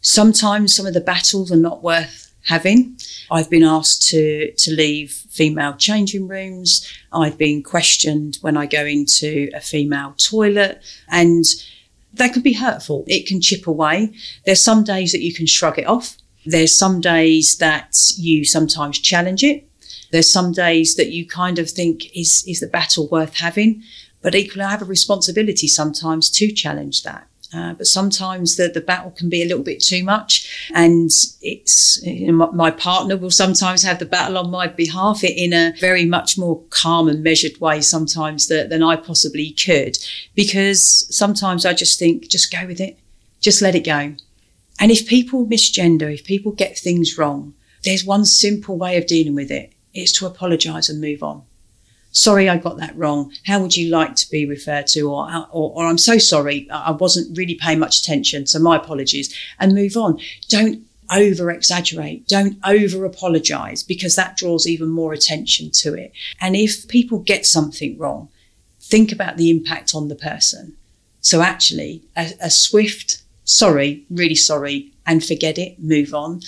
Sometimes 0.01 0.75
some 0.75 0.87
of 0.87 0.95
the 0.95 1.01
battles 1.01 1.53
are 1.53 1.57
not 1.57 1.83
worth 1.83 2.33
having. 2.47 2.97
I've 3.31 3.51
been 3.51 3.63
asked 3.63 4.09
to 4.09 4.53
to 4.53 4.71
leave 4.73 5.11
female 5.11 5.75
changing 5.75 6.29
rooms. 6.29 6.87
I've 7.13 7.39
been 7.39 7.63
questioned 7.63 8.39
when 8.41 8.57
I 8.57 8.67
go 8.67 8.85
into 8.85 9.51
a 9.55 9.61
female 9.61 10.15
toilet, 10.19 10.83
and 11.09 11.45
that 12.15 12.33
can 12.33 12.43
be 12.43 12.55
hurtful. 12.55 13.05
It 13.07 13.27
can 13.27 13.41
chip 13.41 13.67
away. 13.67 14.15
There's 14.45 14.63
some 14.63 14.85
days 14.85 15.13
that 15.13 15.23
you 15.23 15.35
can 15.35 15.47
shrug 15.47 15.79
it 15.79 15.87
off 15.87 16.17
there's 16.47 16.77
some 16.77 17.01
days 17.01 17.57
that 17.59 17.95
you 18.17 18.45
sometimes 18.45 19.01
challenge 19.01 19.43
it. 19.43 19.69
There's 20.13 20.33
some 20.33 20.53
days 20.53 20.95
that 20.95 21.11
you 21.11 21.27
kind 21.27 21.59
of 21.59 21.69
think, 21.69 22.17
is, 22.17 22.45
is 22.47 22.61
the 22.61 22.69
battle 22.69 23.09
worth 23.09 23.35
having? 23.35 23.83
But 24.23 24.37
equally, 24.37 24.65
I 24.65 24.71
have 24.71 24.83
a 24.83 24.87
responsibility 24.87 25.67
sometimes 25.67 26.31
to 26.31 26.53
challenge 26.53 27.03
that. 27.03 27.27
Uh, 27.55 27.75
but 27.75 27.87
sometimes 27.87 28.57
the, 28.57 28.69
the 28.69 28.81
battle 28.81 29.11
can 29.11 29.29
be 29.29 29.41
a 29.41 29.47
little 29.47 29.63
bit 29.63 29.81
too 29.81 30.03
much. 30.03 30.69
And 30.75 31.11
it's, 31.41 32.01
you 32.03 32.27
know, 32.27 32.33
my, 32.33 32.51
my, 32.51 32.71
partner 32.71 33.17
will 33.17 33.31
sometimes 33.31 33.83
have 33.83 34.01
the 34.01 34.05
battle 34.05 34.37
on 34.37 34.51
my 34.51 34.67
behalf 34.67 35.23
in 35.23 35.53
a 35.53 35.73
very 35.79 36.05
much 36.05 36.37
more 36.37 36.63
calm 36.71 37.09
and 37.09 37.23
measured 37.23 37.61
way 37.61 37.81
sometimes 37.81 38.49
that, 38.49 38.69
than 38.69 38.83
I 38.83 38.97
possibly 38.97 39.53
could. 39.53 39.97
Because 40.35 41.07
sometimes 41.15 41.65
I 41.65 41.73
just 41.73 41.99
think, 41.99 42.29
just 42.29 42.53
go 42.53 42.67
with 42.67 42.81
it. 42.81 42.99
Just 43.41 43.63
let 43.63 43.77
it 43.77 43.85
go. 43.85 44.15
And 44.81 44.91
if 44.91 45.07
people 45.07 45.47
misgender, 45.47 46.13
if 46.13 46.25
people 46.25 46.53
get 46.53 46.77
things 46.77 47.17
wrong, 47.17 47.55
there's 47.85 48.05
one 48.05 48.25
simple 48.25 48.77
way 48.77 48.97
of 48.97 49.07
dealing 49.07 49.35
with 49.35 49.51
it. 49.51 49.73
It's 49.95 50.13
to 50.19 50.27
apologise 50.27 50.89
and 50.89 51.01
move 51.01 51.23
on. 51.23 51.45
Sorry, 52.17 52.49
I 52.49 52.57
got 52.57 52.79
that 52.79 52.97
wrong. 52.97 53.31
How 53.45 53.61
would 53.61 53.77
you 53.77 53.91
like 53.91 54.17
to 54.17 54.31
be 54.31 54.47
referred 54.47 54.87
to? 54.89 55.03
Or, 55.03 55.31
uh, 55.31 55.45
or, 55.51 55.73
or 55.77 55.87
I'm 55.87 55.99
so 55.99 56.17
sorry. 56.17 56.67
I 56.71 56.93
wasn't 56.93 57.37
really 57.37 57.57
paying 57.57 57.79
much 57.79 57.99
attention. 57.99 58.47
So 58.47 58.59
my 58.59 58.77
apologies 58.77 59.37
and 59.61 59.75
move 59.75 59.99
on. 59.99 60.19
Don't 60.49 60.87
over 61.15 61.51
exaggerate. 61.51 62.27
Don't 62.27 62.57
over 62.65 63.05
apologize 63.05 63.83
because 63.83 64.17
that 64.17 64.39
draws 64.39 64.67
even 64.67 64.89
more 64.89 65.13
attention 65.13 65.71
to 65.73 65.93
it. 65.93 66.11
And 66.41 66.57
if 66.57 66.89
people 66.89 67.19
get 67.19 67.45
something 67.45 67.99
wrong, 67.99 68.31
think 68.81 69.13
about 69.13 69.37
the 69.37 69.51
impact 69.51 69.95
on 69.95 70.09
the 70.09 70.17
person. 70.17 70.75
So 71.21 71.43
actually, 71.43 72.03
a, 72.17 72.33
a 72.41 72.51
swift 72.51 73.23
sorry, 73.47 74.05
really 74.11 74.35
sorry, 74.35 74.93
and 75.07 75.25
forget 75.25 75.57
it, 75.57 75.79
move 75.79 76.13
on. 76.13 76.41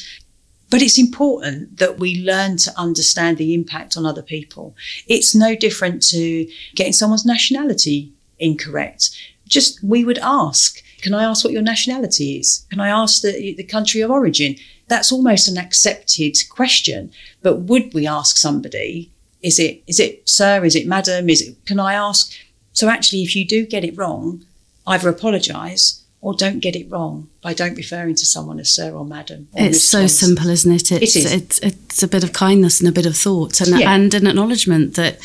But 0.71 0.83
it's 0.83 0.99
important 0.99 1.79
that 1.79 1.99
we 1.99 2.23
learn 2.23 2.57
to 2.59 2.79
understand 2.79 3.39
the 3.39 3.55
impact 3.55 3.97
on 3.97 4.05
other 4.05 4.23
people. 4.23 4.77
It's 5.07 5.35
no 5.35 5.55
different 5.55 6.03
to 6.09 6.47
getting 6.75 6.93
someone's 6.93 7.25
nationality 7.25 8.13
incorrect. 8.39 9.11
Just 9.47 9.83
we 9.83 10.05
would 10.05 10.19
ask, 10.19 10.83
can 11.01 11.15
I 11.15 11.25
ask 11.25 11.45
what 11.45 11.55
your 11.55 11.63
nationality 11.63 12.39
is? 12.39 12.67
Can 12.71 12.81
I 12.81 12.89
ask 12.89 13.23
the, 13.23 13.55
the 13.55 13.65
country 13.65 14.03
of 14.03 14.11
origin? 14.11 14.57
That's 14.89 15.13
almost 15.13 15.49
an 15.49 15.57
accepted 15.57 16.37
question. 16.51 17.13
But 17.43 17.61
would 17.61 17.95
we 17.95 18.07
ask 18.07 18.37
somebody, 18.37 19.11
is 19.43 19.59
it, 19.59 19.83
is 19.87 20.01
it 20.01 20.29
sir? 20.29 20.65
Is 20.65 20.77
it 20.77 20.87
madam? 20.87 21.31
Is 21.31 21.41
it, 21.41 21.65
can 21.65 21.81
I 21.81 21.95
ask? 21.95 22.33
So 22.73 22.89
actually, 22.89 23.23
if 23.23 23.35
you 23.35 23.47
do 23.47 23.65
get 23.67 23.85
it 23.85 23.97
wrong, 23.97 24.45
either 24.87 25.09
apologize 25.09 26.05
or 26.21 26.35
don't 26.35 26.61
get 26.61 26.75
it 26.75 26.91
wrong 26.91 27.29
by 27.43 27.55
don't 27.55 27.77
referring 27.77 28.15
to 28.17 28.27
someone 28.27 28.59
as 28.59 28.71
sir 28.71 28.93
or 28.93 29.05
madam. 29.05 29.49
Or 29.53 29.65
it's 29.67 29.85
so 29.85 30.07
simple, 30.07 30.49
isn't 30.51 30.73
it? 30.73 30.93
It's, 30.93 31.17
it 31.17 31.25
is. 31.25 31.33
It's, 31.33 31.59
it's 31.61 32.03
a 32.03 32.09
bit 32.09 32.25
of 32.25 32.33
kindness 32.33 32.81
and 32.81 32.89
a 32.89 32.93
bit 32.93 33.07
of 33.07 33.17
thought 33.17 33.61
and, 33.61 33.79
yeah. 33.79 33.95
and 33.95 34.13
an 34.15 34.27
acknowledgement 34.27 34.95
that 34.97 35.19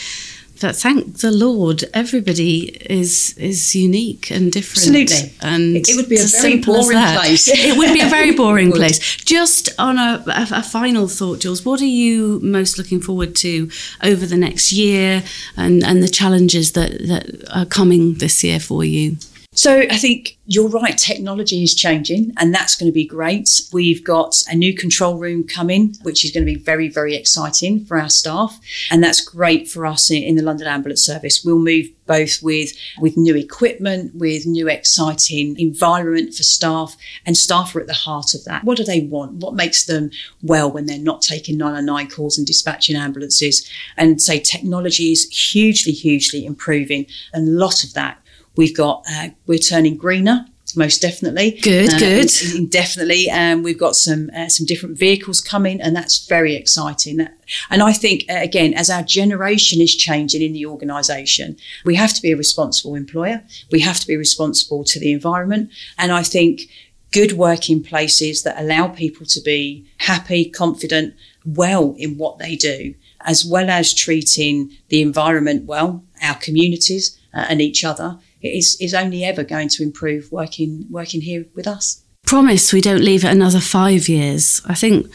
that 0.64 0.76
thank 0.76 1.18
the 1.20 1.32
Lord, 1.32 1.84
everybody 1.94 2.70
is 2.90 3.38
is 3.38 3.76
unique 3.76 4.32
and 4.32 4.52
different. 4.52 4.88
Absolutely, 4.88 5.34
and 5.42 5.76
it, 5.76 5.96
would 5.96 6.10
be 6.10 6.18
a 6.18 6.26
very 6.26 6.60
boring 6.60 6.98
place. 6.98 7.48
it 7.52 7.78
would 7.78 7.94
be 7.94 8.02
a 8.02 8.08
very 8.08 8.32
boring 8.42 8.72
place. 8.72 9.18
Just 9.18 9.70
on 9.78 9.98
a, 9.98 10.24
a, 10.28 10.60
a, 10.60 10.64
final 10.64 11.08
thought, 11.08 11.42
Jules, 11.42 11.66
what 11.66 11.82
are 11.82 11.86
you 11.86 12.40
most 12.42 12.78
looking 12.78 13.02
forward 13.02 13.36
to 13.38 13.70
over 14.02 14.26
the 14.26 14.38
next 14.38 14.72
year, 14.72 15.24
and 15.58 15.84
and 15.84 16.02
the 16.02 16.08
challenges 16.08 16.72
that 16.72 16.92
that 17.08 17.26
are 17.54 17.66
coming 17.66 18.16
this 18.16 18.44
year 18.44 18.60
for 18.60 18.84
you? 18.84 19.18
So 19.56 19.82
I 19.82 19.98
think 19.98 20.38
you're 20.46 20.68
right. 20.68 20.98
Technology 20.98 21.64
is 21.64 21.76
changing 21.76 22.34
and 22.38 22.54
that's 22.54 22.76
going 22.76 22.92
to 22.92 22.94
be 22.94 23.06
great. 23.06 23.50
We've 23.72 24.04
got 24.04 24.42
a 24.50 24.56
new 24.56 24.74
control 24.74 25.18
room 25.18 25.46
coming, 25.46 25.96
which 26.02 26.26
is 26.26 26.32
going 26.32 26.46
to 26.46 26.52
be 26.52 26.60
very, 26.60 26.90
very 26.90 27.16
exciting 27.16 27.86
for 27.86 28.00
our 28.00 28.10
staff. 28.10 28.60
And 28.90 29.04
that's 29.04 29.22
great 29.24 29.70
for 29.70 29.86
us 29.86 30.10
in, 30.10 30.36
the 30.36 30.42
London 30.42 30.68
Ambulance 30.68 31.06
Service. 31.06 31.44
We'll 31.46 31.60
move 31.60 31.88
both 32.08 32.42
with, 32.42 32.74
with 33.00 33.16
new 33.16 33.36
equipment, 33.36 34.16
with 34.16 34.46
new 34.46 34.68
exciting 34.68 35.58
environment 35.60 36.34
for 36.34 36.44
staff 36.44 36.98
and 37.26 37.38
staff 37.38 37.76
are 37.76 37.80
at 37.80 37.88
the 37.88 37.94
heart 37.94 38.34
of 38.34 38.44
that. 38.46 38.64
What 38.64 38.78
do 38.78 38.84
they 38.84 39.02
want? 39.02 39.36
What 39.36 39.54
makes 39.54 39.86
them 39.86 40.10
well 40.42 40.70
when 40.70 40.88
they're 40.88 40.98
not 40.98 41.22
taking 41.22 41.58
909 41.58 42.10
calls 42.10 42.38
and 42.38 42.48
dispatching 42.48 42.96
ambulances? 42.96 43.70
And 43.98 44.22
say 44.22 44.40
technology 44.40 45.12
is 45.12 45.30
hugely, 45.30 45.94
hugely 45.94 46.46
improving. 46.46 47.06
And 47.34 47.48
a 47.48 47.52
lot 47.52 47.84
of 47.84 47.94
that 47.94 48.23
We've 48.56 48.76
got 48.76 49.06
uh, 49.10 49.30
we're 49.46 49.60
turning 49.60 49.98
greener 49.98 50.46
most 50.76 51.02
definitely. 51.02 51.60
Good, 51.62 51.94
uh, 51.94 52.00
good. 52.00 52.70
Definitely. 52.70 53.30
Um, 53.30 53.64
we've 53.64 53.78
got 53.78 53.96
some 53.96 54.30
uh, 54.36 54.50
some 54.50 54.66
different 54.66 54.98
vehicles 54.98 55.42
coming, 55.42 55.82
and 55.82 55.96
that's 55.96 56.26
very 56.26 56.56
exciting. 56.56 57.28
And 57.70 57.84
I 57.84 57.94
think 57.94 58.26
uh, 58.30 58.38
again, 58.38 58.74
as 58.74 58.90
our 58.90 59.04
generation 59.04 59.82
is 59.82 59.96
changing 59.96 60.42
in 60.42 60.54
the 60.54 60.66
organisation, 60.66 61.58
we 61.86 61.96
have 61.96 62.14
to 62.14 62.22
be 62.22 62.32
a 62.32 62.38
responsible 62.38 62.96
employer. 62.96 63.44
We 63.72 63.82
have 63.82 64.00
to 64.00 64.08
be 64.08 64.18
responsible 64.18 64.84
to 64.86 65.00
the 65.00 65.12
environment, 65.12 65.72
and 65.98 66.12
I 66.12 66.24
think 66.24 66.62
good 67.12 67.34
working 67.34 67.84
places 67.84 68.42
that 68.44 68.60
allow 68.60 68.88
people 68.88 69.26
to 69.28 69.42
be 69.42 69.86
happy, 69.98 70.50
confident, 70.50 71.14
well 71.46 71.94
in 71.98 72.18
what 72.18 72.40
they 72.40 72.56
do, 72.56 72.96
as 73.22 73.46
well 73.46 73.70
as 73.70 73.94
treating 73.94 74.72
the 74.90 75.02
environment 75.02 75.66
well, 75.66 76.04
our 76.24 76.36
communities 76.36 77.20
uh, 77.34 77.46
and 77.50 77.62
each 77.62 77.84
other 77.84 78.20
is, 78.44 78.78
is 78.80 78.94
only 78.94 79.24
ever 79.24 79.44
going 79.44 79.70
to 79.70 79.84
improve 79.84 80.32
working 80.32 80.86
working 80.90 81.22
here 81.22 81.46
with 81.56 81.68
us. 81.68 82.04
Promise 82.26 82.72
we 82.72 82.82
don't 82.82 83.04
leave 83.04 83.26
it 83.26 83.32
another 83.32 83.60
five 83.60 84.08
years. 84.08 84.62
I 84.66 84.76
think 84.76 85.08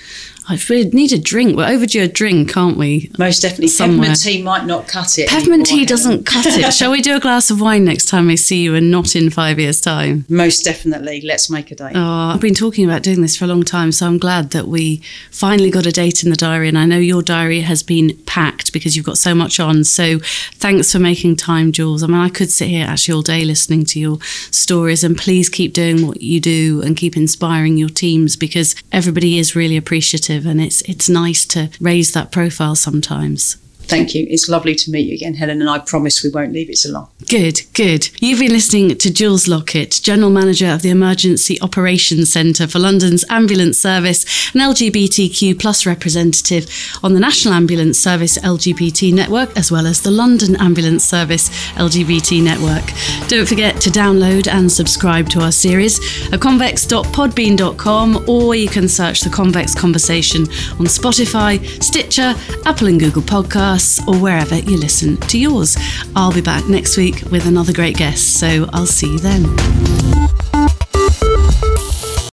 I 0.51 0.59
really 0.71 0.89
need 0.91 1.13
a 1.13 1.19
drink. 1.19 1.57
We're 1.57 1.69
overdue 1.69 2.03
a 2.05 2.09
drink, 2.09 2.51
can't 2.51 2.79
we? 2.79 3.11
Most 3.19 3.43
definitely. 3.43 3.69
Somewhere. 3.69 3.99
Peppermint 3.99 4.23
tea 4.23 4.43
might 4.43 4.65
not 4.65 4.89
cut 4.89 5.19
it. 5.19 5.29
Peppermint 5.29 5.67
tea 5.67 5.85
doesn't 5.85 6.25
cut 6.25 6.47
it. 6.47 6.73
Shall 6.75 6.91
we 6.91 7.03
do 7.03 7.17
a 7.17 7.21
glass 7.21 7.51
of 7.51 7.61
wine 7.61 7.85
next 7.85 8.07
time 8.07 8.29
we 8.29 8.37
see 8.39 8.63
you 8.63 8.75
and 8.75 8.91
not 8.91 9.15
in 9.15 9.29
five 9.29 9.59
years' 9.59 9.81
time? 9.81 10.25
Most 10.31 10.65
definitely. 10.65 11.21
Let's 11.21 11.51
make 11.51 11.71
a 11.71 11.75
date. 11.75 11.93
Oh, 11.95 12.33
I've 12.33 12.41
been 12.41 12.55
talking 12.55 12.87
about 12.87 13.03
doing 13.03 13.21
this 13.21 13.37
for 13.37 13.45
a 13.45 13.49
long 13.49 13.63
time, 13.63 13.93
so 13.93 14.07
I'm 14.07 14.17
glad 14.17 14.53
that 14.53 14.69
we 14.69 15.03
finally 15.31 15.71
got 15.71 15.85
a 15.85 15.93
date 15.93 16.25
in 16.25 16.31
the 16.31 16.37
diary. 16.37 16.69
And 16.69 16.79
I 16.79 16.87
know 16.87 16.99
your 16.99 17.21
diary 17.21 17.61
has 17.61 17.83
been 17.83 18.17
packed 18.25 18.73
because 18.73 18.97
you've 18.97 19.05
got 19.05 19.19
so 19.19 19.35
much 19.35 19.61
on. 19.61 19.85
So 19.85 20.19
thanks 20.55 20.91
for 20.91 20.99
making 20.99 21.37
time, 21.37 21.73
Jules. 21.73 22.03
I 22.03 22.07
mean, 22.07 22.17
I 22.17 22.31
could 22.31 22.51
sit 22.51 22.69
here 22.69 22.87
actually 22.87 23.15
all 23.15 23.23
day 23.23 23.45
listening 23.45 23.85
to 23.85 24.01
your 24.01 24.19
stories, 24.51 25.05
and 25.05 25.15
please 25.15 25.51
keep 25.51 25.75
doing 25.75 26.07
what 26.07 26.23
you 26.23 26.41
do 26.41 26.81
and 26.83 26.97
keep 26.97 27.19
inspiring 27.19 27.77
your 27.77 27.91
teams 27.91 28.35
because 28.35 28.75
everybody 28.93 29.39
is 29.39 29.55
really 29.55 29.77
appreciative 29.77 30.38
and 30.47 30.61
it's 30.61 30.83
it's 30.83 31.09
nice 31.09 31.45
to 31.47 31.71
raise 31.81 32.13
that 32.13 32.33
profile 32.33 32.75
sometimes. 32.75 33.57
Thank 33.89 34.15
you. 34.15 34.27
It's 34.29 34.51
lovely 34.51 34.75
to 34.75 34.91
meet 34.91 35.09
you 35.09 35.15
again, 35.15 35.33
Helen, 35.33 35.63
and 35.63 35.71
I 35.71 35.79
promise 35.79 36.23
we 36.23 36.29
won't 36.29 36.53
leave 36.53 36.69
it 36.69 36.77
so 36.77 36.91
long. 36.91 37.09
Good, 37.27 37.63
good. 37.73 38.11
You've 38.21 38.39
been 38.39 38.53
listening 38.53 38.99
to 38.99 39.11
Jules 39.11 39.49
Lockett, 39.49 40.01
General 40.03 40.29
Manager 40.29 40.67
of 40.67 40.83
the 40.83 40.91
Emergency 40.91 41.59
Operations 41.63 42.31
Centre 42.31 42.67
for 42.67 42.79
London's 42.79 43.25
Ambulance 43.31 43.79
Service, 43.79 44.53
an 44.55 44.61
LGBTQ 44.61 45.59
plus 45.59 45.87
representative 45.87 46.69
on 47.03 47.15
the 47.15 47.21
National 47.21 47.55
Ambulance 47.55 47.99
Service 47.99 48.37
LGBT 48.37 49.15
network, 49.15 49.57
as 49.57 49.73
well 49.73 49.87
as 49.87 50.03
the 50.03 50.11
London 50.11 50.55
Ambulance 50.57 51.05
Service 51.05 51.49
LGBT 51.77 52.43
network. 52.43 52.85
Don't 53.29 53.49
forget 53.49 53.81
to 53.81 53.89
download 53.89 54.49
and 54.49 54.71
subscribe 54.71 55.31
to 55.31 55.41
our 55.41 55.53
series 55.53 55.99
at 56.31 56.41
convex.podbean.com, 56.43 58.29
or 58.29 58.55
you 58.55 58.69
can 58.69 58.87
search 58.87 59.23
the 59.23 59.31
Convex 59.31 59.75
Conversation 59.75 60.43
on 60.43 60.85
Spotify, 60.85 61.83
Stitcher, 61.83 62.35
Apple 62.67 62.89
and 62.89 63.01
Google 63.01 63.23
Podcasts 63.23 63.78
or 64.07 64.17
wherever 64.19 64.57
you 64.57 64.77
listen 64.77 65.17
to 65.29 65.39
yours. 65.39 65.77
I'll 66.17 66.33
be 66.33 66.41
back 66.41 66.69
next 66.69 66.97
week 66.97 67.23
with 67.31 67.47
another 67.47 67.73
great 67.73 67.97
guest, 67.97 68.39
so 68.39 68.69
I'll 68.73 68.87
see 68.87 69.13
you 69.13 69.19
then. 69.19 70.58